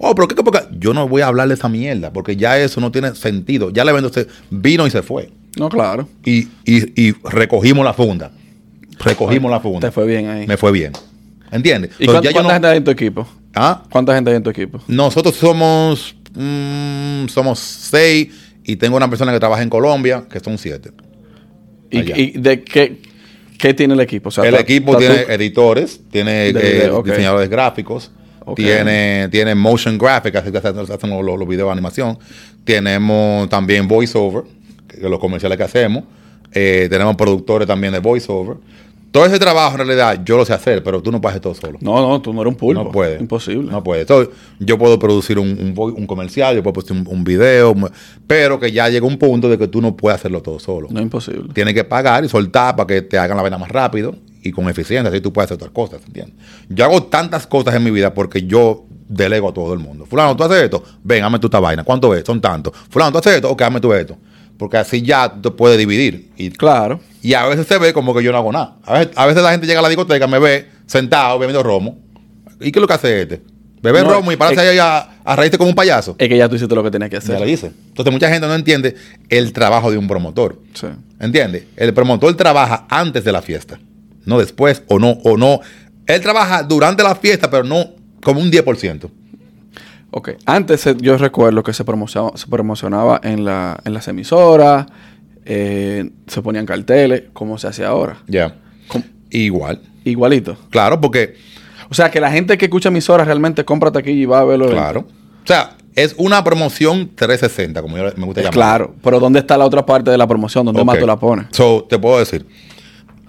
Oh, 0.00 0.14
pero 0.14 0.28
qué, 0.28 0.34
porque 0.36 0.60
yo 0.78 0.92
no 0.94 1.08
voy 1.08 1.22
a 1.22 1.26
hablar 1.28 1.48
de 1.48 1.54
esa 1.54 1.68
mierda, 1.68 2.12
porque 2.12 2.36
ya 2.36 2.58
eso 2.58 2.80
no 2.80 2.90
tiene 2.92 3.14
sentido. 3.14 3.70
Ya 3.70 3.82
el 3.82 3.88
evento 3.88 4.12
se 4.12 4.26
vino 4.50 4.86
y 4.86 4.90
se 4.90 5.02
fue. 5.02 5.30
No, 5.58 5.68
claro. 5.68 6.08
Y, 6.24 6.48
y, 6.64 7.02
y 7.08 7.14
recogimos 7.24 7.84
la 7.84 7.94
funda. 7.94 8.30
Recogimos 8.98 9.50
la 9.50 9.60
funda. 9.60 9.80
Te 9.88 9.90
fue 9.92 10.06
bien 10.06 10.28
ahí. 10.28 10.46
Me 10.46 10.56
fue 10.56 10.72
bien. 10.72 10.92
¿Entiendes? 11.50 11.92
¿Y 11.98 12.04
Entonces, 12.04 12.32
cuánta, 12.32 12.48
no- 12.48 12.54
gente 12.54 12.68
hay 12.68 12.76
en 12.78 12.84
tu 12.84 12.90
equipo? 12.90 13.26
¿Ah? 13.54 13.82
¿Cuánta 13.90 14.14
gente 14.14 14.30
hay 14.30 14.36
en 14.36 14.42
tu 14.42 14.50
equipo? 14.50 14.80
Nosotros 14.88 15.34
somos 15.36 16.14
mm, 16.34 17.26
somos 17.28 17.58
seis 17.58 18.28
y 18.64 18.76
tengo 18.76 18.96
una 18.96 19.08
persona 19.08 19.32
que 19.32 19.38
trabaja 19.38 19.62
en 19.62 19.70
Colombia, 19.70 20.24
que 20.30 20.40
son 20.40 20.58
siete. 20.58 20.90
¿Y, 21.90 22.38
de 22.38 22.62
qué, 22.62 23.00
qué 23.58 23.72
tiene 23.72 23.94
el 23.94 24.00
equipo? 24.00 24.28
O 24.28 24.32
sea, 24.32 24.44
el 24.44 24.56
equipo 24.56 24.96
tiene 24.96 25.22
editores, 25.28 26.00
tiene 26.10 26.48
eh, 26.48 26.52
video, 26.52 27.02
diseñadores 27.02 27.48
gráficos, 27.48 28.10
Tiene, 28.54 29.28
tiene 29.30 29.54
motion 29.54 29.98
graphics, 29.98 30.36
así 30.36 30.52
que 30.52 30.58
hacen, 30.58 30.76
los, 31.10 31.24
los 31.24 31.48
videos 31.48 31.68
de 31.68 31.72
animación. 31.72 32.18
Tenemos 32.64 33.48
también 33.48 33.88
voiceover, 33.88 34.44
que 34.88 35.08
los 35.08 35.18
comerciales 35.18 35.58
que 35.58 35.64
hacemos. 35.64 36.04
Eh, 36.52 36.86
tenemos 36.88 37.16
productores 37.16 37.66
también 37.66 37.92
de 37.92 37.98
voiceover. 37.98 38.56
Todo 39.10 39.24
ese 39.24 39.38
trabajo 39.38 39.72
en 39.72 39.86
realidad 39.86 40.22
yo 40.24 40.36
lo 40.36 40.44
sé 40.44 40.52
hacer, 40.52 40.82
pero 40.82 41.00
tú 41.00 41.10
no 41.10 41.20
puedes 41.20 41.34
hacer 41.34 41.42
todo 41.42 41.54
solo. 41.54 41.78
No, 41.80 42.06
no, 42.06 42.20
tú 42.20 42.34
no 42.34 42.42
eres 42.42 42.52
un 42.52 42.58
pulpo. 42.58 42.84
No 42.84 42.90
puede. 42.90 43.18
Imposible. 43.18 43.70
No 43.70 43.82
puede. 43.82 44.02
Entonces, 44.02 44.34
yo 44.58 44.76
puedo 44.76 44.98
producir 44.98 45.38
un, 45.38 45.74
un, 45.76 46.06
comercial, 46.06 46.54
yo 46.54 46.62
puedo 46.62 46.74
producir 46.74 46.96
un, 46.96 47.06
un 47.08 47.24
video, 47.24 47.74
pero 48.26 48.60
que 48.60 48.70
ya 48.70 48.88
llega 48.90 49.06
un 49.06 49.16
punto 49.16 49.48
de 49.48 49.56
que 49.56 49.68
tú 49.68 49.80
no 49.80 49.96
puedes 49.96 50.20
hacerlo 50.20 50.42
todo 50.42 50.58
solo. 50.58 50.88
No 50.90 50.98
es 50.98 51.04
imposible. 51.04 51.44
Tienes 51.54 51.72
que 51.72 51.84
pagar 51.84 52.24
y 52.24 52.28
soltar 52.28 52.76
para 52.76 52.86
que 52.86 53.02
te 53.02 53.16
hagan 53.16 53.36
la 53.36 53.42
vaina 53.42 53.56
más 53.58 53.70
rápido 53.70 54.14
y 54.46 54.52
con 54.52 54.68
eficiencia, 54.68 55.10
así 55.10 55.20
tú 55.20 55.32
puedes 55.32 55.46
hacer 55.48 55.56
otras 55.56 55.70
cosas, 55.72 56.00
¿entiendes? 56.06 56.34
Yo 56.68 56.84
hago 56.84 57.02
tantas 57.04 57.46
cosas 57.46 57.74
en 57.74 57.84
mi 57.84 57.90
vida 57.90 58.14
porque 58.14 58.42
yo 58.46 58.84
delego 59.08 59.48
a 59.50 59.54
todo 59.54 59.72
el 59.72 59.78
mundo. 59.78 60.06
Fulano, 60.06 60.36
tú 60.36 60.44
haces 60.44 60.62
esto, 60.62 60.82
ven, 61.02 61.22
hazme 61.24 61.38
tú 61.38 61.46
esta 61.48 61.60
vaina. 61.60 61.84
¿Cuánto 61.84 62.14
es? 62.14 62.24
Son 62.24 62.40
tantos. 62.40 62.72
Fulano, 62.90 63.12
tú 63.12 63.18
haces 63.18 63.34
esto, 63.36 63.50
ok, 63.50 63.62
hazme 63.62 63.80
tú 63.80 63.92
esto. 63.92 64.16
Porque 64.58 64.78
así 64.78 65.02
ya 65.02 65.30
tú 65.32 65.40
te 65.42 65.50
puedes 65.50 65.76
dividir. 65.78 66.30
Y 66.36 66.50
Claro. 66.50 67.00
y 67.22 67.34
a 67.34 67.44
veces 67.46 67.66
se 67.66 67.76
ve 67.78 67.92
como 67.92 68.14
que 68.14 68.22
yo 68.22 68.32
no 68.32 68.38
hago 68.38 68.52
nada. 68.52 68.76
A 68.84 68.98
veces, 68.98 69.12
a 69.16 69.26
veces 69.26 69.42
la 69.42 69.50
gente 69.50 69.66
llega 69.66 69.80
a 69.80 69.82
la 69.82 69.88
discoteca, 69.88 70.26
me 70.26 70.38
ve 70.38 70.68
sentado 70.86 71.38
bebiendo 71.38 71.62
romo. 71.62 71.98
¿Y 72.60 72.72
qué 72.72 72.78
es 72.78 72.80
lo 72.80 72.86
que 72.88 72.94
hace 72.94 73.22
este? 73.22 73.42
Bebe 73.82 74.02
No, 74.02 74.10
romo 74.14 74.32
y 74.32 74.36
pararse 74.36 74.60
ahí 74.66 74.78
a, 74.78 75.20
a 75.22 75.36
reírte 75.36 75.58
como 75.58 75.68
un 75.68 75.76
payaso. 75.76 76.16
Es 76.18 76.28
que 76.28 76.36
ya 76.38 76.48
tú 76.48 76.56
hiciste 76.56 76.74
lo 76.74 76.82
que 76.82 76.90
tenías 76.90 77.10
que 77.10 77.18
hacer. 77.18 77.34
Ya 77.38 77.44
le 77.44 77.50
dice. 77.50 77.70
Entonces 77.88 78.10
mucha 78.12 78.28
gente 78.30 78.46
no 78.46 78.54
entiende 78.54 78.96
el 79.28 79.52
trabajo 79.52 79.90
de 79.90 79.98
un 79.98 80.08
promotor. 80.08 80.58
Sí. 80.72 80.86
¿Entiendes? 81.20 81.64
El 81.76 81.92
promotor 81.92 82.34
trabaja 82.34 82.86
antes 82.88 83.22
de 83.24 83.32
la 83.32 83.42
fiesta. 83.42 83.78
No 84.26 84.38
después 84.38 84.82
o 84.88 84.98
no, 84.98 85.12
o 85.24 85.36
no. 85.36 85.60
Él 86.06 86.20
trabaja 86.20 86.62
durante 86.62 87.02
la 87.02 87.14
fiesta, 87.14 87.48
pero 87.50 87.64
no 87.64 87.86
como 88.22 88.40
un 88.40 88.50
10%. 88.50 89.10
Ok. 90.10 90.30
Antes 90.46 90.84
yo 91.00 91.16
recuerdo 91.18 91.62
que 91.62 91.72
se 91.72 91.84
promocionaba, 91.84 92.36
se 92.36 92.46
promocionaba 92.46 93.20
en, 93.22 93.44
la, 93.44 93.78
en 93.84 93.92
las 93.94 94.06
emisoras, 94.08 94.86
eh, 95.44 96.10
se 96.26 96.42
ponían 96.42 96.66
carteles, 96.66 97.24
como 97.32 97.58
se 97.58 97.68
hace 97.68 97.84
ahora. 97.84 98.18
Ya. 98.26 98.56
Igual. 99.30 99.80
Igualito. 100.04 100.56
Claro, 100.70 101.00
porque, 101.00 101.34
O 101.90 101.94
sea, 101.94 102.10
que 102.10 102.20
la 102.20 102.30
gente 102.30 102.56
que 102.56 102.66
escucha 102.66 102.88
emisoras 102.88 103.26
realmente 103.26 103.64
compra 103.64 103.90
taquilla 103.90 104.22
y 104.22 104.24
va 104.26 104.40
a 104.40 104.44
verlo. 104.44 104.68
claro. 104.70 105.06
O 105.42 105.46
sea, 105.46 105.76
es 105.94 106.14
una 106.18 106.42
promoción 106.42 107.10
360, 107.14 107.80
como 107.82 107.96
yo 107.96 108.04
me 108.16 108.26
gusta 108.26 108.40
llamar. 108.40 108.52
Claro. 108.54 108.94
Pero 109.02 109.20
¿dónde 109.20 109.38
está 109.40 109.56
la 109.56 109.64
otra 109.64 109.84
parte 109.86 110.10
de 110.10 110.18
la 110.18 110.26
promoción? 110.26 110.64
¿Dónde 110.66 110.84
más 110.84 110.94
Ok. 110.96 111.00
tú 111.00 111.06
la 111.06 111.16
pones? 111.16 111.46
So, 111.52 111.86
te 111.88 111.98
puedo 111.98 112.18
decir, 112.18 112.46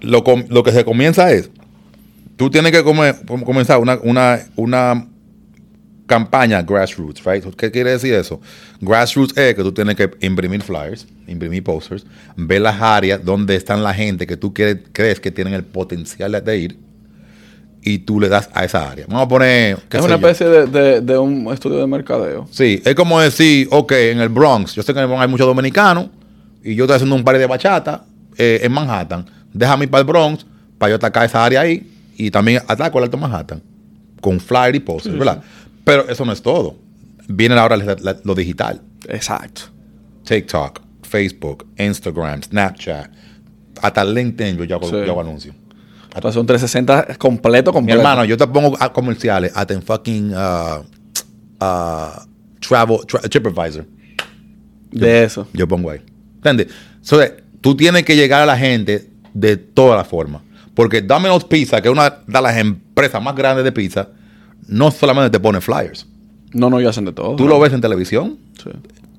lo, 0.01 0.23
lo 0.49 0.63
que 0.63 0.71
se 0.71 0.83
comienza 0.85 1.31
es, 1.31 1.49
tú 2.35 2.49
tienes 2.49 2.71
que 2.71 2.83
come- 2.83 3.13
com- 3.27 3.41
comenzar 3.43 3.79
una, 3.79 3.97
una, 4.03 4.39
una 4.55 5.07
campaña 6.05 6.61
grassroots, 6.61 7.23
right? 7.25 7.43
¿Qué 7.55 7.69
quiere 7.71 7.91
decir 7.91 8.13
eso? 8.13 8.39
Grassroots 8.79 9.35
es 9.37 9.55
que 9.55 9.61
tú 9.63 9.73
tienes 9.73 9.95
que 9.95 10.09
imprimir 10.21 10.61
flyers, 10.61 11.05
imprimir 11.27 11.63
posters, 11.63 12.05
ver 12.37 12.61
las 12.61 12.81
áreas 12.81 13.23
donde 13.25 13.55
están 13.55 13.83
la 13.83 13.93
gente 13.93 14.25
que 14.25 14.37
tú 14.37 14.53
quieres- 14.53 14.77
crees 14.93 15.19
que 15.19 15.31
tienen 15.31 15.53
el 15.53 15.63
potencial 15.63 16.31
de 16.43 16.57
ir 16.57 16.77
y 17.81 17.99
tú 17.99 18.19
le 18.19 18.29
das 18.29 18.49
a 18.53 18.63
esa 18.65 18.89
área. 18.89 19.05
Vamos 19.07 19.25
a 19.25 19.27
poner... 19.27 19.77
qué 19.89 19.97
Es 19.97 20.03
una 20.03 20.15
especie 20.15 20.47
de, 20.47 20.65
de- 20.67 21.01
de 21.01 21.17
un 21.17 21.51
estudio 21.53 21.77
de 21.79 21.87
mercadeo. 21.87 22.47
Sí, 22.51 22.81
es 22.85 22.95
como 22.95 23.19
decir, 23.19 23.67
ok, 23.71 23.91
en 23.93 24.19
el 24.21 24.29
Bronx, 24.29 24.75
yo 24.75 24.83
sé 24.83 24.93
que 24.93 24.99
en 24.99 25.03
el 25.03 25.07
Bronx 25.07 25.23
hay 25.23 25.27
muchos 25.29 25.47
dominicanos 25.47 26.07
y 26.63 26.75
yo 26.75 26.85
estoy 26.85 26.95
haciendo 26.95 27.15
un 27.15 27.23
par 27.23 27.37
de 27.37 27.45
bachata 27.45 28.05
eh, 28.37 28.59
en 28.63 28.71
Manhattan. 28.71 29.25
Déjame 29.53 29.85
ir 29.85 29.91
para 29.91 30.01
el 30.01 30.07
Bronx 30.07 30.45
para 30.77 30.91
yo 30.91 30.95
atacar 30.97 31.25
esa 31.25 31.43
área 31.43 31.61
ahí 31.61 31.89
y 32.17 32.29
también 32.31 32.61
ataco 32.67 32.97
el 32.99 33.05
Alto 33.05 33.17
Manhattan 33.17 33.61
con 34.21 34.39
flyer 34.39 34.75
y 34.75 34.79
posters, 34.79 35.17
¿verdad? 35.17 35.41
Pero 35.83 36.07
eso 36.09 36.25
no 36.25 36.31
es 36.31 36.41
todo. 36.41 36.75
Viene 37.27 37.55
ahora 37.55 37.77
la- 37.77 37.95
la- 37.99 38.17
lo 38.23 38.35
digital. 38.35 38.81
Exacto. 39.07 39.61
TikTok, 40.25 40.81
Facebook, 41.03 41.65
Instagram, 41.77 42.41
Snapchat, 42.43 43.09
hasta 43.81 44.03
LinkedIn 44.03 44.57
yo 44.57 44.63
ya 44.65 44.75
hago, 44.75 44.85
Sí. 44.89 44.95
yo 44.95 45.11
hago 45.11 45.21
anuncios. 45.21 45.55
Entonces 46.15 46.39
un 46.39 46.47
360 46.47 47.15
completo, 47.17 47.71
Mi 47.71 47.75
completo. 47.75 47.99
hermano, 47.99 48.25
yo 48.25 48.35
te 48.37 48.47
pongo 48.47 48.75
a 48.79 48.91
comerciales 48.91 49.51
hasta 49.55 49.73
en 49.75 49.81
fucking 49.83 50.33
uh, 50.33 50.79
uh, 51.61 52.25
travel, 52.59 52.97
tra- 53.07 53.29
TripAdvisor. 53.29 53.85
de 54.91 55.23
eso. 55.23 55.47
Yo 55.53 55.67
pongo 55.67 55.91
ahí. 55.91 55.99
¿Entiendes? 56.37 56.67
So, 57.01 57.21
eh, 57.21 57.43
tú 57.61 57.75
tienes 57.75 58.03
que 58.03 58.15
llegar 58.15 58.41
a 58.41 58.45
la 58.45 58.57
gente 58.57 59.09
de 59.39 59.57
todas 59.57 59.97
las 59.97 60.07
formas. 60.07 60.41
Porque 60.73 61.01
Domino's 61.01 61.43
Pizza, 61.45 61.81
que 61.81 61.87
es 61.87 61.91
una 61.91 62.09
de 62.25 62.41
las 62.41 62.57
empresas 62.57 63.21
más 63.21 63.35
grandes 63.35 63.63
de 63.63 63.71
pizza, 63.71 64.09
no 64.67 64.91
solamente 64.91 65.29
te 65.29 65.39
pone 65.39 65.61
flyers. 65.61 66.05
No, 66.53 66.69
no, 66.69 66.79
ellos 66.79 66.91
hacen 66.91 67.05
de 67.05 67.13
todo. 67.13 67.35
Tú 67.35 67.47
lo 67.47 67.59
ves 67.59 67.73
en 67.73 67.81
televisión, 67.81 68.37
Sí. 68.61 68.69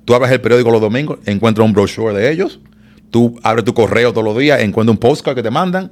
tú 0.05 0.13
abres 0.13 0.31
el 0.31 0.41
periódico 0.41 0.71
los 0.71 0.81
domingos, 0.81 1.19
encuentras 1.25 1.65
un 1.65 1.73
brochure 1.73 2.13
de 2.13 2.31
ellos, 2.31 2.59
tú 3.11 3.39
abres 3.43 3.65
tu 3.65 3.73
correo 3.73 4.11
todos 4.11 4.25
los 4.25 4.37
días, 4.37 4.61
encuentras 4.61 4.93
un 4.93 4.99
postcard 4.99 5.35
que 5.35 5.43
te 5.43 5.51
mandan, 5.51 5.91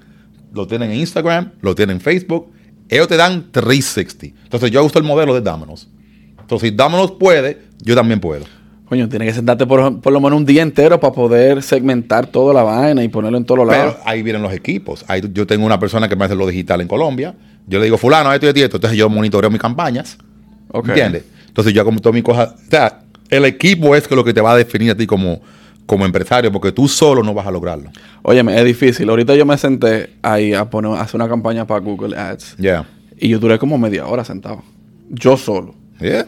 lo 0.54 0.68
tienen 0.68 0.92
en 0.92 1.00
Instagram, 1.00 1.52
lo 1.62 1.76
tienen 1.76 1.98
en 1.98 2.02
Facebook, 2.02 2.52
ellos 2.90 3.08
te 3.08 3.18
dan 3.18 3.52
360. 3.52 4.26
Entonces 4.44 4.72
yo 4.72 4.84
uso 4.84 4.98
el 5.00 5.06
modelo 5.06 5.34
de 5.34 5.42
Domino's. 5.42 5.90
Entonces 6.40 6.70
si 6.70 6.76
Domino's 6.76 7.12
puede, 7.12 7.62
yo 7.82 7.94
también 7.96 8.20
puedo. 8.20 8.46
Coño, 8.90 9.10
tienes 9.10 9.28
que 9.28 9.34
sentarte 9.34 9.66
por, 9.66 10.00
por 10.00 10.14
lo 10.14 10.22
menos 10.22 10.40
un 10.40 10.46
día 10.46 10.62
entero 10.62 10.98
para 11.00 11.14
poder 11.14 11.62
segmentar 11.62 12.28
toda 12.28 12.54
la 12.54 12.64
vaina 12.64 13.04
y 13.04 13.10
ponerlo 13.10 13.38
en 13.38 13.44
todos 13.44 13.60
los 13.60 13.68
lados. 13.68 13.96
Pero 13.96 14.10
ahí 14.10 14.24
vienen 14.24 14.42
los 14.42 14.54
equipos. 14.54 15.04
Ahí 15.10 15.22
yo 15.34 15.46
tengo 15.46 15.66
una 15.66 15.78
persona 15.78 16.08
que 16.08 16.16
me 16.16 16.24
hace 16.24 16.36
lo 16.36 16.48
digital 16.48 16.80
en 16.80 16.88
Colombia. 16.88 17.36
Yo 17.68 17.80
le 17.80 17.86
digo, 17.86 17.98
fulano, 17.98 18.32
esto 18.32 18.46
y 18.46 18.50
esto. 18.50 18.78
Entonces 18.78 18.98
yo 18.98 19.10
monitoreo 19.10 19.50
mis 19.50 19.60
campañas. 19.60 20.18
Ok. 20.72 20.88
¿Entiendes? 20.90 21.26
Entonces 21.48 21.74
yo 21.74 21.82
hago 21.82 21.92
todas 21.98 22.14
mis 22.14 22.24
cosas. 22.24 22.54
O 22.66 22.70
sea, 22.70 23.00
el 23.30 23.44
equipo 23.44 23.94
es 23.94 24.10
lo 24.10 24.24
que 24.24 24.34
te 24.34 24.40
va 24.40 24.54
a 24.54 24.58
definir 24.58 24.92
a 24.92 24.96
ti 24.96 25.06
como, 25.06 25.42
como 25.86 26.06
empresario, 26.06 26.50
porque 26.50 26.72
tú 26.72 26.88
solo 26.88 27.24
no 27.24 27.34
vas 27.34 27.46
a 27.46 27.52
lograrlo. 27.52 27.90
Óyeme, 28.22 28.58
es 28.58 28.64
difícil. 28.64 29.10
Ahorita 29.10 29.36
yo 29.36 29.46
me 29.46 29.58
senté 29.58 30.12
ahí 30.22 30.54
a 30.54 30.70
poner, 30.70 30.92
a 30.92 31.02
hacer 31.02 31.16
una 31.16 31.28
campaña 31.28 31.68
para 31.68 31.82
Google 31.82 32.18
Ads. 32.18 32.56
Yeah. 32.56 32.86
Y 33.20 33.28
yo 33.28 33.40
duré 33.40 33.60
como 33.60 33.78
media 33.78 34.06
hora 34.08 34.24
sentado. 34.24 34.64
Yo 35.10 35.36
solo. 35.36 35.76
Yeah. 36.00 36.28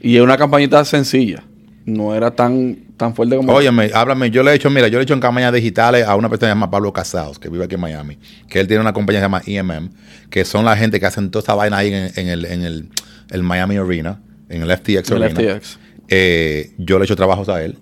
Y 0.00 0.16
es 0.16 0.22
una 0.22 0.36
campañita 0.36 0.84
sencilla. 0.84 1.42
No 1.84 2.14
era 2.14 2.30
tan, 2.30 2.76
tan 2.96 3.14
fuerte 3.14 3.34
como... 3.36 3.52
Óyeme, 3.52 3.90
háblame. 3.92 4.30
Yo 4.30 4.42
le 4.42 4.52
he 4.52 4.54
hecho, 4.54 4.70
mira, 4.70 4.86
yo 4.88 4.98
le 4.98 5.00
he 5.00 5.04
hecho 5.04 5.14
en 5.14 5.20
campañas 5.20 5.52
digitales 5.52 6.06
a 6.06 6.14
una 6.14 6.28
persona 6.28 6.48
que 6.48 6.50
se 6.52 6.56
llama 6.56 6.70
Pablo 6.70 6.92
Casados, 6.92 7.38
que 7.38 7.48
vive 7.48 7.64
aquí 7.64 7.74
en 7.74 7.80
Miami. 7.80 8.18
Que 8.48 8.60
él 8.60 8.68
tiene 8.68 8.80
una 8.82 8.92
compañía 8.92 9.20
que 9.20 9.24
se 9.24 9.58
llama 9.60 9.74
EMM, 9.74 9.90
que 10.30 10.44
son 10.44 10.64
la 10.64 10.76
gente 10.76 11.00
que 11.00 11.06
hacen 11.06 11.30
toda 11.30 11.42
esa 11.42 11.54
vaina 11.54 11.78
ahí 11.78 11.92
en, 11.92 12.10
en 12.16 12.28
el, 12.28 12.44
en 12.44 12.62
el, 12.62 12.88
el 13.30 13.42
Miami 13.42 13.76
Arena, 13.78 14.20
en 14.48 14.62
el 14.62 14.70
FTX 14.76 15.10
el 15.10 15.22
Arena. 15.24 15.40
FTX. 15.56 15.78
Eh, 16.08 16.72
yo 16.78 16.98
le 16.98 17.04
he 17.04 17.06
hecho 17.06 17.16
trabajos 17.16 17.48
a 17.48 17.62
él. 17.64 17.78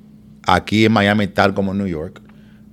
Aquí 0.47 0.87
en 0.87 0.93
Miami, 0.93 1.27
tal 1.27 1.53
como 1.53 1.73
en 1.73 1.79
New 1.79 1.87
York, 1.87 2.23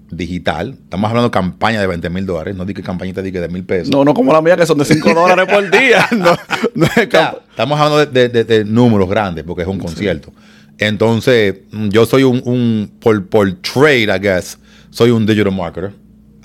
digital. 0.10 0.78
Estamos 0.84 1.10
hablando 1.10 1.28
de 1.28 1.32
campaña 1.34 1.82
de 1.82 1.88
20 1.88 2.10
mil 2.10 2.26
dólares, 2.26 2.56
no 2.56 2.64
di 2.66 2.74
que 2.74 2.82
campañita 2.82 3.22
di 3.22 3.32
que 3.32 3.42
de 3.42 3.50
mil 3.50 3.66
pesos. 3.66 3.90
No, 3.90 4.06
no 4.06 4.14
como 4.14 4.32
la 4.32 4.42
mía, 4.42 4.56
que 4.56 4.66
son 4.66 4.78
de 4.78 4.86
5 4.86 5.14
dólares 5.14 5.46
por 5.54 5.70
día. 5.70 6.08
No, 6.16 6.38
no 6.76 6.86
es 6.86 6.92
O 6.92 6.94
sea, 6.96 7.10
camp- 7.10 7.38
estamos 7.50 7.78
hablando 7.80 8.06
de, 8.06 8.30
de- 8.30 8.30
de- 8.30 8.44
de 8.46 8.66
números 8.66 9.10
grandes 9.10 9.44
porque 9.44 9.64
es 9.64 9.68
un 9.68 9.80
concierto. 9.80 10.32
Entonces, 10.80 11.56
yo 11.90 12.06
soy 12.06 12.24
un, 12.24 12.42
un- 12.46 12.92
por, 13.00 13.28
por 13.28 13.52
trade, 13.62 14.04
I 14.16 14.20
guess, 14.20 14.58
soy 14.90 15.12
un 15.12 15.26
digital 15.26 15.52
marketer. 15.54 15.94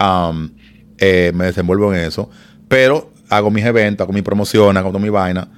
Um, 0.01 0.51
eh, 0.99 1.33
me 1.35 1.47
desenvuelvo 1.47 1.93
en 1.95 2.01
eso. 2.01 2.31
Pero 2.69 3.13
hago 3.29 3.51
mis 3.51 3.65
eventos, 3.65 4.05
hago 4.05 4.13
mis 4.13 4.23
promociones, 4.23 4.81
hago 4.83 4.99
mi 4.99 5.09
vaina. 5.11 5.49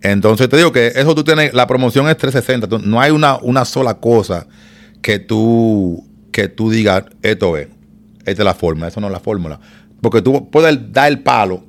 Entonces, 0.00 0.48
te 0.48 0.56
digo 0.56 0.72
que 0.72 0.88
eso 0.88 1.14
tú 1.14 1.22
tienes, 1.24 1.52
la 1.54 1.66
promoción 1.66 2.08
es 2.08 2.16
360. 2.16 2.68
Tú- 2.68 2.78
no 2.78 3.00
hay 3.00 3.10
una, 3.10 3.36
una 3.38 3.64
sola 3.64 3.94
cosa 3.94 4.46
que 5.02 5.18
tú, 5.18 6.04
que 6.32 6.48
tú 6.48 6.70
digas, 6.70 7.04
esto 7.22 7.56
es, 7.56 7.68
esta 8.24 8.30
es 8.42 8.44
la 8.44 8.54
fórmula, 8.54 8.88
eso 8.88 9.00
no 9.00 9.08
es 9.08 9.12
la 9.12 9.20
fórmula. 9.20 9.60
Porque 10.00 10.22
tú 10.22 10.48
puedes 10.50 10.92
dar 10.92 11.10
el 11.12 11.20
palo 11.20 11.64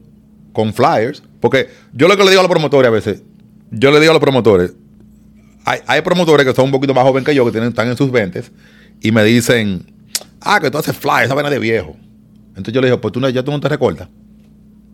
con 0.54 0.74
flyers. 0.74 1.22
Porque 1.40 1.68
yo 1.94 2.08
lo 2.08 2.16
que 2.16 2.24
le 2.24 2.30
digo 2.30 2.40
a 2.40 2.44
los 2.44 2.52
promotores 2.52 2.88
a 2.88 2.92
veces, 2.92 3.22
yo 3.70 3.92
le 3.92 4.00
digo 4.00 4.12
a 4.12 4.14
los 4.14 4.22
promotores, 4.22 4.74
hay, 5.66 5.80
hay 5.88 6.02
promotores 6.02 6.46
que 6.46 6.54
son 6.54 6.66
un 6.66 6.72
poquito 6.72 6.94
más 6.94 7.04
jóvenes 7.04 7.26
que 7.26 7.36
yo, 7.36 7.46
que 7.46 7.52
tienen, 7.52 7.70
están 7.70 7.88
en 7.88 7.98
sus 7.98 8.12
20 8.12 8.44
y 9.02 9.12
me 9.12 9.24
dicen, 9.24 9.86
ah, 10.42 10.60
que 10.60 10.72
tú 10.72 10.78
haces 10.78 10.96
flyers, 10.96 11.26
esa 11.26 11.36
vaina 11.36 11.50
de 11.50 11.60
viejo. 11.60 11.96
Entonces 12.50 12.74
yo 12.74 12.82
le 12.82 12.88
digo, 12.88 13.02
pues 13.02 13.12
tú 13.12 13.20
no, 13.20 13.30
ya 13.30 13.44
tú 13.44 13.52
no 13.52 13.60
te 13.60 13.70
recortas. 13.70 14.08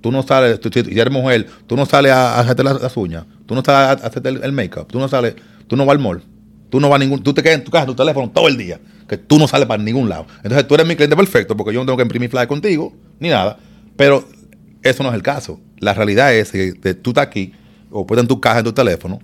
Tú 0.01 0.11
no 0.11 0.23
sales, 0.23 0.59
tú, 0.59 0.69
eres 0.73 1.11
mujer, 1.11 1.45
tú 1.67 1.75
no 1.75 1.85
sales 1.85 2.11
a, 2.11 2.35
a 2.35 2.39
hacerte 2.39 2.63
las, 2.63 2.95
uñas, 2.95 3.25
tú 3.45 3.53
no 3.53 3.61
sales 3.63 4.01
a, 4.01 4.05
a 4.05 4.07
hacerte 4.07 4.29
el, 4.29 4.51
make-up, 4.53 4.87
tú 4.87 4.97
no 4.97 5.09
sales, 5.09 5.35
tú 5.67 5.75
no 5.75 5.85
vas 5.85 5.97
al 5.97 6.01
mall, 6.01 6.23
tú 6.69 6.79
no 6.79 6.87
vas 6.87 6.95
a 6.95 6.99
ningún, 6.99 7.21
tú 7.21 7.33
te 7.33 7.43
quedas 7.43 7.57
en 7.57 7.65
tu 7.65 7.71
casa, 7.71 7.83
en 7.83 7.87
tu 7.87 7.95
teléfono 7.95 8.29
todo 8.29 8.47
el 8.47 8.55
día, 8.55 8.79
que 9.09 9.17
tú 9.17 9.37
no 9.37 9.45
sales 9.45 9.67
para 9.67 9.83
ningún 9.83 10.07
lado. 10.07 10.25
Entonces 10.37 10.65
tú 10.67 10.75
eres 10.75 10.87
mi 10.87 10.95
cliente 10.95 11.17
perfecto 11.17 11.57
porque 11.57 11.73
yo 11.73 11.81
no 11.81 11.85
tengo 11.85 11.97
que 11.97 12.03
imprimir 12.03 12.29
flyers 12.29 12.47
contigo, 12.47 12.93
ni 13.19 13.27
nada. 13.27 13.57
Pero 13.97 14.25
eso 14.81 15.03
no 15.03 15.09
es 15.09 15.15
el 15.15 15.21
caso. 15.21 15.59
La 15.79 15.93
realidad 15.93 16.33
es 16.33 16.51
que 16.51 16.93
tú 16.93 17.09
estás 17.09 17.27
aquí, 17.27 17.51
o 17.91 18.07
puedes 18.07 18.23
en 18.23 18.27
tu 18.29 18.39
caja, 18.39 18.59
en 18.59 18.65
tu 18.65 18.71
teléfono, 18.73 19.19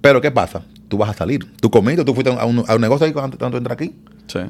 pero 0.00 0.20
¿qué 0.20 0.30
pasa? 0.30 0.62
Tú 0.88 0.96
vas 0.98 1.10
a 1.10 1.14
salir. 1.14 1.44
Tú 1.60 1.70
comiste, 1.70 2.04
tú 2.04 2.14
fuiste 2.14 2.32
a 2.32 2.44
un, 2.44 2.64
a 2.66 2.74
un 2.74 2.80
negocio 2.80 3.06
ahí 3.06 3.12
cuando, 3.12 3.36
cuando 3.38 3.58
entras 3.58 3.74
aquí. 3.74 3.92
Sí, 4.26 4.40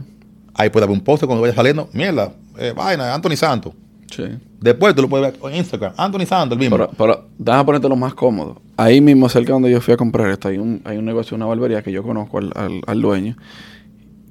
Ahí 0.54 0.70
puede 0.70 0.84
haber 0.84 0.96
un 0.96 1.04
post 1.04 1.24
cuando 1.24 1.40
vayas 1.42 1.56
saliendo. 1.56 1.88
Mierda, 1.92 2.32
eh, 2.58 2.72
vaina, 2.76 3.14
Anthony 3.14 3.36
Santos. 3.36 3.72
sí. 4.10 4.24
Después 4.60 4.92
tú 4.92 5.02
lo 5.02 5.08
puedes 5.08 5.40
ver 5.40 5.52
en 5.52 5.58
Instagram. 5.58 5.92
Anthony 5.96 6.26
Santos, 6.26 6.56
el 6.56 6.58
mismo. 6.58 6.76
Pero, 6.76 6.90
pero 6.98 7.28
déjame 7.38 7.64
ponerte 7.64 7.88
lo 7.88 7.94
más 7.94 8.12
cómodo. 8.12 8.60
Ahí 8.76 9.00
mismo, 9.00 9.28
cerca 9.28 9.52
donde 9.52 9.70
yo 9.70 9.80
fui 9.80 9.94
a 9.94 9.96
comprar 9.96 10.28
esto, 10.30 10.48
hay 10.48 10.58
un, 10.58 10.80
hay 10.84 10.98
un 10.98 11.04
negocio, 11.04 11.36
una 11.36 11.46
barbería 11.46 11.80
que 11.80 11.92
yo 11.92 12.02
conozco 12.02 12.38
al, 12.38 12.50
al- 12.56 12.80
al 12.84 13.00
dueño. 13.00 13.36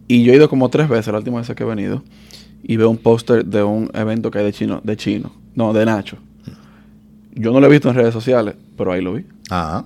Y 0.10 0.24
yo 0.24 0.34
he 0.34 0.36
ido 0.36 0.50
como 0.50 0.68
tres 0.68 0.90
veces, 0.90 1.14
la 1.14 1.20
última 1.20 1.38
vez 1.40 1.50
que 1.56 1.64
he 1.64 1.66
venido, 1.66 2.04
y 2.62 2.76
veo 2.76 2.90
un 2.90 2.98
póster 2.98 3.46
de 3.46 3.64
un 3.64 3.90
evento 3.94 4.30
que 4.30 4.40
hay 4.40 4.44
de 4.46 4.52
chino, 4.52 4.82
de 4.84 4.98
chino, 4.98 5.32
no, 5.56 5.72
de 5.72 5.86
Nacho. 5.86 6.18
Yo 7.34 7.52
no 7.54 7.62
lo 7.62 7.68
he 7.68 7.70
visto 7.70 7.88
en 7.88 7.96
redes 7.96 8.14
sociales, 8.14 8.56
pero 8.78 8.92
ahí 8.92 9.02
lo 9.02 9.14
vi. 9.14 9.26
Ajá. 9.50 9.86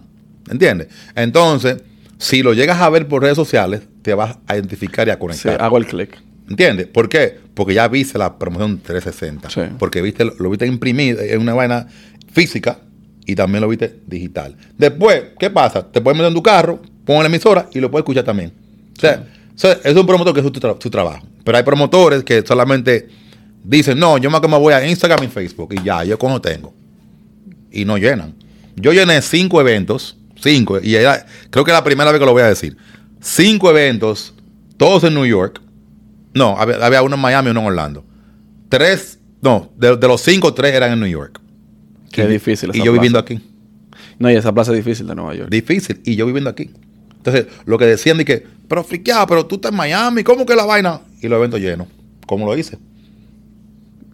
¿Entiendes? 0.51 0.89
Entonces, 1.15 1.77
si 2.19 2.43
lo 2.43 2.53
llegas 2.53 2.79
a 2.81 2.89
ver 2.89 3.07
por 3.07 3.23
redes 3.23 3.35
sociales, 3.37 3.81
te 4.03 4.13
vas 4.13 4.37
a 4.45 4.55
identificar 4.55 5.07
y 5.07 5.11
a 5.11 5.15
Sí, 5.15 5.19
conectar. 5.19 5.61
hago 5.61 5.77
el 5.77 5.85
clic. 5.87 6.15
¿Entiendes? 6.49 6.87
¿Por 6.87 7.07
qué? 7.09 7.39
Porque 7.55 7.73
ya 7.73 7.87
viste 7.87 8.17
la 8.17 8.37
promoción 8.37 8.79
360. 8.79 9.49
Sí. 9.49 9.61
Porque 9.79 10.01
viste, 10.01 10.25
lo 10.25 10.49
viste 10.49 10.65
imprimir 10.67 11.17
en 11.19 11.39
una 11.39 11.53
vaina 11.53 11.87
física 12.33 12.79
y 13.25 13.35
también 13.35 13.61
lo 13.61 13.69
viste 13.69 13.99
digital. 14.05 14.55
Después, 14.77 15.23
¿qué 15.39 15.49
pasa? 15.49 15.89
Te 15.89 16.01
puedes 16.01 16.17
meter 16.17 16.27
en 16.29 16.35
tu 16.35 16.43
carro, 16.43 16.81
pon 17.05 17.19
la 17.19 17.27
emisora 17.27 17.67
y 17.73 17.79
lo 17.79 17.89
puedes 17.89 18.03
escuchar 18.03 18.23
también. 18.25 18.51
O 18.97 18.99
sea, 18.99 19.79
es 19.83 19.95
un 19.95 20.05
promotor 20.05 20.33
que 20.33 20.41
es 20.41 20.45
su, 20.45 20.51
tra- 20.51 20.77
su 20.81 20.89
trabajo. 20.89 21.25
Pero 21.43 21.57
hay 21.57 21.63
promotores 21.63 22.23
que 22.23 22.43
solamente 22.45 23.07
dicen, 23.63 23.97
no, 23.97 24.17
yo 24.17 24.29
más 24.29 24.41
que 24.41 24.47
me 24.47 24.57
voy 24.57 24.73
a 24.73 24.85
Instagram 24.85 25.23
y 25.23 25.27
Facebook 25.27 25.73
y 25.73 25.83
ya, 25.83 26.03
yo 26.03 26.19
como 26.19 26.41
tengo. 26.41 26.73
Y 27.71 27.85
no 27.85 27.97
llenan. 27.97 28.35
Yo 28.75 28.91
llené 28.91 29.21
cinco 29.21 29.61
eventos, 29.61 30.17
cinco, 30.41 30.79
y 30.81 30.95
era, 30.95 31.25
creo 31.49 31.63
que 31.63 31.71
es 31.71 31.75
la 31.77 31.83
primera 31.83 32.11
vez 32.11 32.19
que 32.19 32.25
lo 32.25 32.31
voy 32.33 32.41
a 32.43 32.47
decir. 32.47 32.75
Cinco 33.19 33.69
eventos, 33.69 34.33
todos 34.77 35.03
en 35.03 35.13
New 35.13 35.25
York. 35.25 35.61
No, 36.33 36.57
había, 36.57 36.83
había 36.85 37.01
uno 37.03 37.15
en 37.15 37.21
Miami 37.21 37.47
y 37.49 37.51
uno 37.51 37.59
en 37.61 37.65
Orlando. 37.67 38.05
Tres, 38.69 39.19
no, 39.41 39.71
de, 39.77 39.97
de 39.97 40.07
los 40.07 40.21
cinco, 40.21 40.53
tres 40.53 40.73
eran 40.73 40.93
en 40.93 40.99
New 40.99 41.09
York. 41.09 41.39
Qué 42.11 42.23
Y- 42.23 42.27
difícil 42.27 42.69
Y 42.73 42.77
yo 42.79 42.83
plaza. 42.85 42.91
viviendo 42.93 43.19
aquí. 43.19 43.39
No, 44.19 44.29
y 44.31 44.35
esa 44.35 44.53
plaza 44.53 44.71
es 44.71 44.77
difícil 44.83 45.07
de 45.07 45.15
Nueva 45.15 45.33
York. 45.35 45.49
Difícil. 45.49 45.99
Y 46.05 46.15
yo 46.15 46.25
viviendo 46.25 46.49
aquí. 46.49 46.69
Entonces, 47.17 47.47
lo 47.65 47.77
que 47.77 47.85
decían 47.85 48.17
de 48.17 48.25
que, 48.25 48.45
pero 48.67 48.83
friqueado, 48.83 49.25
pero 49.27 49.45
tú 49.45 49.55
estás 49.55 49.71
en 49.71 49.77
Miami, 49.77 50.23
¿cómo 50.23 50.45
que 50.45 50.55
la 50.55 50.65
vaina? 50.65 51.01
Y 51.21 51.27
los 51.27 51.37
eventos 51.37 51.59
llenos. 51.59 51.87
¿Cómo 52.27 52.45
lo 52.45 52.57
hice? 52.57 52.77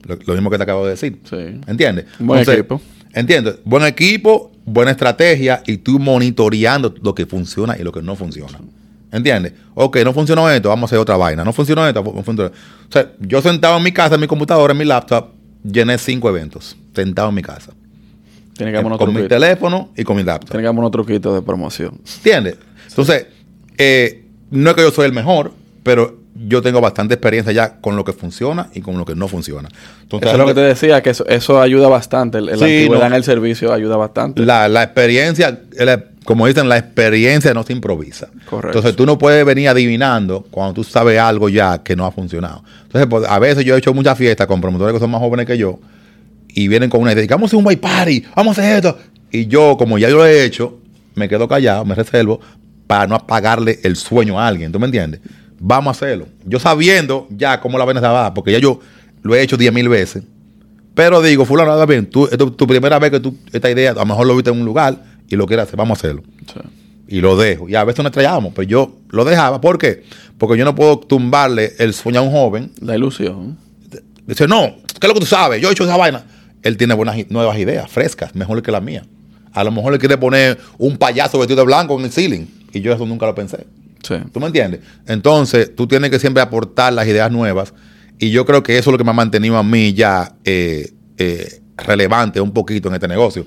Lo, 0.04 0.16
lo 0.26 0.34
mismo 0.34 0.50
que 0.50 0.58
te 0.58 0.64
acabo 0.64 0.84
de 0.86 0.92
decir. 0.92 1.20
Sí. 1.30 1.36
¿Entiendes? 1.68 2.06
Buen 2.20 2.40
Entonces, 2.40 2.60
equipo. 2.62 2.82
¿Entiendes? 3.14 3.56
Buen 3.66 3.84
equipo, 3.86 4.52
buena 4.68 4.92
estrategia 4.92 5.64
y 5.66 5.78
tú 5.78 5.98
monitoreando 5.98 6.94
lo 7.02 7.16
que 7.16 7.26
funciona 7.26 7.78
y 7.80 7.84
lo 7.84 7.92
que 7.92 8.02
no 8.02 8.16
funciona. 8.16 8.60
¿Entiendes? 9.12 9.54
Ok, 9.74 9.98
no 10.04 10.14
funcionó 10.14 10.50
esto, 10.50 10.68
vamos 10.68 10.84
a 10.84 10.86
hacer 10.88 11.00
otra 11.00 11.16
vaina. 11.16 11.46
No 11.46 11.54
funcionó 11.54 11.88
esto, 11.88 12.04
no 12.04 12.22
funcionó. 12.22 12.50
O 12.50 12.92
sea, 12.92 13.10
yo 13.22 13.42
sentado 13.42 13.78
en 13.78 13.84
mi 13.84 13.94
casa, 13.94 14.16
en 14.16 14.22
mi 14.22 14.28
computadora, 14.28 14.74
en 14.74 14.78
mi 14.78 14.84
laptop, 14.84 15.30
llené 15.64 15.98
cinco 15.98 16.28
eventos. 16.30 16.76
Sentado 16.94 17.30
en 17.30 17.36
mi 17.36 17.42
casa. 17.42 17.72
Tiene 18.58 18.74
que 18.74 18.80
unos 18.80 18.98
con 18.98 19.14
mi 19.14 19.26
teléfono 19.28 19.92
y 19.96 20.04
con 20.04 20.18
mi 20.18 20.24
laptop. 20.24 20.50
Tiene 20.50 20.64
que 20.64 20.68
haber 20.68 20.80
unos 20.80 20.92
truquitos 20.92 21.34
de 21.34 21.42
promoción. 21.42 22.02
¿Entiendes? 22.18 22.58
Entonces, 22.90 23.28
eh, 23.78 24.26
no 24.52 24.72
es 24.72 24.76
que 24.76 24.82
yo 24.82 24.92
soy 24.92 25.06
el 25.06 25.14
mejor, 25.14 25.54
pero 25.84 26.20
yo 26.48 26.62
tengo 26.62 26.82
bastante 26.82 27.14
experiencia 27.16 27.52
ya 27.54 27.76
con 27.82 27.96
lo 27.96 28.04
que 28.04 28.14
funciona 28.14 28.70
y 28.74 28.82
con 28.82 28.98
lo 28.98 29.06
que 29.06 29.16
no 29.16 29.28
funciona. 29.28 29.70
Entonces, 30.04 30.28
Eso 30.28 30.36
es 30.36 30.40
lo 30.42 30.46
que 30.48 30.54
te 30.54 30.62
decía, 30.62 31.02
que 31.02 31.10
eso, 31.12 31.26
eso 31.28 31.62
ayuda 31.62 31.88
bastante. 31.88 32.38
El, 32.40 32.50
el 32.50 32.58
Sí, 32.60 32.64
antigüedad 32.64 33.02
no. 33.02 33.08
en 33.08 33.14
el 33.14 33.24
servicio 33.24 33.74
ayuda 33.74 33.96
bastante. 33.98 34.42
la, 34.46 34.68
la 34.68 34.84
experiencia, 34.84 35.60
la- 35.78 36.04
como 36.26 36.46
dicen, 36.46 36.68
la 36.68 36.78
experiencia 36.78 37.54
no 37.54 37.64
se 37.64 37.72
improvisa. 37.74 38.28
Correcto. 38.50 38.78
Entonces 38.80 38.96
tú 38.98 39.06
no 39.06 39.18
puedes 39.18 39.46
venir 39.46 39.70
adivinando 39.70 40.46
cuando 40.52 40.74
tú 40.74 40.84
sabes 40.84 41.18
algo 41.20 41.48
ya 41.48 41.82
que 41.84 41.96
no 41.96 42.06
ha 42.06 42.12
funcionado. 42.12 42.64
Entonces, 42.84 43.08
pues, 43.10 43.26
a 43.30 43.40
veces 43.40 43.64
yo 43.64 43.76
he 43.76 43.78
hecho 43.78 43.94
muchas 43.94 44.18
fiestas 44.18 44.46
con 44.46 44.60
promotores 44.60 44.94
que 44.94 45.00
son 45.00 45.10
más 45.10 45.22
jóvenes 45.22 45.46
que 45.46 45.58
yo 45.58 45.80
y 46.50 46.68
vienen 46.68 46.90
con 46.90 47.02
una 47.02 47.14
idea, 47.14 47.26
vamos 47.30 47.44
a 47.44 47.48
hacer 47.48 47.60
un 47.60 47.66
white 47.68 47.82
party, 47.82 48.26
vamos 48.36 48.58
a 48.58 48.62
hacer 48.62 48.76
esto. 48.78 48.98
Y 49.32 49.48
yo, 49.48 49.78
como 49.78 49.98
ya 49.98 50.10
yo 50.10 50.18
lo 50.18 50.26
he 50.26 50.44
hecho, 50.44 50.80
me 51.16 51.30
quedo 51.30 51.48
callado, 51.48 51.86
me 51.86 51.96
reservo 51.96 52.40
para 52.88 53.08
no 53.08 53.16
apagarle 53.16 53.80
el 53.84 53.96
sueño 53.96 54.40
a 54.40 54.48
alguien. 54.48 54.72
¿Tú 54.72 54.80
me 54.80 54.86
entiendes? 54.86 55.22
Vamos 55.60 55.88
a 55.88 55.92
hacerlo. 55.92 56.28
Yo 56.46 56.60
sabiendo 56.60 57.28
ya 57.30 57.60
cómo 57.60 57.78
la 57.78 57.86
vaina 57.86 58.02
se 58.02 58.08
va, 58.08 58.34
porque 58.34 58.52
ya 58.52 58.60
yo 58.60 58.80
lo 59.24 59.36
he 59.36 59.42
hecho 59.42 59.58
10 59.58 59.74
mil 59.74 59.90
veces. 59.90 60.24
Pero 60.94 61.22
digo, 61.22 61.46
fulano, 61.46 61.72
nada 61.72 61.86
bien, 61.86 62.08
tú, 62.10 62.26
es 62.26 62.38
tu, 62.38 62.68
primera 62.68 62.98
vez 62.98 63.12
que 63.12 63.20
tú, 63.20 63.38
esta 63.52 63.70
idea, 63.70 63.92
a 63.92 63.96
lo 63.96 64.06
mejor 64.06 64.26
lo 64.26 64.36
viste 64.36 64.50
en 64.50 64.60
un 64.60 64.66
lugar 64.66 64.98
y 65.30 65.36
lo 65.36 65.46
quieres 65.46 65.68
hacer, 65.68 65.78
vamos 65.78 65.98
a 65.98 66.00
hacerlo. 66.00 66.24
Sí. 66.52 66.60
Y 67.08 67.22
lo 67.22 67.38
dejo. 67.38 67.70
Y 67.70 67.76
a 67.76 67.84
veces 67.84 68.00
nos 68.00 68.08
estrellamos, 68.08 68.54
pero 68.56 68.68
yo 68.68 68.98
lo 69.10 69.24
dejaba. 69.24 69.62
¿Por 69.62 69.78
qué? 69.78 70.04
Porque 70.38 70.58
yo 70.58 70.66
no 70.66 70.76
puedo 70.76 71.00
tumbarle 71.00 71.74
el 71.78 71.94
sueño 71.94 72.20
a 72.20 72.24
un 72.24 72.32
joven. 72.32 72.72
La 72.82 72.96
ilusión. 72.96 73.58
Dice, 74.26 74.48
no, 74.48 74.76
¿qué 75.00 75.06
es 75.06 75.08
lo 75.08 75.14
que 75.14 75.20
tú 75.22 75.26
sabes? 75.26 75.62
Yo 75.62 75.70
he 75.70 75.72
hecho 75.72 75.84
esa 75.84 75.98
vaina. 75.98 76.26
Él 76.64 76.76
tiene 76.76 76.94
buenas 76.96 77.16
nuevas 77.30 77.58
ideas, 77.58 77.90
frescas, 77.90 78.36
mejores 78.36 78.64
que 78.64 78.72
las 78.72 78.84
mías. 78.84 79.06
A 79.54 79.64
lo 79.64 79.72
mejor 79.72 79.94
le 79.94 80.00
quiere 80.00 80.18
poner 80.18 80.58
un 80.78 80.98
payaso 80.98 81.40
vestido 81.40 81.62
de 81.62 81.66
blanco 81.66 81.98
en 81.98 82.06
el 82.06 82.12
ceiling. 82.12 82.46
Y 82.74 82.82
yo 82.82 82.92
eso 82.92 83.06
nunca 83.06 83.26
lo 83.26 83.36
pensé. 83.36 83.66
Sí. 84.08 84.16
¿Tú 84.32 84.40
me 84.40 84.48
entiendes? 84.48 84.82
Entonces, 85.08 85.76
tú 85.76 85.88
tienes 85.88 86.10
que 86.10 86.20
siempre 86.20 86.42
aportar 86.42 86.94
las 86.94 87.08
ideas 87.08 87.32
nuevas. 87.32 87.74
Y 88.20 88.32
yo 88.32 88.46
creo 88.46 88.64
que 88.64 88.78
eso 88.78 88.90
es 88.90 88.92
lo 88.94 88.98
que 88.98 89.04
me 89.04 89.12
ha 89.12 89.14
mantenido 89.14 89.58
a 89.58 89.64
mí 89.64 89.94
ya 89.94 90.36
eh, 90.44 90.92
eh, 91.18 91.62
relevante 91.78 92.40
un 92.42 92.52
poquito 92.52 92.88
en 92.90 92.96
este 92.96 93.08
negocio. 93.08 93.46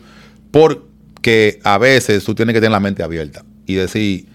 Porque 0.50 1.60
a 1.64 1.78
veces 1.78 2.24
tú 2.24 2.34
tienes 2.34 2.54
que 2.54 2.60
tener 2.60 2.72
la 2.72 2.80
mente 2.80 3.02
abierta 3.02 3.44
y 3.66 3.74
decir, 3.74 4.26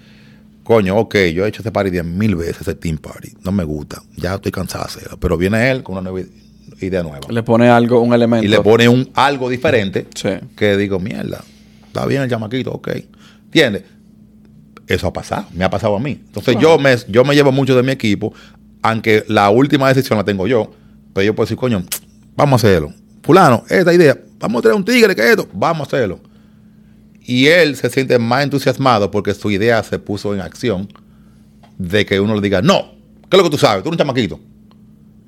coño, 0.63 0.97
ok, 0.97 1.15
yo 1.34 1.45
he 1.45 1.49
hecho 1.49 1.61
ese 1.61 1.71
party 1.71 1.89
diez 1.91 2.05
mil 2.05 2.36
veces, 2.36 2.61
ese 2.61 2.76
team 2.76 2.97
party. 2.97 3.30
No 3.43 3.51
me 3.51 3.63
gusta. 3.63 4.01
Ya 4.17 4.36
estoy 4.36 4.51
cansado 4.51 4.86
de 4.86 4.89
hacerlo. 4.89 5.17
Pero 5.19 5.38
viene 5.38 5.69
él 5.71 5.84
con 5.84 5.97
una 5.97 6.09
nueva 6.09 6.28
idea 6.82 7.03
nueva. 7.03 7.19
Le 7.30 7.43
pone 7.43 7.69
algo, 7.69 8.01
un 8.01 8.13
elemento. 8.13 8.45
Y 8.45 8.49
le 8.49 8.59
pone 8.61 8.88
un 8.89 9.09
algo 9.13 9.49
diferente 9.49 10.07
Sí. 10.15 10.30
que 10.57 10.76
digo, 10.78 10.99
mierda, 10.99 11.43
está 11.88 12.05
bien 12.05 12.23
el 12.23 12.30
chamaquito, 12.30 12.71
ok. 12.71 12.89
¿Entiendes? 13.45 13.84
Eso 14.88 15.07
ha 15.07 15.13
pasado, 15.13 15.47
me 15.53 15.63
ha 15.63 15.69
pasado 15.69 15.95
a 15.95 15.99
mí. 15.99 16.21
Entonces 16.25 16.57
yo, 16.59 16.77
me, 16.77 16.95
yo 17.07 17.23
me 17.23 17.33
llevo 17.33 17.51
mucho 17.51 17.75
de 17.75 17.83
mi 17.83 17.91
equipo, 17.91 18.33
aunque 18.81 19.23
la 19.27 19.49
última 19.49 19.88
decisión 19.88 20.17
la 20.17 20.23
tengo 20.23 20.47
yo, 20.47 20.71
pero 21.13 21.25
yo 21.25 21.36
puedo 21.36 21.45
decir, 21.45 21.57
coño, 21.57 21.83
vamos 22.36 22.63
a 22.63 22.67
hacerlo. 22.67 22.93
Fulano, 23.23 23.63
esta 23.69 23.93
idea, 23.93 24.17
vamos 24.39 24.59
a 24.59 24.61
traer 24.61 24.75
un 24.75 24.86
tigre 24.86 25.15
que 25.15 25.27
esto, 25.27 25.47
vamos 25.53 25.81
a 25.81 25.95
hacerlo. 25.97 26.19
Y 27.21 27.47
él 27.47 27.75
se 27.75 27.89
siente 27.89 28.19
más 28.19 28.43
entusiasmado 28.43 29.09
porque 29.09 29.33
su 29.33 29.49
idea 29.49 29.81
se 29.81 29.97
puso 29.97 30.36
en 30.36 30.41
acción 30.41 30.88
de 31.79 32.05
que 32.05 32.19
uno 32.19 32.36
le 32.36 32.41
diga, 32.41 32.61
no, 32.61 32.93
¿qué 33.29 33.36
es 33.36 33.38
lo 33.38 33.43
que 33.43 33.49
tú 33.49 33.57
sabes? 33.57 33.81
Tú 33.83 33.89
eres 33.89 33.93
un 33.93 33.97
chamaquito. 33.97 34.39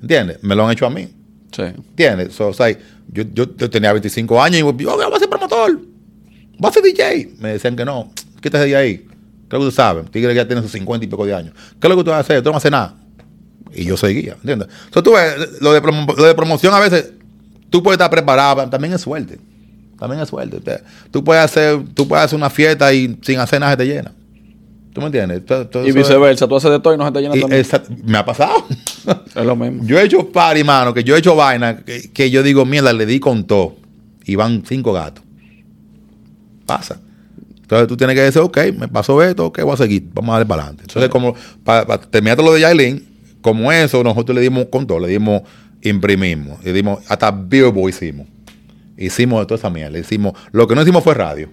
¿Entiendes? 0.00 0.38
Me 0.42 0.54
lo 0.54 0.64
han 0.64 0.72
hecho 0.72 0.86
a 0.86 0.90
mí. 0.90 1.08
Sí. 1.50 1.62
¿Entiendes? 1.62 2.34
So, 2.34 2.48
o 2.48 2.52
sea, 2.52 2.70
yo, 2.70 3.24
yo, 3.32 3.56
yo 3.56 3.70
tenía 3.70 3.92
25 3.92 4.40
años 4.40 4.58
y 4.58 4.60
yo, 4.60 4.76
yo 4.76 4.96
voy 4.96 5.16
a 5.16 5.18
ser 5.18 5.28
promotor, 5.28 5.80
voy 6.58 6.70
a 6.70 6.72
ser 6.72 6.82
DJ. 6.84 7.32
Me 7.38 7.54
decían 7.54 7.74
que 7.74 7.84
no, 7.84 8.12
quítese 8.40 8.66
de 8.66 8.76
ahí. 8.76 9.06
¿Qué 9.48 9.56
es 9.56 9.60
lo 9.60 9.60
que 9.60 9.64
tú 9.66 9.70
sabes? 9.72 10.10
Tigre 10.10 10.34
ya 10.34 10.46
tiene 10.46 10.60
sus 10.62 10.70
50 10.72 11.04
y 11.06 11.08
pico 11.08 11.24
de 11.24 11.34
años. 11.34 11.54
¿Qué 11.80 11.86
es 11.86 11.90
lo 11.90 11.96
que 11.96 12.04
tú 12.04 12.10
vas 12.10 12.18
a 12.18 12.20
hacer? 12.20 12.42
Tú 12.42 12.48
no 12.50 12.52
vas 12.52 12.56
a 12.56 12.68
hacer 12.68 12.72
nada. 12.72 12.94
Y 13.74 13.84
yo 13.84 13.96
seguía, 13.96 14.34
¿entiendes? 14.34 14.68
So, 14.92 15.02
tú 15.02 15.12
ves, 15.14 15.60
lo 15.60 15.72
de, 15.72 15.80
lo 15.80 16.24
de 16.24 16.34
promoción 16.34 16.72
a 16.74 16.80
veces, 16.80 17.12
tú 17.70 17.82
puedes 17.82 17.96
estar 17.96 18.10
preparado, 18.10 18.68
también 18.68 18.92
es 18.94 19.00
suerte. 19.00 19.38
También 19.98 20.22
es 20.22 20.28
suerte. 20.28 20.60
Te- 20.60 20.82
Tú 21.10 21.22
puedes 21.24 21.44
hacer, 21.44 21.80
tú 21.94 22.06
puedes 22.06 22.24
hacer 22.24 22.36
una 22.36 22.50
fiesta 22.50 22.92
y 22.92 23.18
sin 23.22 23.38
hacer 23.40 23.60
nada 23.60 23.72
se 23.72 23.78
te 23.78 23.86
llena. 23.86 24.12
¿Tú 24.92 25.00
me 25.00 25.06
entiendes? 25.06 25.42
Y 25.86 25.92
viceversa, 25.92 26.48
tú 26.48 26.56
haces 26.56 26.70
de 26.70 26.80
todo 26.80 26.94
y 26.94 26.98
no 26.98 27.04
se 27.06 27.12
te 27.12 27.20
llena 27.20 27.34
también. 27.40 27.60
esa- 27.60 27.82
me 28.04 28.18
ha 28.18 28.24
pasado. 28.24 28.64
Es 29.34 29.44
lo 29.44 29.54
mismo. 29.56 29.82
Yo 29.84 29.98
he 29.98 30.04
hecho 30.04 30.28
party, 30.30 30.64
mano, 30.64 30.92
que 30.94 31.04
yo 31.04 31.14
he 31.16 31.18
hecho 31.18 31.34
vaina 31.36 31.78
que, 31.84 32.10
que 32.12 32.30
yo 32.30 32.42
digo, 32.42 32.64
mierda, 32.64 32.92
le 32.92 33.06
di 33.06 33.18
con 33.20 33.44
todo. 33.44 33.76
Y 34.24 34.34
van 34.34 34.62
cinco 34.66 34.92
gatos. 34.92 35.24
Pasa. 36.66 37.00
Entonces 37.68 37.86
tú 37.86 37.98
tienes 37.98 38.16
que 38.16 38.22
decir, 38.22 38.40
ok, 38.40 38.58
me 38.78 38.88
pasó 38.88 39.22
esto, 39.22 39.44
ok, 39.44 39.60
voy 39.60 39.74
a 39.74 39.76
seguir, 39.76 40.08
vamos 40.14 40.30
a 40.30 40.32
darle 40.38 40.46
para 40.46 40.62
adelante. 40.62 40.84
Entonces, 40.88 41.10
como 41.10 41.34
para 41.62 42.00
terminar 42.00 42.38
lo 42.38 42.54
de 42.54 42.60
Yailin, 42.60 43.06
como 43.42 43.70
eso, 43.70 44.02
nosotros 44.02 44.34
le 44.34 44.40
dimos 44.40 44.68
con 44.70 44.86
todo, 44.86 45.00
le 45.00 45.08
dimos, 45.08 45.42
imprimimos, 45.82 46.64
le 46.64 46.72
dimos, 46.72 47.00
hasta 47.08 47.30
Billboard 47.30 47.90
hicimos. 47.90 48.26
Hicimos 48.96 49.40
de 49.40 49.46
toda 49.46 49.58
esa 49.58 49.68
mierda. 49.68 49.98
Hicimos, 49.98 50.32
lo 50.50 50.66
que 50.66 50.74
no 50.74 50.80
hicimos 50.80 51.04
fue 51.04 51.12
radio. 51.12 51.50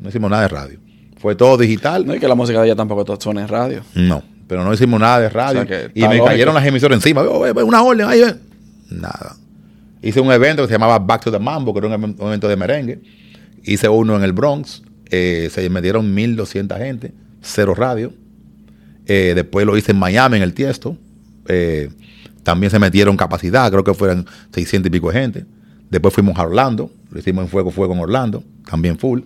No 0.00 0.10
hicimos 0.10 0.30
nada 0.30 0.42
de 0.42 0.48
radio. 0.48 0.78
Fue 1.16 1.34
todo 1.34 1.56
digital. 1.56 2.04
No, 2.04 2.14
y 2.14 2.20
que 2.20 2.28
la 2.28 2.34
música 2.34 2.60
de 2.60 2.66
ella 2.66 2.76
tampoco 2.76 3.18
suena 3.18 3.40
en 3.40 3.48
radio. 3.48 3.82
No, 3.94 4.22
pero 4.46 4.64
no 4.64 4.74
hicimos 4.74 5.00
nada 5.00 5.18
de 5.20 5.30
radio. 5.30 5.62
O 5.62 5.66
sea 5.66 5.88
que 5.88 5.98
y 5.98 6.02
me 6.02 6.08
lógico. 6.08 6.26
cayeron 6.26 6.54
las 6.54 6.66
emisoras 6.66 6.98
encima. 6.98 7.22
Oh, 7.22 7.40
ve, 7.40 7.54
ve, 7.54 7.62
una 7.62 7.82
orden, 7.82 8.06
ahí, 8.06 8.20
ve. 8.20 8.34
Nada. 8.90 9.34
Hice 10.02 10.20
un 10.20 10.30
evento 10.30 10.62
que 10.62 10.68
se 10.68 10.74
llamaba 10.74 10.98
Back 10.98 11.24
to 11.24 11.32
the 11.32 11.38
Mambo, 11.38 11.72
que 11.72 11.78
era 11.78 11.96
un, 11.96 12.04
un 12.04 12.26
evento 12.28 12.48
de 12.48 12.56
merengue. 12.56 13.00
Hice 13.64 13.88
uno 13.88 14.14
en 14.16 14.22
el 14.22 14.34
Bronx. 14.34 14.82
Eh, 15.10 15.48
se 15.52 15.68
me 15.70 15.82
dieron 15.82 16.14
1.200 16.14 16.78
gente. 16.78 17.12
Cero 17.42 17.74
radio. 17.74 18.12
Eh, 19.06 19.32
después 19.34 19.66
lo 19.66 19.76
hice 19.76 19.92
en 19.92 19.98
Miami, 19.98 20.36
en 20.36 20.42
el 20.42 20.54
Tiesto. 20.54 20.96
Eh, 21.48 21.90
también 22.42 22.70
se 22.70 22.78
metieron 22.78 23.16
capacidad, 23.16 23.70
creo 23.70 23.84
que 23.84 23.94
fueran 23.94 24.26
600 24.52 24.88
y 24.88 24.90
pico 24.90 25.10
de 25.10 25.20
gente. 25.20 25.46
Después 25.90 26.14
fuimos 26.14 26.38
a 26.38 26.42
Orlando, 26.42 26.90
lo 27.10 27.18
hicimos 27.18 27.44
en 27.44 27.50
Fuego 27.50 27.70
Fuego 27.70 27.94
en 27.94 28.00
Orlando, 28.00 28.42
también 28.68 28.98
full. 28.98 29.20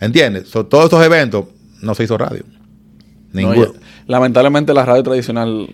¿Entiendes? 0.00 0.48
So, 0.48 0.66
todos 0.66 0.84
estos 0.84 1.04
eventos 1.04 1.46
no 1.82 1.94
se 1.94 2.04
hizo 2.04 2.16
radio. 2.18 2.44
No, 3.32 3.40
Ninguno. 3.40 3.72
lamentablemente 4.06 4.74
la 4.74 4.84
radio 4.84 5.02
tradicional 5.02 5.68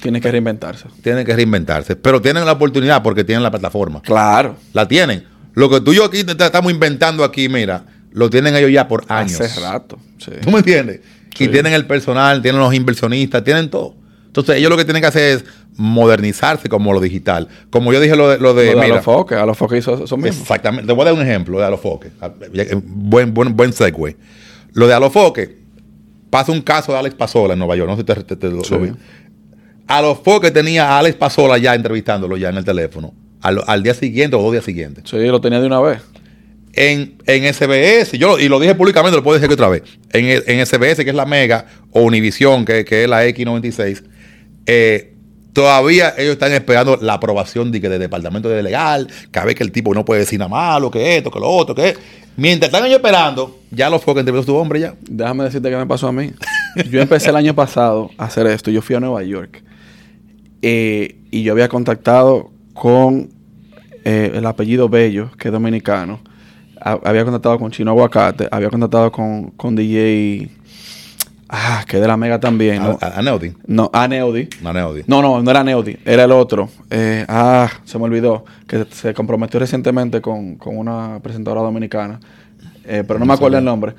tiene 0.00 0.20
que 0.20 0.30
reinventarse. 0.30 0.84
tienen 1.02 1.24
que 1.24 1.34
reinventarse, 1.34 1.96
pero 1.96 2.20
tienen 2.20 2.44
la 2.44 2.52
oportunidad 2.52 3.02
porque 3.02 3.24
tienen 3.24 3.42
la 3.42 3.50
plataforma. 3.50 4.00
Claro. 4.02 4.56
La 4.72 4.86
tienen. 4.86 5.24
Lo 5.54 5.68
que 5.68 5.80
tú 5.80 5.92
y 5.92 5.96
yo 5.96 6.04
aquí 6.04 6.18
estamos 6.18 6.70
inventando 6.70 7.24
aquí, 7.24 7.48
mira, 7.48 7.84
lo 8.12 8.28
tienen 8.30 8.54
ellos 8.56 8.70
ya 8.72 8.88
por 8.88 9.04
años. 9.08 9.40
Hace 9.40 9.60
rato. 9.60 9.98
Sí. 10.18 10.32
¿Tú 10.42 10.50
me 10.50 10.58
entiendes? 10.58 11.00
Sí. 11.36 11.44
Y 11.44 11.48
tienen 11.48 11.72
el 11.72 11.86
personal, 11.86 12.42
tienen 12.42 12.60
los 12.60 12.74
inversionistas, 12.74 13.42
tienen 13.44 13.70
todo. 13.70 13.94
Entonces, 14.26 14.56
ellos 14.56 14.70
lo 14.70 14.76
que 14.76 14.84
tienen 14.84 15.00
que 15.02 15.08
hacer 15.08 15.38
es 15.38 15.44
modernizarse 15.76 16.68
como 16.68 16.92
lo 16.92 17.00
digital. 17.00 17.48
Como 17.70 17.92
yo 17.92 18.00
dije 18.00 18.14
lo 18.16 18.28
de, 18.28 18.38
lo 18.38 18.54
de, 18.54 18.74
Lo 18.74 18.80
de 18.80 18.86
Alofoque, 18.86 19.34
Alofoque 19.34 19.78
hizo 19.78 20.04
eso 20.04 20.16
mismo. 20.16 20.42
Exactamente. 20.42 20.86
Te 20.86 20.92
voy 20.92 21.02
a 21.02 21.04
dar 21.06 21.14
un 21.14 21.22
ejemplo 21.22 21.58
de 21.58 21.64
Alofoque. 21.64 22.10
Buen, 22.84 23.32
buen, 23.34 23.56
buen 23.56 23.72
segue. 23.72 24.16
Lo 24.72 24.86
de 24.86 24.94
Alofoque, 24.94 25.58
pasa 26.30 26.52
un 26.52 26.60
caso 26.62 26.92
de 26.92 26.98
Alex 26.98 27.14
Pasola 27.16 27.54
en 27.54 27.58
Nueva 27.58 27.74
York. 27.76 27.88
No 27.90 27.96
sé 27.96 28.02
si 28.02 28.06
te, 28.06 28.14
te- 28.24 28.36
te 28.36 28.48
lo, 28.50 28.62
Sí. 28.62 28.74
lo 28.74 28.80
vi. 28.80 28.92
Alofoque 29.86 30.50
tenía 30.50 30.88
a 30.90 30.98
Alex 31.00 31.16
Pasola 31.16 31.58
ya 31.58 31.74
entrevistándolo 31.74 32.36
ya 32.36 32.50
en 32.50 32.56
el 32.58 32.64
teléfono. 32.64 33.12
Al, 33.42 33.62
al 33.66 33.82
día 33.82 33.94
siguiente 33.94 34.36
o 34.36 34.42
dos 34.42 34.52
días 34.52 34.64
siguientes. 34.64 35.04
Sí, 35.08 35.16
lo 35.26 35.40
tenía 35.40 35.60
de 35.60 35.66
una 35.66 35.80
vez. 35.80 36.00
En, 36.72 37.16
en 37.26 37.52
SBS, 37.52 38.12
yo 38.16 38.38
y 38.38 38.48
lo 38.48 38.60
dije 38.60 38.74
públicamente, 38.74 39.16
lo 39.16 39.24
puedo 39.24 39.34
decir 39.34 39.48
que 39.48 39.54
otra 39.54 39.68
vez. 39.68 39.82
En, 40.12 40.42
en 40.46 40.64
SBS, 40.64 41.02
que 41.04 41.10
es 41.10 41.14
la 41.14 41.26
Mega, 41.26 41.66
o 41.90 42.02
Univisión, 42.02 42.64
que, 42.64 42.84
que 42.84 43.04
es 43.04 43.10
la 43.10 43.26
X96, 43.26 44.04
eh, 44.66 45.14
todavía 45.52 46.14
ellos 46.16 46.32
están 46.32 46.52
esperando 46.52 46.96
la 47.00 47.14
aprobación 47.14 47.72
de 47.72 47.80
que 47.80 47.88
del 47.88 48.00
departamento 48.00 48.48
de 48.48 48.62
legal, 48.62 49.08
cada 49.30 49.46
vez 49.46 49.56
que 49.56 49.64
el 49.64 49.72
tipo 49.72 49.92
no 49.94 50.04
puede 50.04 50.20
decir 50.20 50.38
nada 50.38 50.48
malo, 50.48 50.90
que 50.90 51.16
esto, 51.16 51.30
que 51.30 51.40
lo 51.40 51.48
otro, 51.48 51.74
que 51.74 51.94
mientras 52.36 52.68
están 52.68 52.86
ellos 52.86 52.98
esperando, 52.98 53.58
ya 53.70 53.90
los 53.90 54.02
focos 54.02 54.20
entrevistó 54.20 54.52
a 54.52 54.54
tu 54.54 54.60
hombre 54.60 54.80
ya. 54.80 54.94
Déjame 55.02 55.44
decirte 55.44 55.70
qué 55.70 55.76
me 55.76 55.86
pasó 55.86 56.08
a 56.08 56.12
mí. 56.12 56.30
Yo 56.90 57.00
empecé 57.00 57.30
el 57.30 57.36
año 57.36 57.54
pasado 57.54 58.10
a 58.16 58.24
hacer 58.24 58.46
esto. 58.46 58.70
Yo 58.70 58.80
fui 58.80 58.96
a 58.96 59.00
Nueva 59.00 59.22
York. 59.22 59.62
Eh, 60.62 61.16
y 61.30 61.42
yo 61.42 61.52
había 61.52 61.68
contactado 61.68 62.50
con 62.74 63.30
eh, 64.04 64.32
el 64.34 64.46
apellido 64.46 64.88
Bello, 64.88 65.30
que 65.38 65.48
es 65.48 65.52
dominicano, 65.52 66.20
había 66.80 67.24
contactado 67.24 67.58
con 67.58 67.70
Chino 67.70 67.90
Aguacate, 67.90 68.48
había 68.50 68.70
contactado 68.70 69.10
con, 69.12 69.50
con 69.52 69.74
DJ. 69.76 70.50
Ah, 71.52 71.84
que 71.86 71.96
de 71.98 72.06
la 72.06 72.16
Mega 72.16 72.38
también. 72.38 72.80
¿no? 72.82 72.96
A, 73.00 73.18
a- 73.18 73.22
Neody. 73.22 73.52
No, 73.66 73.90
a 73.92 74.06
Neudi. 74.06 74.48
A 74.64 74.72
Neody. 74.72 75.02
No, 75.08 75.20
no, 75.20 75.42
no 75.42 75.50
era 75.50 75.64
Neudi, 75.64 75.96
era 76.04 76.22
el 76.24 76.30
otro. 76.32 76.68
Eh, 76.90 77.24
ah, 77.28 77.68
se 77.84 77.98
me 77.98 78.04
olvidó. 78.04 78.44
Que 78.68 78.86
se 78.92 79.12
comprometió 79.14 79.58
recientemente 79.58 80.20
con, 80.20 80.54
con 80.56 80.78
una 80.78 81.18
presentadora 81.22 81.62
dominicana. 81.62 82.20
Eh, 82.84 83.02
pero 83.06 83.18
no 83.18 83.26
me 83.26 83.34
acuerdo 83.34 83.58
el 83.58 83.64
nombre. 83.64 83.94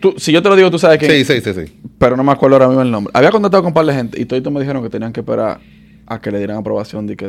Tú, 0.00 0.14
si 0.18 0.32
yo 0.32 0.42
te 0.42 0.48
lo 0.50 0.56
digo, 0.56 0.70
tú 0.70 0.78
sabes 0.78 0.98
que. 0.98 1.08
Sí, 1.08 1.24
sí, 1.24 1.40
sí, 1.40 1.54
sí. 1.54 1.80
Pero 1.98 2.14
no 2.16 2.22
me 2.22 2.32
acuerdo 2.32 2.56
ahora 2.56 2.68
mismo 2.68 2.82
el 2.82 2.90
nombre. 2.90 3.10
Había 3.14 3.30
contactado 3.30 3.62
con 3.62 3.68
un 3.70 3.74
par 3.74 3.86
de 3.86 3.94
gente 3.94 4.20
y 4.20 4.26
todos 4.26 4.52
me 4.52 4.60
dijeron 4.60 4.82
que 4.82 4.90
tenían 4.90 5.12
que 5.14 5.20
esperar 5.20 5.60
a 6.06 6.20
que 6.20 6.30
le 6.30 6.38
dieran 6.38 6.58
aprobación 6.58 7.06
de 7.06 7.16
que. 7.16 7.26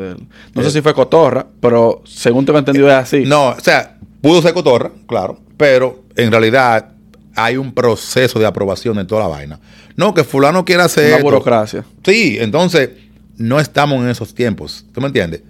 No 0.56 0.62
sé 0.62 0.68
Eh. 0.68 0.72
si 0.72 0.82
fue 0.82 0.94
Cotorra, 0.94 1.48
pero 1.62 2.02
según 2.06 2.46
tengo 2.46 2.60
entendido 2.60 2.88
es 2.90 2.96
así. 2.96 3.24
No, 3.26 3.50
o 3.50 3.60
sea, 3.62 3.98
pudo 4.28 4.42
ser 4.42 4.54
cotorra, 4.54 4.92
claro, 5.08 5.40
pero 5.58 6.04
en 6.16 6.32
realidad 6.32 6.90
hay 7.36 7.58
un 7.58 7.72
proceso 7.74 8.40
de 8.40 8.46
aprobación 8.46 8.98
en 9.00 9.08
toda 9.08 9.22
la 9.22 9.28
vaina. 9.28 9.60
No, 9.96 10.14
que 10.14 10.24
fulano 10.24 10.66
quiera 10.66 10.86
hacer. 10.86 11.08
Una 11.08 11.16
esto. 11.18 11.24
burocracia. 11.26 11.86
Sí, 12.04 12.38
entonces 12.40 12.90
no 13.38 13.60
estamos 13.60 14.02
en 14.04 14.10
esos 14.10 14.34
tiempos. 14.34 14.86
¿Tú 14.94 15.02
me 15.02 15.08
entiendes? 15.08 15.42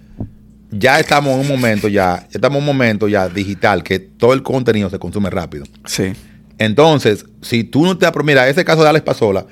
Ya 0.70 1.00
estamos 1.00 1.32
en 1.34 1.40
un 1.40 1.48
momento 1.48 1.88
ya, 1.88 2.20
ya 2.30 2.34
estamos 2.34 2.56
en 2.58 2.62
un 2.62 2.66
momento 2.66 3.08
ya 3.08 3.28
digital 3.28 3.82
que 3.82 3.98
todo 3.98 4.34
el 4.34 4.42
contenido 4.42 4.90
se 4.90 4.98
consume 4.98 5.30
rápido. 5.30 5.64
Sí. 5.86 6.12
Entonces, 6.58 7.24
si 7.40 7.64
tú 7.64 7.84
no 7.86 7.96
te 7.96 8.06
mira, 8.24 8.48
ese 8.48 8.64
caso 8.64 8.82
de 8.82 8.88
Alex 8.90 9.04
Pasola, 9.04 9.46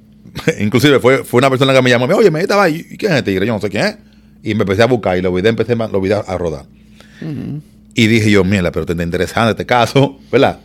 inclusive 0.60 0.98
fue, 0.98 1.24
fue 1.24 1.38
una 1.38 1.50
persona 1.50 1.74
que 1.74 1.82
me 1.82 1.90
llamó, 1.90 2.06
oye, 2.06 2.30
me 2.30 2.40
estaba 2.40 2.62
ahí, 2.64 2.86
¿y 2.90 2.96
quién 2.96 3.12
es 3.12 3.18
este 3.18 3.32
tigre? 3.32 3.46
Yo 3.46 3.52
no 3.52 3.60
sé 3.60 3.68
quién 3.68 3.84
es. 3.84 3.96
Y 4.42 4.54
me 4.54 4.62
empecé 4.62 4.82
a 4.82 4.86
buscar 4.86 5.16
y 5.18 5.22
los 5.22 5.32
videos 5.34 5.50
empecé 5.50 5.72
a- 5.74 5.88
los 5.88 6.02
videos 6.02 6.26
a 6.28 6.38
rodar. 6.38 6.64
Y 7.94 8.06
dije 8.06 8.30
yo, 8.30 8.44
mierda, 8.44 8.72
pero 8.72 8.86
te 8.86 8.92
está 8.92 9.02
interesante 9.02 9.50
este 9.50 9.66
caso, 9.66 10.18
¿verdad? 10.30 10.58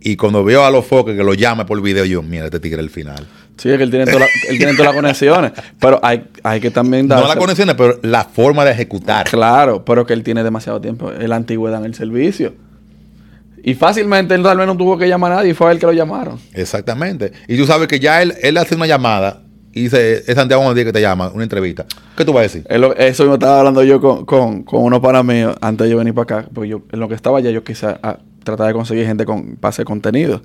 Y 0.00 0.16
cuando 0.16 0.42
veo 0.44 0.64
a 0.64 0.70
los 0.70 0.84
foques 0.84 1.16
que 1.16 1.22
lo 1.22 1.34
llama 1.34 1.64
por 1.64 1.80
video, 1.80 2.04
yo, 2.04 2.22
mira, 2.22 2.46
este 2.46 2.60
tigre 2.60 2.80
el 2.80 2.90
final. 2.90 3.26
Sí, 3.56 3.70
es 3.70 3.76
que 3.76 3.84
él 3.84 3.90
tiene, 3.90 4.06
toda 4.06 4.26
todas 4.58 4.78
las 4.78 4.94
conexiones. 4.94 5.52
Pero 5.78 6.00
hay, 6.02 6.24
hay 6.42 6.60
que 6.60 6.70
también 6.70 7.06
No 7.06 7.14
dar. 7.14 7.28
las 7.28 7.36
conexiones, 7.36 7.76
pero 7.76 8.00
la 8.02 8.24
forma 8.24 8.64
de 8.64 8.72
ejecutar. 8.72 9.28
Claro, 9.28 9.84
pero 9.84 10.04
que 10.04 10.12
él 10.14 10.24
tiene 10.24 10.42
demasiado 10.42 10.80
tiempo. 10.80 11.12
Es 11.12 11.28
la 11.28 11.36
antigüedad 11.36 11.78
en 11.80 11.86
el 11.86 11.94
servicio. 11.94 12.54
Y 13.62 13.74
fácilmente 13.74 14.34
él 14.34 14.42
tal 14.42 14.58
vez 14.58 14.66
no 14.66 14.76
tuvo 14.76 14.98
que 14.98 15.08
llamar 15.08 15.32
a 15.32 15.34
nadie 15.36 15.50
y 15.50 15.54
fue 15.54 15.68
a 15.68 15.72
él 15.72 15.78
que 15.78 15.86
lo 15.86 15.92
llamaron. 15.92 16.40
Exactamente. 16.52 17.32
Y 17.46 17.56
tú 17.56 17.64
sabes 17.66 17.86
que 17.86 18.00
ya 18.00 18.20
él, 18.22 18.34
él 18.42 18.56
hace 18.56 18.74
una 18.74 18.86
llamada 18.86 19.41
y 19.72 19.82
dice, 19.84 20.18
es 20.26 20.34
Santiago 20.34 20.72
Díaz 20.74 20.86
que 20.86 20.92
te 20.92 21.00
llama, 21.00 21.30
una 21.34 21.42
entrevista. 21.44 21.86
¿Qué 22.16 22.24
tú 22.24 22.32
vas 22.32 22.40
a 22.40 22.42
decir? 22.42 22.66
Eso 22.98 23.26
me 23.26 23.32
estaba 23.34 23.58
hablando 23.60 23.82
yo 23.84 24.00
con, 24.00 24.24
con, 24.24 24.62
con 24.64 24.82
unos 24.82 25.00
para 25.00 25.22
mí 25.22 25.42
antes 25.60 25.84
de 25.86 25.90
yo 25.90 25.98
venir 25.98 26.14
para 26.14 26.38
acá. 26.40 26.48
Porque 26.52 26.68
yo, 26.70 26.82
en 26.92 27.00
lo 27.00 27.08
que 27.08 27.14
estaba 27.14 27.38
allá, 27.38 27.50
yo 27.50 27.64
quise 27.64 27.86
a- 27.86 28.18
tratar 28.44 28.66
de 28.66 28.72
conseguir 28.72 29.06
gente 29.06 29.24
con 29.24 29.54
pase 29.54 29.82
de 29.82 29.86
contenido. 29.86 30.42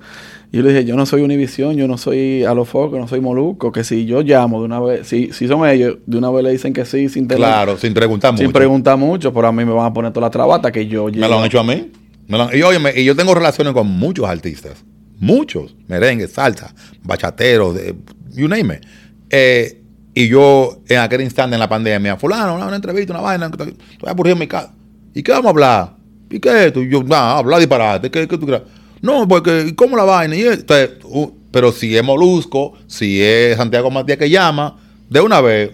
Y 0.52 0.58
yo 0.58 0.62
le 0.62 0.68
dije, 0.70 0.84
yo 0.84 0.94
no 0.94 1.04
soy 1.04 1.22
Univisión, 1.22 1.76
yo 1.76 1.88
no 1.88 1.98
soy 1.98 2.44
Alofoco, 2.44 2.96
no 2.98 3.08
soy 3.08 3.20
Moluco. 3.20 3.72
Que 3.72 3.82
si 3.84 4.06
yo 4.06 4.22
llamo 4.22 4.60
de 4.60 4.66
una 4.66 4.78
vez, 4.80 5.06
si, 5.08 5.32
si 5.32 5.48
son 5.48 5.68
ellos, 5.68 5.96
de 6.06 6.16
una 6.16 6.30
vez 6.30 6.44
le 6.44 6.52
dicen 6.52 6.72
que 6.72 6.84
sí, 6.84 7.08
sin 7.08 7.26
tener- 7.26 7.38
Claro, 7.44 7.76
sin 7.76 7.92
preguntar 7.94 8.32
mucho. 8.32 8.44
sin 8.44 8.52
preguntar 8.52 8.96
mucho. 8.96 9.32
Pero 9.34 9.48
a 9.48 9.52
mí 9.52 9.64
me 9.64 9.72
van 9.72 9.86
a 9.86 9.92
poner 9.92 10.12
toda 10.12 10.26
la 10.26 10.30
trabata 10.30 10.70
que 10.70 10.86
yo 10.86 11.06
Me 11.06 11.28
lo 11.28 11.38
han 11.40 11.44
hecho 11.46 11.58
a 11.60 11.64
mí. 11.64 11.90
Me 12.28 12.38
lo 12.38 12.44
han- 12.44 12.56
y, 12.56 12.62
óyeme, 12.62 12.92
y 12.96 13.04
yo 13.04 13.16
tengo 13.16 13.34
relaciones 13.34 13.72
con 13.74 13.88
muchos 13.88 14.26
artistas. 14.28 14.84
Muchos. 15.18 15.74
Merengue, 15.88 16.28
salsa, 16.28 16.72
bachateros, 17.02 17.74
de, 17.74 17.96
you 18.32 18.46
name 18.48 18.74
it. 18.76 18.84
Eh, 19.30 19.82
y 20.14 20.28
yo, 20.28 20.80
en 20.88 20.98
aquel 20.98 21.20
instante, 21.20 21.54
en 21.54 21.60
la 21.60 21.68
pandemia, 21.68 22.16
fulano, 22.16 22.54
una, 22.54 22.66
una 22.66 22.76
entrevista, 22.76 23.12
una 23.12 23.22
vaina, 23.22 23.46
estoy 23.46 23.76
aburrido 24.04 24.34
en 24.34 24.40
mi 24.40 24.48
casa. 24.48 24.72
¿Y 25.14 25.22
qué 25.22 25.32
vamos 25.32 25.46
a 25.46 25.50
hablar? 25.50 25.96
¿Y 26.30 26.40
qué 26.40 26.48
es 26.48 26.66
esto? 26.66 26.82
Y 26.82 26.90
yo, 26.90 27.02
nada, 27.02 27.38
hablar 27.38 27.60
disparate. 27.60 28.10
¿Qué, 28.10 28.26
qué 28.26 28.38
tú 28.38 28.46
crees? 28.46 28.62
No, 29.00 29.28
porque, 29.28 29.66
¿y 29.68 29.72
¿cómo 29.74 29.96
la 29.96 30.04
vaina? 30.04 30.34
Y 30.34 30.42
Entonces, 30.42 30.90
uh, 31.04 31.30
pero 31.50 31.72
si 31.72 31.96
es 31.96 32.02
Molusco, 32.02 32.74
si 32.86 33.22
es 33.22 33.56
Santiago 33.56 33.90
Matías 33.90 34.18
que 34.18 34.28
llama, 34.28 34.76
de 35.08 35.20
una 35.20 35.40
vez, 35.40 35.70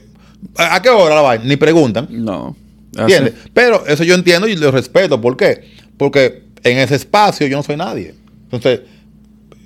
¿a 0.57 0.81
qué 0.83 0.91
hora 0.91 1.15
la 1.15 1.23
vaina? 1.23 1.45
Ni 1.45 1.57
preguntan. 1.57 2.07
No. 2.11 2.57
¿Entiendes? 2.97 3.35
Pero 3.53 3.85
eso 3.87 4.05
yo 4.05 4.15
entiendo 4.15 4.47
y 4.47 4.57
lo 4.57 4.71
respeto. 4.71 5.21
¿Por 5.21 5.37
qué? 5.37 5.65
Porque 5.97 6.45
en 6.63 6.79
ese 6.79 6.95
espacio 6.97 7.47
yo 7.47 7.57
no 7.57 7.63
soy 7.63 7.77
nadie. 7.77 8.15
Entonces, 8.45 8.81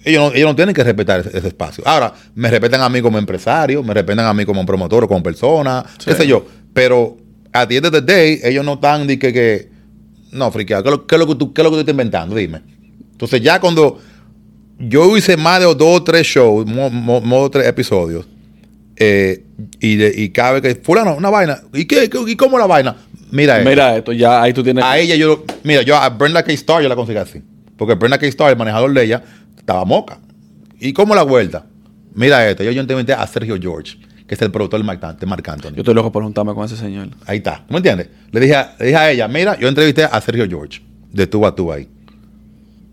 ellos 0.08 0.30
no, 0.30 0.34
ellos 0.36 0.48
no 0.48 0.56
tienen 0.56 0.74
que 0.74 0.82
respetar 0.84 1.20
ese, 1.20 1.36
ese 1.36 1.48
espacio. 1.48 1.84
Ahora, 1.86 2.12
me 2.34 2.50
respetan 2.50 2.80
a 2.82 2.88
mí 2.88 3.00
como 3.02 3.18
empresario, 3.18 3.82
me 3.82 3.94
respetan 3.94 4.26
a 4.26 4.34
mí 4.34 4.44
como 4.44 4.64
promotor 4.66 5.04
o 5.04 5.08
como 5.08 5.22
persona, 5.22 5.84
qué 6.04 6.14
sé 6.14 6.26
yo. 6.26 6.44
Pero 6.72 7.16
a 7.52 7.66
the 7.66 7.76
end 7.76 7.86
of 7.86 7.92
the 7.92 8.02
day, 8.02 8.40
ellos 8.42 8.64
no 8.64 8.74
están 8.74 9.06
de 9.06 9.18
que, 9.18 9.32
que 9.32 9.68
no, 10.32 10.50
friqueado, 10.52 10.82
¿qué, 10.82 10.88
es 10.90 10.96
lo- 10.96 11.06
qué 11.06 11.14
es 11.14 11.18
lo 11.18 11.26
que 11.26 11.34
tú, 11.36 11.52
¿qué 11.52 11.60
es 11.62 11.64
lo 11.64 11.70
que 11.70 11.76
tú 11.76 11.80
estás 11.80 11.92
inventando? 11.92 12.34
Dime. 12.34 12.60
Entonces, 13.12 13.40
ya 13.40 13.60
cuando 13.60 13.98
yo 14.78 15.16
hice 15.16 15.36
más 15.36 15.58
de 15.60 15.66
dos 15.66 15.78
o 15.80 16.02
tres 16.02 16.26
shows, 16.26 16.66
mo- 16.66 16.90
mo- 16.90 17.20
mo- 17.20 17.50
tres 17.50 17.66
episodios, 17.66 18.26
eh, 18.96 19.44
y, 19.80 19.96
de- 19.96 20.12
y 20.16 20.28
cada 20.30 20.52
vez 20.52 20.62
que, 20.62 20.80
fulano, 20.82 21.16
una 21.16 21.30
vaina, 21.30 21.60
¿y 21.72 21.84
qué? 21.84 22.08
¿Y 22.26 22.36
cómo 22.36 22.58
la 22.58 22.66
vaina? 22.66 22.96
Mira 23.30 23.58
esto. 23.58 23.68
Mira 23.70 23.96
esto, 23.96 24.12
ya 24.12 24.42
ahí 24.42 24.52
tú 24.52 24.62
tienes. 24.62 24.82
A 24.84 24.98
ella 24.98 25.14
yo, 25.16 25.44
mira, 25.62 25.82
yo 25.82 25.96
a 25.96 26.08
Brenda 26.08 26.42
K. 26.42 26.52
Star 26.52 26.82
yo 26.82 26.88
la 26.88 26.96
conseguí 26.96 27.18
así. 27.18 27.42
Porque 27.76 27.94
Brenda 27.94 28.18
K. 28.18 28.26
Star, 28.26 28.50
el 28.50 28.56
manejador 28.56 28.92
de 28.94 29.04
ella, 29.04 29.22
estaba 29.68 29.84
moca. 29.84 30.18
¿Y 30.80 30.94
cómo 30.94 31.14
la 31.14 31.22
vuelta? 31.24 31.66
Mira 32.14 32.48
esto, 32.48 32.62
yo, 32.64 32.70
yo 32.70 32.80
entrevisté 32.80 33.12
a 33.12 33.26
Sergio 33.26 33.58
George, 33.60 33.98
que 34.26 34.34
es 34.34 34.40
el 34.40 34.50
productor 34.50 34.80
de 34.80 34.84
Marc, 35.26 35.48
Anthony. 35.48 35.72
Yo 35.74 35.82
estoy 35.82 35.92
loco 35.94 36.10
por 36.10 36.22
juntarme 36.22 36.54
con 36.54 36.64
ese 36.64 36.76
señor. 36.76 37.08
Ahí 37.26 37.38
está, 37.38 37.58
¿tú 37.66 37.74
me 37.74 37.76
entiendes? 37.76 38.08
Le 38.32 38.40
dije, 38.40 38.54
a, 38.56 38.74
le 38.78 38.86
dije 38.86 38.96
a 38.96 39.10
ella, 39.10 39.28
mira, 39.28 39.58
yo 39.58 39.68
entrevisté 39.68 40.04
a 40.04 40.18
Sergio 40.22 40.46
George, 40.48 40.80
de 41.12 41.26
tú 41.26 41.44
a 41.46 41.54
tú 41.54 41.70
ahí. 41.70 41.86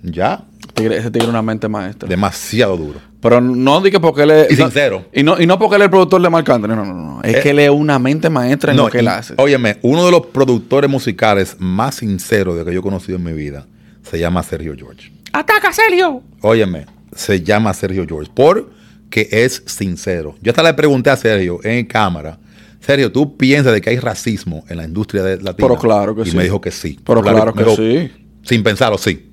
Ya, 0.04 0.44
Tigre- 0.74 0.98
ese 0.98 1.10
tiene 1.10 1.30
una 1.30 1.42
mente 1.42 1.70
maestra. 1.70 2.10
demasiado 2.10 2.76
duro. 2.76 3.00
Pero 3.22 3.40
no 3.42 3.80
di 3.82 3.90
que 3.90 4.00
porque 4.02 4.24
él 4.24 4.32
es. 4.32 4.52
Y 4.52 4.56
no- 4.56 4.66
sincero. 4.66 5.06
Y 5.14 5.24
no, 5.24 5.42
y 5.42 5.48
no 5.48 5.58
porque 5.58 5.78
él 5.78 5.82
es 5.82 5.86
el 5.86 5.90
productor 5.92 6.22
de 6.22 6.30
Marc 6.30 6.48
Anthony. 6.50 6.68
No, 6.68 6.86
no, 6.86 6.94
no. 6.94 7.24
Es 7.24 7.38
Eh, 7.38 7.40
que 7.42 7.50
él 7.52 7.60
es 7.60 7.70
una 7.70 7.98
mente 8.00 8.30
maestra 8.30 8.72
en 8.72 8.78
lo 8.78 8.88
que 8.90 9.00
él 9.00 9.08
hace. 9.08 9.34
Óyeme, 9.38 9.78
uno 9.82 10.06
de 10.06 10.12
los 10.12 10.26
productores 10.28 10.90
musicales 10.90 11.56
más 11.58 11.96
sinceros 11.96 12.58
de 12.58 12.66
que 12.66 12.74
yo 12.74 12.82
he 12.82 12.84
conocido 12.84 13.18
en 13.18 13.24
mi 13.24 13.34
vida 13.34 13.66
se 14.04 14.20
llama 14.20 14.44
Sergio 14.44 14.76
George. 14.78 15.12
¡Ataca, 15.38 15.74
Sergio! 15.74 16.24
Óyeme, 16.40 16.86
se 17.14 17.42
llama 17.44 17.74
Sergio 17.74 18.06
George 18.08 18.32
porque 18.34 19.28
es 19.32 19.64
sincero. 19.66 20.36
Yo 20.42 20.52
hasta 20.54 20.64
le 20.64 20.74
pregunté 20.74 21.10
a 21.10 21.18
Sergio 21.18 21.60
en 21.62 21.86
cámara, 21.88 22.40
Sergio, 22.80 23.12
¿tú 23.12 23.36
piensas 23.36 23.74
de 23.74 23.82
que 23.82 23.90
hay 23.90 24.00
racismo 24.00 24.64
en 24.70 24.78
la 24.78 24.86
industria 24.86 25.24
de 25.24 25.36
latina? 25.36 25.68
Pero 25.68 25.78
claro 25.78 26.16
que 26.16 26.22
y 26.22 26.32
sí. 26.32 26.38
me 26.38 26.44
dijo 26.44 26.62
que 26.62 26.72
sí. 26.72 26.98
Pero 27.06 27.22
claro 27.22 27.54
que 27.54 27.66
dijo, 27.66 27.76
sí. 27.76 28.12
Sin 28.44 28.64
pensarlo, 28.64 28.98
sí. 28.98 29.30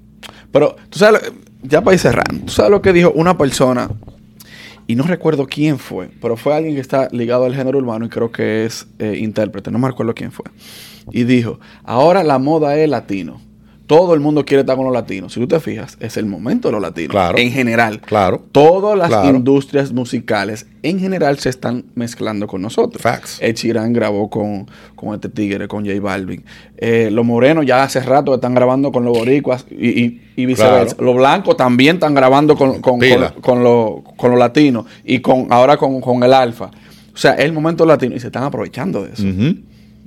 Pero, 0.51 0.75
tú 0.91 0.99
sabes, 0.99 1.23
lo- 1.23 1.35
ya 1.63 1.83
para 1.83 1.95
ir 1.95 2.01
cerrando, 2.01 2.47
tú 2.47 2.53
sabes 2.53 2.73
lo 2.73 2.83
que 2.83 2.93
dijo 2.93 3.13
una 3.15 3.39
persona, 3.39 3.89
y 4.89 4.97
no 4.97 5.05
recuerdo 5.05 5.47
quién 5.47 5.79
fue, 5.79 6.11
pero 6.21 6.37
fue 6.37 6.53
alguien 6.53 6.75
que 6.75 6.81
está 6.81 7.07
ligado 7.13 7.45
al 7.45 7.55
género 7.55 7.79
urbano 7.79 8.07
y 8.07 8.09
creo 8.09 8.33
que 8.33 8.65
es 8.65 8.89
eh, 8.99 9.19
intérprete, 9.21 9.71
no 9.71 9.79
me 9.79 9.87
recuerdo 9.87 10.15
quién 10.15 10.33
fue. 10.33 10.47
Y 11.13 11.23
dijo, 11.23 11.61
ahora 11.85 12.25
la 12.25 12.39
moda 12.41 12.77
es 12.77 12.89
latino. 12.89 13.41
Todo 13.87 14.15
el 14.15 14.21
mundo 14.21 14.45
quiere 14.45 14.61
estar 14.61 14.77
con 14.77 14.85
los 14.87 14.95
latinos. 14.95 15.33
Si 15.35 15.41
tú 15.41 15.47
te 15.49 15.61
fijas, 15.61 15.97
es 16.01 16.17
el 16.17 16.25
momento 16.25 16.69
de 16.69 16.73
los 16.73 16.81
latinos. 16.81 17.11
Claro. 17.11 17.37
En 17.37 17.51
general. 17.51 18.01
Claro. 18.01 18.43
Todas 18.53 18.97
las 18.97 19.09
Claro. 19.09 19.37
industrias 19.37 19.93
musicales 19.93 20.67
en 20.83 20.99
general 20.99 21.39
se 21.39 21.49
están 21.51 21.85
mezclando 21.95 22.47
con 22.47 22.63
nosotros. 22.63 23.03
Facts. 23.03 23.39
Ed 23.43 23.55
Sheeran 23.57 23.93
grabó 23.93 24.31
con, 24.31 24.67
con 24.95 25.15
este 25.15 25.29
tigre, 25.29 25.69
con 25.69 25.85
J 25.87 26.01
Balvin. 26.01 26.45
Eh, 26.79 27.11
los 27.13 27.25
morenos 27.27 27.67
ya 27.67 27.83
hace 27.83 28.01
rato 28.01 28.35
están 28.35 28.55
grabando 28.55 28.93
con 28.93 29.05
los 29.05 29.17
boricuas 29.19 29.67
y, 29.71 29.89
y- 30.05 30.23
y 30.37 30.47
viceversa. 30.47 30.97
Claro. 30.97 31.05
Los 31.13 31.17
blancos 31.17 31.57
también 31.57 31.97
están 31.97 32.15
grabando 32.15 32.57
con, 32.57 32.81
con, 32.81 32.99
con, 33.01 33.41
con 33.43 33.63
los, 33.63 33.93
con 34.17 34.31
los 34.31 34.39
latinos 34.39 34.87
y 35.05 35.19
con 35.21 35.49
ahora 35.51 35.77
con, 35.77 36.01
con 36.01 36.23
el 36.23 36.33
alfa. 36.33 36.71
O 37.15 37.17
sea, 37.17 37.33
es 37.35 37.45
el 37.45 37.53
momento 37.53 37.85
latino 37.85 38.15
y 38.17 38.21
se 38.21 38.29
están 38.29 38.45
aprovechando 38.45 39.03
de 39.05 39.13
eso. 39.13 39.23
Ujú, 39.25 39.57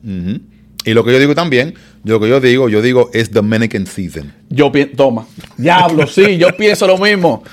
ujú. 0.04 0.40
Y 0.86 0.94
lo 0.94 1.04
que 1.04 1.12
yo 1.12 1.20
digo 1.20 1.34
también, 1.36 1.74
lo 2.04 2.20
que 2.20 2.30
yo 2.30 2.40
digo, 2.40 2.70
yo 2.70 2.82
digo 2.82 3.10
es 3.14 3.32
Dominican 3.32 3.88
Season. 3.88 4.32
Yo 4.50 4.72
pienso, 4.72 4.96
toma, 4.96 5.26
diablo, 5.58 6.08
sí, 6.08 6.38
yo 6.38 6.48
pienso 6.58 6.88
lo 6.88 6.98
mismo. 6.98 7.44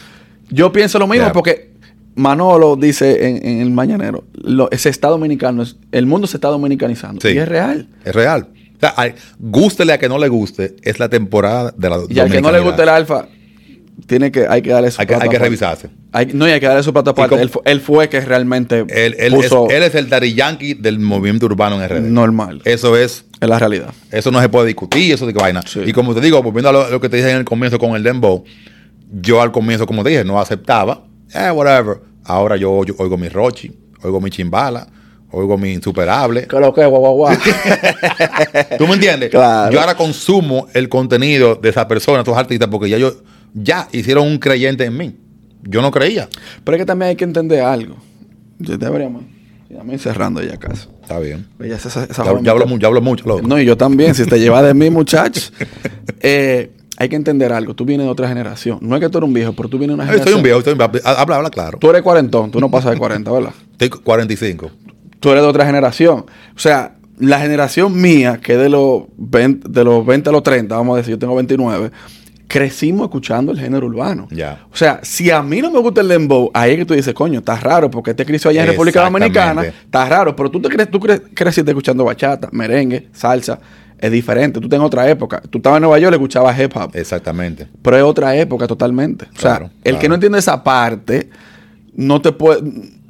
Yo 0.50 0.70
pienso 0.70 0.98
lo 0.98 1.06
mismo 1.06 1.32
porque 1.32 1.70
Manolo 2.14 2.76
dice 2.76 3.26
en, 3.28 3.46
en 3.46 3.60
el 3.62 3.70
mañanero, 3.70 4.24
lo, 4.34 4.68
se 4.76 4.90
está 4.90 5.08
dominicano, 5.08 5.64
el 5.92 6.06
mundo 6.06 6.26
se 6.26 6.36
está 6.36 6.48
dominicanizando. 6.48 7.20
Sí. 7.22 7.28
Y 7.34 7.38
es 7.38 7.48
real. 7.48 7.88
Es 8.04 8.14
real. 8.14 8.48
O 8.76 8.80
sea, 8.80 8.94
hay- 8.96 9.14
gústele 9.38 9.92
a 9.94 9.98
que 9.98 10.08
no 10.08 10.18
le 10.18 10.28
guste, 10.28 10.76
es 10.82 10.98
la 10.98 11.08
temporada 11.08 11.72
de 11.76 11.88
la 11.88 12.00
Y 12.08 12.18
al 12.18 12.30
que 12.30 12.42
no 12.42 12.52
le 12.52 12.60
guste 12.60 12.82
el 12.82 12.88
alfa, 12.90 13.28
tiene 14.07 14.32
que, 14.32 14.47
hay 14.49 14.62
que 14.62 14.70
darle 14.70 14.90
su 14.90 15.01
Hay 15.01 15.07
que, 15.07 15.14
hay 15.14 15.18
plata 15.20 15.30
que 15.30 15.36
aparte. 15.36 15.45
revisarse. 15.49 15.88
Hay- 16.12 16.26
no, 16.34 16.47
y 16.49 16.51
hay 16.51 16.61
que 16.61 16.66
darle 16.66 16.82
su 16.82 16.93
plata 16.93 17.11
aparte. 17.12 17.34
Él, 17.40 17.49
fu- 17.49 17.62
él 17.64 17.80
fue 17.80 18.09
que 18.09 18.20
realmente 18.20 18.84
Él, 18.88 19.14
él 19.18 19.32
puso 19.32 19.68
es, 19.68 19.74
él 19.76 19.82
es 19.82 19.95
el 19.95 20.09
Daddy 20.09 20.34
Yankee 20.34 20.74
del 20.74 20.99
movimiento 20.99 21.47
urbano 21.47 21.80
en 21.82 21.88
RD. 21.88 22.01
normal. 22.11 22.61
Eso 22.64 22.97
es, 22.97 23.24
Es 23.40 23.49
la 23.49 23.59
realidad. 23.59 23.90
eso 24.11 24.30
no 24.30 24.40
se 24.40 24.49
puede 24.49 24.66
discutir, 24.66 25.12
eso 25.12 25.26
de 25.26 25.32
qué 25.32 25.38
vaina. 25.40 25.62
Sí. 25.66 25.80
Y 25.86 25.93
como 25.93 26.14
te 26.14 26.20
digo, 26.20 26.43
volviendo 26.43 26.68
a 26.68 26.72
lo, 26.72 26.90
lo 26.90 27.01
que 27.01 27.09
te 27.09 27.16
dije 27.18 27.30
en 27.30 27.36
el 27.38 27.45
comienzo 27.45 27.78
con 27.78 27.95
el 27.97 28.03
Dembow, 28.03 28.45
yo 29.20 29.40
al 29.43 29.53
comienzo, 29.53 29.86
como 29.86 30.03
te 30.03 30.11
dije, 30.11 30.24
no 30.24 30.40
aceptaba, 30.40 31.05
eh, 31.34 31.51
whatever. 31.51 31.99
Ahora 32.24 32.57
yo, 32.57 32.84
yo 32.84 32.95
oigo 32.99 33.16
mi 33.18 33.28
Rochi, 33.28 33.70
oigo 34.03 34.20
mi 34.20 34.30
Chimbala, 34.30 34.86
oigo 35.30 35.59
mi 35.59 35.72
insuperable. 35.72 36.47
¿Qué 36.47 36.59
lo 36.61 36.72
que, 36.72 36.84
guau, 36.86 37.01
guau, 37.01 37.14
guau? 37.16 37.36
¿Tú 38.78 38.86
me 38.86 38.95
entiendes? 38.95 39.30
Claro. 39.30 39.72
Yo 39.72 39.80
ahora 39.80 39.97
consumo 39.97 40.68
el 40.74 40.88
contenido 40.88 41.55
de 41.57 41.68
esa 41.70 41.86
persona, 41.88 42.22
esos 42.22 42.36
artistas, 42.36 42.68
porque 42.70 42.88
ya 42.88 42.99
yo, 42.99 43.12
ya 43.55 43.88
hicieron 43.92 44.26
un 44.26 44.38
creyente 44.38 44.84
en 44.84 44.96
mí. 44.96 45.16
Yo 45.62 45.80
no 45.82 45.90
creía. 45.90 46.28
Pero 46.64 46.76
es 46.76 46.82
que 46.82 46.86
también 46.86 47.11
hay 47.11 47.16
que 47.16 47.24
entender 47.24 47.61
algo. 47.62 47.96
Yo 48.59 48.76
deberíamos. 48.78 49.22
Ya 49.70 49.82
me 49.84 49.96
cerrando 49.98 50.42
ya 50.42 50.57
casa. 50.59 50.88
Está 51.00 51.18
bien. 51.18 51.46
Ya, 51.59 51.76
esa- 51.76 51.88
esa- 51.88 52.07
Ya, 52.24 52.40
ya 52.42 52.50
hablo, 52.50 52.66
ya 52.78 52.86
hablo 52.88 53.00
mucho, 53.00 53.26
loco. 53.26 53.46
No, 53.46 53.59
y 53.59 53.64
yo 53.64 53.76
también. 53.76 54.14
Si 54.14 54.26
te 54.26 54.38
llevas 54.38 54.64
de 54.64 54.74
mí, 54.74 54.90
muchachos. 54.90 55.53
eh, 56.20 56.70
hay 56.98 57.09
que 57.09 57.16
entender 57.16 57.53
algo. 57.53 57.74
Tú 57.74 57.84
vienes 57.84 58.07
de 58.07 58.11
otra 58.12 58.28
generación. 58.28 58.78
No 58.82 58.96
es 58.96 59.00
que 59.00 59.09
tú 59.09 59.18
eres 59.18 59.28
un 59.28 59.34
viejo, 59.34 59.53
pero 59.55 59.68
tú 59.68 59.78
vienes 59.78 59.92
de 59.92 59.94
una 59.94 60.05
generación. 60.05 60.28
Estoy 60.28 60.38
un 60.38 60.42
viejo, 60.42 60.59
estoy 60.59 60.72
un 60.74 60.78
viejo. 60.92 61.09
Habla, 61.09 61.36
habla 61.36 61.50
claro. 61.50 61.78
Tú 61.78 61.88
eres 61.90 62.03
cuarentón. 62.03 62.50
Tú 62.50 62.61
no 62.61 62.70
pasas 62.70 62.92
de 62.92 62.98
40, 62.98 63.30
¿verdad? 63.32 63.53
Estoy 63.72 63.88
45. 63.88 64.70
Tú 65.20 65.30
eres 65.30 65.42
de 65.42 65.48
otra 65.48 65.64
generación. 65.64 66.26
O 66.55 66.59
sea, 66.59 66.96
la 67.18 67.40
generación 67.40 67.98
mía, 68.00 68.40
que 68.42 68.55
es 68.55 68.59
de 68.59 68.68
los 68.68 69.05
20, 69.16 69.68
de 69.70 69.84
los 69.84 70.05
20 70.05 70.28
a 70.28 70.32
los 70.32 70.42
30, 70.42 70.76
vamos 70.76 70.94
a 70.94 70.96
decir, 70.98 71.12
yo 71.12 71.18
tengo 71.18 71.34
29, 71.34 71.90
crecimos 72.53 73.07
escuchando 73.07 73.50
el 73.50 73.59
género 73.59 73.86
urbano. 73.86 74.28
Ya. 74.30 74.66
O 74.70 74.76
sea, 74.76 75.00
si 75.03 75.30
a 75.30 75.42
mí 75.42 75.62
no 75.62 75.70
me 75.70 75.78
gusta 75.78 76.03
el 76.03 76.09
dembow, 76.09 76.50
ahí 76.53 76.72
es 76.72 76.76
que 76.76 76.84
tú 76.84 76.92
dices, 76.92 77.14
coño, 77.14 77.38
está 77.38 77.57
raro, 77.57 77.90
porque 77.90 78.12
te 78.12 78.26
creció 78.26 78.50
allá 78.50 78.61
en 78.61 78.66
República. 78.72 79.00
Dominicana, 79.30 79.62
está 79.84 80.07
raro, 80.07 80.36
pero 80.36 80.50
tú 80.50 80.61
te 80.61 80.68
crees, 80.68 80.90
tú 80.90 80.98
cre- 81.00 81.22
creciste 81.32 81.70
escuchando 81.70 82.05
bachata, 82.05 82.50
merengue, 82.53 83.09
salsa, 83.14 83.59
es 83.98 84.12
diferente. 84.12 84.61
Tú 84.61 84.68
en 84.76 84.82
otra 84.82 85.09
época. 85.09 85.40
Tú 85.48 85.59
estabas 85.59 85.78
en 85.78 85.82
Nueva 85.84 85.98
York, 85.98 86.12
escuchabas 86.12 86.61
hip 86.61 86.76
hop. 86.76 86.90
Exactamente. 86.94 87.68
Pero 87.80 87.96
es 87.96 88.03
otra 88.03 88.36
época 88.36 88.66
totalmente. 88.66 89.24
O 89.34 89.40
sea, 89.40 89.57
Claro, 89.57 89.70
el 89.82 89.98
que 89.98 90.09
no 90.11 90.14
entiende 90.16 90.38
esa 90.38 90.62
parte, 90.62 91.30
no 91.94 92.20
te 92.20 92.32
puede. 92.32 92.61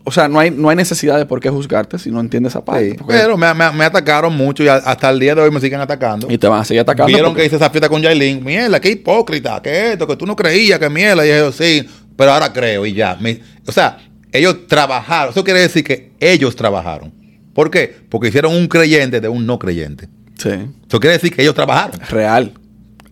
O 0.04 0.10
sea, 0.10 0.26
no 0.28 0.38
hay, 0.40 0.50
no 0.50 0.68
hay 0.68 0.74
necesidad 0.76 1.16
de 1.16 1.26
por 1.26 1.38
qué 1.38 1.48
juzgarte 1.48 1.96
si 1.98 2.10
no 2.10 2.18
entiendes 2.20 2.52
esa 2.52 2.64
parte. 2.64 2.90
Sí, 2.90 2.96
porque- 2.98 3.14
Pero 3.14 3.36
me, 3.36 3.52
me- 3.54 3.70
me 3.72 3.84
atacaron 3.84 4.36
mucho 4.36 4.64
y 4.64 4.68
a- 4.68 4.74
hasta 4.76 5.08
el 5.10 5.20
día 5.20 5.34
de 5.34 5.42
hoy 5.42 5.50
me 5.50 5.60
siguen 5.60 5.80
atacando. 5.80 6.26
y 6.30 6.38
te 6.38 6.48
van 6.48 6.60
a 6.60 6.64
seguir 6.64 6.80
atacando. 6.80 7.06
Vieron 7.06 7.30
porque- 7.30 7.42
que 7.42 7.46
hice 7.46 7.56
esa 7.56 7.70
fiesta 7.70 7.88
con 7.88 8.02
Yailin. 8.02 8.44
Mierda, 8.44 8.80
qué 8.80 8.90
hipócrita, 8.90 9.60
que 9.62 9.92
esto, 9.92 10.06
que 10.06 10.16
tú 10.16 10.26
no 10.26 10.34
creías, 10.34 10.78
que 10.80 10.88
mierda. 10.90 11.24
Y 11.24 11.28
yo, 11.30 11.52
sí, 11.52 11.86
pero 12.16 12.32
ahora 12.32 12.52
creo 12.52 12.84
y 12.84 12.94
ya. 12.94 13.16
Me- 13.20 13.40
o 13.66 13.70
sea, 13.70 13.98
ellos 14.32 14.66
trabajaron. 14.66 15.30
Eso 15.32 15.44
quiere 15.44 15.60
decir 15.60 15.84
que 15.84 16.10
ellos 16.18 16.56
trabajaron. 16.56 17.12
¿Por 17.54 17.70
qué? 17.70 17.94
Porque 18.08 18.28
hicieron 18.28 18.54
un 18.56 18.66
creyente 18.66 19.20
de 19.20 19.28
un 19.28 19.46
no 19.46 19.58
creyente. 19.58 20.08
Sí, 20.38 20.48
Eso 20.88 20.98
quiere 20.98 21.12
decir 21.18 21.32
que 21.32 21.42
ellos 21.42 21.54
trabajaron. 21.54 22.00
real. 22.08 22.52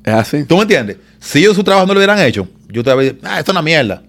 Es 0.03 0.15
así. 0.15 0.45
¿Tú 0.45 0.57
me 0.57 0.63
entiendes? 0.63 0.97
Si 1.21 1.39
ellos 1.41 1.55
su 1.55 1.63
trabajo 1.63 1.87
no 1.87 1.93
lo 1.95 2.01
hubieran 2.01 2.19
hecho, 2.21 2.49
yo 2.69 2.83
te 2.83 2.91
habría 2.91 3.13
dicho, 3.13 3.23
ah, 3.29 3.39
esto 3.39 3.53
es 3.53 3.55
una 3.55 3.63
mierda. 3.63 4.03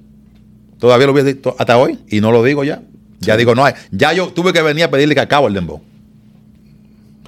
Todavía 0.82 1.06
lo 1.06 1.14
hubiera 1.14 1.30
dicho 1.30 1.56
hasta 1.60 1.78
hoy 1.78 2.00
y 2.10 2.22
no 2.22 2.32
lo 2.32 2.44
digo 2.44 2.64
ya. 2.64 2.82
Ya 3.20 3.38
digo, 3.38 3.54
no 3.54 3.64
hay. 3.64 3.76
Ya 3.92 4.14
yo 4.14 4.30
tuve 4.30 4.52
que 4.52 4.64
venir 4.64 4.86
a 4.86 4.90
pedirle 4.90 5.14
que 5.14 5.22
acabo 5.22 5.48
el 5.48 5.54
dembow. 5.54 5.80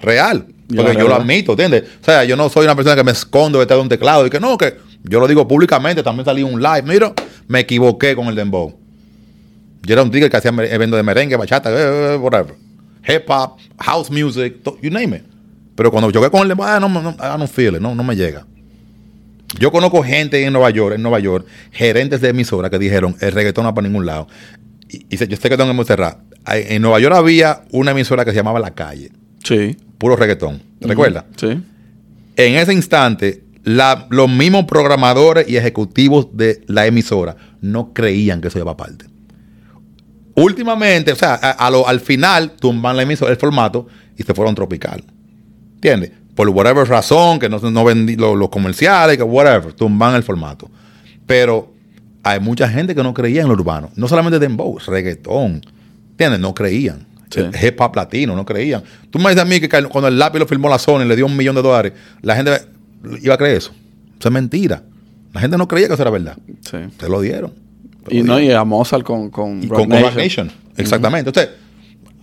Real. 0.02 0.48
Porque 0.76 0.96
yo 0.98 1.08
lo 1.08 1.14
admito, 1.14 1.52
¿entiendes? 1.52 1.84
O 2.02 2.04
sea, 2.04 2.24
yo 2.24 2.36
no 2.36 2.50
soy 2.50 2.64
una 2.64 2.76
persona 2.76 2.96
que 2.96 3.04
me 3.04 3.12
escondo 3.12 3.60
detrás 3.60 3.78
de 3.78 3.84
un 3.84 3.90
teclado 3.90 4.26
y 4.26 4.32
que 4.32 4.40
no, 4.40 4.58
que 4.58 4.78
yo 5.04 5.20
lo 5.20 5.28
digo 5.28 5.48
públicamente. 5.48 6.02
También 6.02 6.26
salí 6.26 6.42
un 6.42 6.60
live. 6.60 6.82
Mira, 6.82 7.14
me 7.48 7.60
equivoqué 7.60 8.16
con 8.16 8.26
el 8.26 8.34
dembow. 8.34 8.76
Yo 9.84 9.94
era 9.94 10.02
un 10.02 10.10
tigre 10.10 10.32
que 10.32 10.38
hacía 10.38 10.50
eventos 10.50 10.98
de 10.98 11.04
merengue, 11.04 11.36
bachata, 11.36 11.70
eh, 11.70 12.16
eh, 12.16 12.18
whatever. 12.18 12.56
Hip 13.08 13.30
hop, 13.30 13.58
house 13.78 14.10
music, 14.10 14.64
you 14.82 14.90
name 14.90 15.18
it. 15.18 15.24
Pero 15.76 15.92
cuando 15.92 16.10
choqué 16.10 16.32
con 16.32 16.42
el 16.42 16.48
dembow, 16.48 16.66
ah, 16.66 16.80
no, 16.80 16.90
no, 16.90 17.12
I 17.12 17.38
don't 17.38 17.48
feel 17.48 17.76
it, 17.76 17.82
no, 17.82 17.94
no 17.94 18.04
me 18.04 18.16
llega. 18.16 18.48
Yo 19.60 19.72
conozco 19.72 20.02
gente 20.04 20.44
en 20.44 20.52
Nueva 20.54 20.70
York, 20.72 20.96
en 20.96 21.02
Nueva 21.04 21.20
York, 21.20 21.46
gerentes 21.72 22.22
de 22.22 22.30
emisoras 22.30 22.72
que 22.72 22.80
dijeron 22.80 23.16
el 23.20 23.32
reggaetón 23.32 23.64
no 23.64 23.70
va 23.70 23.76
para 23.76 23.88
ningún 23.88 24.06
lado. 24.06 24.28
Y, 24.90 25.06
y 25.10 25.18
se- 25.18 25.28
yo 25.28 25.38
sé 25.38 25.50
que 25.50 25.58
tengo 25.58 25.76
que 25.78 25.86
cerrar. 25.86 26.20
En 26.48 26.82
Nueva 26.82 27.00
York 27.00 27.16
había 27.16 27.64
una 27.72 27.92
emisora 27.92 28.26
que 28.26 28.32
se 28.32 28.38
llamaba 28.38 28.60
La 28.60 28.72
Calle, 28.72 29.12
Sí. 29.44 29.78
puro 29.98 30.16
reggaetón. 30.16 30.62
¿Te 30.80 30.88
recuerdas? 30.88 31.26
Sí. 31.38 31.48
En 32.36 32.56
ese 32.56 32.74
instante, 32.74 33.44
la- 33.64 34.08
los 34.10 34.30
mismos 34.30 34.66
programadores 34.66 35.48
y 35.48 35.56
ejecutivos 35.58 36.30
de 36.36 36.62
la 36.68 36.86
emisora 36.88 37.36
no 37.62 37.94
creían 37.94 38.42
que 38.42 38.48
eso 38.50 38.60
iba 38.60 38.72
aparte. 38.72 39.06
Últimamente, 40.36 41.12
o 41.12 41.16
sea, 41.16 41.36
a- 41.36 41.52
a 41.52 41.70
lo- 41.70 41.88
al 41.88 42.00
final 42.00 42.54
tumban 42.60 42.98
la 42.98 43.04
emisora, 43.04 43.32
el 43.32 43.38
formato 43.38 43.88
y 44.18 44.24
se 44.24 44.34
fueron 44.34 44.56
tropical. 44.56 45.04
¿Entiendes? 45.76 46.12
Por 46.36 46.50
whatever 46.50 46.88
razón, 46.88 47.40
que 47.40 47.48
no, 47.50 47.60
no 47.60 47.84
vendí 47.86 48.16
lo- 48.16 48.36
los 48.36 48.50
comerciales, 48.50 49.18
que 49.18 49.24
whatever, 49.24 49.74
tumban 49.74 50.16
el 50.16 50.24
formato. 50.24 50.70
Pero 51.28 51.72
hay 52.24 52.40
mucha 52.40 52.68
gente 52.70 52.96
que 52.96 53.04
no 53.04 53.14
creía 53.14 53.42
en 53.42 53.48
lo 53.48 53.54
urbano. 53.54 53.92
No 53.96 54.08
solamente 54.08 54.40
dembow, 54.40 54.78
reggaetón. 54.86 55.62
¿Entiendes? 56.12 56.40
No 56.40 56.54
creían. 56.54 57.06
Sí. 57.30 57.42
Hip 57.66 57.80
hop 57.82 57.96
latino, 57.96 58.36
no 58.36 58.46
creían. 58.46 58.84
Tú 59.10 59.18
me 59.20 59.30
dices 59.30 59.42
a 59.42 59.46
mí 59.46 59.60
que 59.60 59.68
cuando 59.70 60.08
el 60.08 60.20
lápiz 60.20 60.40
lo 60.40 60.46
filmó 60.48 60.70
la 60.70 60.78
Sony 60.78 61.02
y 61.02 61.06
le 61.06 61.16
dio 61.16 61.26
un 61.26 61.36
millón 61.36 61.56
de 61.56 61.62
dólares, 61.64 61.94
la 62.22 62.36
gente 62.36 62.52
iba 63.22 63.34
a 63.34 63.38
creer 63.38 63.58
eso. 63.58 63.72
Eso 64.20 64.30
es 64.30 64.32
mentira. 64.32 64.84
La 65.34 65.42
gente 65.42 65.58
no 65.58 65.68
creía 65.68 65.88
que 65.88 65.94
eso 65.96 66.04
era 66.04 66.12
verdad. 66.12 66.38
Sí. 66.62 66.78
Se 67.00 67.10
lo 67.10 67.22
dieron. 67.22 67.54
Lo 68.06 68.16
Y 68.16 68.22
no, 68.22 68.40
y 68.40 68.52
a 68.52 68.64
Mozart 68.64 69.04
con, 69.04 69.30
con, 69.32 69.64
Y 69.64 69.68
Rock 69.68 69.80
con, 69.80 69.90
con 69.90 70.02
Rock 70.04 70.16
Nation. 70.16 70.52
Exactamente. 70.78 71.30
Entonces, 71.30 71.54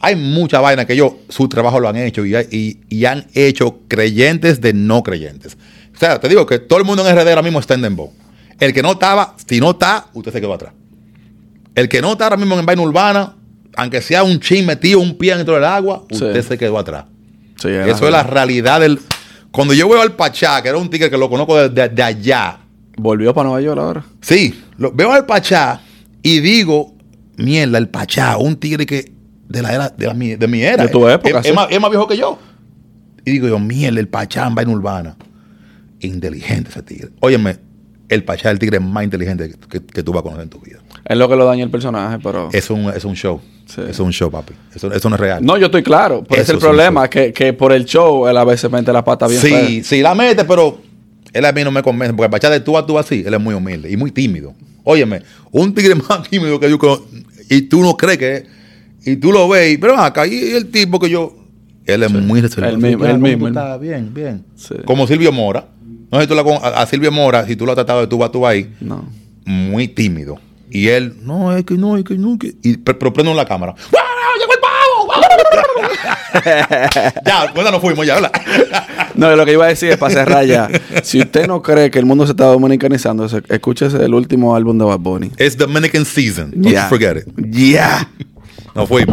hay 0.01 0.17
mucha 0.17 0.61
vaina 0.61 0.87
que 0.87 0.95
ellos, 0.95 1.13
su 1.29 1.49
trabajo 1.49 1.79
lo 1.81 1.89
han 1.89 1.97
hecho 1.97 2.25
y, 2.25 2.35
y- 2.51 2.81
y 2.89 3.05
han 3.05 3.27
hecho 3.35 3.81
creyentes 3.89 4.61
de 4.61 4.73
no 4.73 5.03
creyentes. 5.03 5.57
O 5.95 5.99
sea, 5.99 6.19
te 6.19 6.29
digo 6.29 6.47
que 6.47 6.59
todo 6.59 6.79
el 6.79 6.85
mundo 6.85 7.07
en 7.07 7.15
RD 7.15 7.29
ahora 7.29 7.43
mismo 7.43 7.59
está 7.61 7.75
en 7.75 7.83
Dembow. 7.83 8.13
El 8.59 8.73
que 8.73 8.83
no 8.83 8.93
estaba, 8.93 9.35
si 9.47 9.61
no 9.61 9.71
está, 9.73 10.07
usted 10.15 10.33
se 10.33 10.41
quedó 10.41 10.55
atrás. 10.55 10.73
El 11.75 11.89
que 11.89 12.01
no 12.03 12.13
está 12.13 12.25
ahora 12.25 12.37
mismo 12.37 12.59
en 12.59 12.67
vaina 12.67 12.83
urbana, 12.83 13.37
aunque 13.77 14.01
sea 14.03 14.23
un 14.23 14.41
chin 14.41 14.67
metido, 14.67 15.01
un 15.01 15.17
pie 15.17 15.37
dentro 15.37 15.55
del 15.55 15.65
agua, 15.65 16.05
Sí. 16.11 16.17
usted 16.17 16.43
se 16.43 16.59
quedó 16.59 16.79
atrás. 16.79 17.05
Sí, 17.61 17.69
Eso 17.69 18.07
es 18.07 18.11
la 18.13 18.23
realidad 18.23 18.81
del... 18.81 18.99
Cuando 19.51 19.75
yo 19.75 19.89
veo 19.89 20.01
al 20.01 20.13
Pachá, 20.17 20.63
que 20.63 20.69
era 20.69 20.79
un 20.79 20.89
tigre 20.89 21.11
que 21.11 21.19
lo 21.19 21.29
conozco 21.29 21.57
de, 21.57 21.69
de- 21.69 21.89
de 21.89 22.03
allá, 22.03 22.59
Volvió 22.97 23.33
para 23.33 23.49
Nueva 23.49 23.63
York 23.63 23.79
ahora. 23.81 24.05
Sí, 24.21 24.63
lo, 24.77 24.93
veo 24.93 25.13
al 25.13 25.25
Pachá 25.27 25.81
y 26.23 26.41
digo, 26.41 26.95
mierda, 27.37 27.79
el 27.79 27.89
Pachá, 27.89 28.37
un 28.37 28.57
tigre 28.57 28.85
que 28.85 29.13
de 29.51 29.63
la 29.63 29.75
era, 29.75 29.89
de, 29.89 30.07
la 30.07 30.15
mi, 30.15 30.37
de 30.37 30.47
mi 30.47 30.63
era. 30.63 30.85
De 30.85 30.89
tu 30.89 31.07
época, 31.09 31.41
Es, 31.41 31.45
sí. 31.45 31.51
es 31.51 31.55
más, 31.55 31.67
es 31.71 31.81
más 31.81 31.91
viejo 31.91 32.07
que 32.07 32.17
yo. 32.17 32.39
Y 33.25 33.33
digo 33.33 33.49
yo, 33.49 33.59
mierda, 33.59 33.99
el 33.99 34.09
Pachá 34.09 34.47
en 34.47 34.55
vaina 34.55 34.73
urbana. 34.73 35.17
Inteligente 35.99 36.71
ese 36.71 36.83
tigre. 36.83 37.11
Óyeme, 37.19 37.59
el 38.09 38.25
Pachá 38.25 38.49
es 38.49 38.53
el 38.53 38.59
tigre 38.61 38.79
más 38.79 39.03
inteligente 39.03 39.53
que, 39.69 39.85
que 39.85 40.03
tú 40.03 40.13
vas 40.13 40.21
a 40.21 40.23
conocer 40.23 40.45
en 40.45 40.51
tu 40.51 40.61
vida. 40.61 40.79
Es 41.05 41.17
lo 41.17 41.29
que 41.29 41.35
lo 41.35 41.45
daña 41.45 41.65
el 41.65 41.71
personaje, 41.71 42.19
pero... 42.23 42.49
Es 42.53 42.71
un, 42.71 42.91
es 42.91 43.05
un 43.05 43.15
show. 43.17 43.41
Sí. 43.67 43.83
Es 43.89 43.99
un 43.99 44.13
show, 44.13 44.31
papi. 44.31 44.55
Eso, 44.75 44.93
eso 44.93 45.09
no 45.09 45.17
es 45.17 45.21
real. 45.21 45.45
No, 45.45 45.57
yo 45.57 45.67
estoy 45.67 45.83
claro. 45.83 46.25
Pero 46.29 46.43
es 46.43 46.49
el 46.49 46.59
problema, 46.59 47.11
que, 47.11 47.33
que 47.33 47.53
por 47.53 47.73
el 47.73 47.85
show 47.85 48.29
él 48.29 48.37
a 48.37 48.45
veces 48.45 48.71
mete 48.71 48.93
la 48.93 49.05
pata 49.05 49.27
bien 49.27 49.41
fea. 49.41 49.67
Sí, 49.67 49.83
sí, 49.83 50.01
la 50.01 50.15
mete, 50.15 50.45
pero 50.45 50.81
él 51.33 51.45
a 51.45 51.53
mí 51.53 51.65
no 51.65 51.73
me 51.73 51.83
convence. 51.83 52.15
Porque 52.15 52.27
el 52.27 52.31
Pachá 52.31 52.51
de 52.51 52.61
tú 52.61 52.79
a 52.79 52.87
tú 52.87 52.99
así, 52.99 53.25
él 53.27 53.35
es 53.35 53.41
muy 53.41 53.55
humilde 53.55 53.91
y 53.91 53.97
muy 53.97 54.13
tímido. 54.13 54.55
Óyeme, 54.85 55.23
un 55.51 55.75
tigre 55.75 55.95
más 56.09 56.29
tímido 56.29 56.59
que 56.59 56.71
yo, 56.71 56.79
y 57.49 57.63
tú 57.63 57.83
no 57.83 57.97
crees 57.97 58.19
que 58.19 58.60
y 59.05 59.17
tú 59.17 59.33
lo 59.33 59.49
ves, 59.49 59.75
y- 59.75 59.79
pero 59.79 59.97
acá, 59.99 60.27
y 60.27 60.53
el 60.53 60.71
tipo 60.71 60.99
que 60.99 61.09
yo, 61.11 61.35
él 61.87 62.03
es 62.03 62.13
muy 62.13 62.41
reservado. 62.41 62.75
el 62.75 62.79
mismo, 62.81 63.05
el 63.05 63.13
¿cómo 63.13 63.23
mismo, 63.27 63.49
estás? 63.49 63.81
Bien, 63.81 64.13
bien. 64.15 64.45
Sí. 64.57 64.75
Como 64.85 65.07
Silvio 65.07 65.33
Mora. 65.33 65.67
No 66.13 66.19
sé 66.19 66.25
si 66.25 66.29
tú 66.29 66.35
la 66.35 66.43
con- 66.45 66.55
a, 66.63 66.69
a 66.83 66.87
Silvio 66.87 67.11
Mora, 67.13 67.47
si 67.47 67.57
tú 67.57 67.65
lo 67.67 67.73
has 67.73 67.77
tratado 67.77 68.01
de 68.01 68.07
tú 68.07 68.23
a 68.25 68.31
tú 68.33 68.47
ahí, 68.47 68.73
No. 68.81 69.05
muy 69.45 69.89
tímido. 69.89 70.39
Y 70.71 70.89
él, 70.89 71.17
no, 71.23 71.57
es 71.57 71.65
que 71.65 71.75
no, 71.75 71.97
es 71.97 72.05
que 72.05 72.15
no, 72.17 72.39
que... 72.39 72.55
Y, 72.63 72.77
pero, 72.77 73.13
prende 73.13 73.35
la 73.35 73.45
cámara. 73.45 73.75
¡Wow! 73.93 74.01
¡Llegó 74.39 74.53
el 74.53 74.61
pavo! 74.61 76.21
ya, 77.27 77.51
pues 77.53 77.65
ya 77.65 77.71
nos 77.73 77.81
fuimos 77.81 78.07
ya, 78.07 78.15
¿verdad? 78.15 78.33
No, 79.17 79.35
lo 79.35 79.45
que 79.45 79.53
iba 79.53 79.65
a 79.67 79.69
decir 79.69 79.91
es 79.91 79.97
para 79.99 80.15
cerrar 80.15 80.47
ya. 80.47 80.69
si 81.03 81.21
usted 81.21 81.47
no 81.49 81.61
cree 81.61 81.91
que 81.91 81.99
el 81.99 82.07
mundo 82.07 82.25
se 82.27 82.31
está 82.33 82.45
dominicanizando, 82.47 83.29
se- 83.29 83.43
escúchese 83.49 84.03
el 84.03 84.15
último 84.15 84.55
álbum 84.55 84.79
de 84.79 84.85
Bad 84.85 85.01
Bunny. 85.01 85.33
It's 85.39 85.57
Dominican 85.57 86.05
season. 86.05 86.53
Don't 86.55 86.73
you 86.75 86.81
forget 86.89 87.17
it. 87.17 87.25
Yeah. 87.53 88.09
Não, 88.75 88.87
foi 88.87 89.05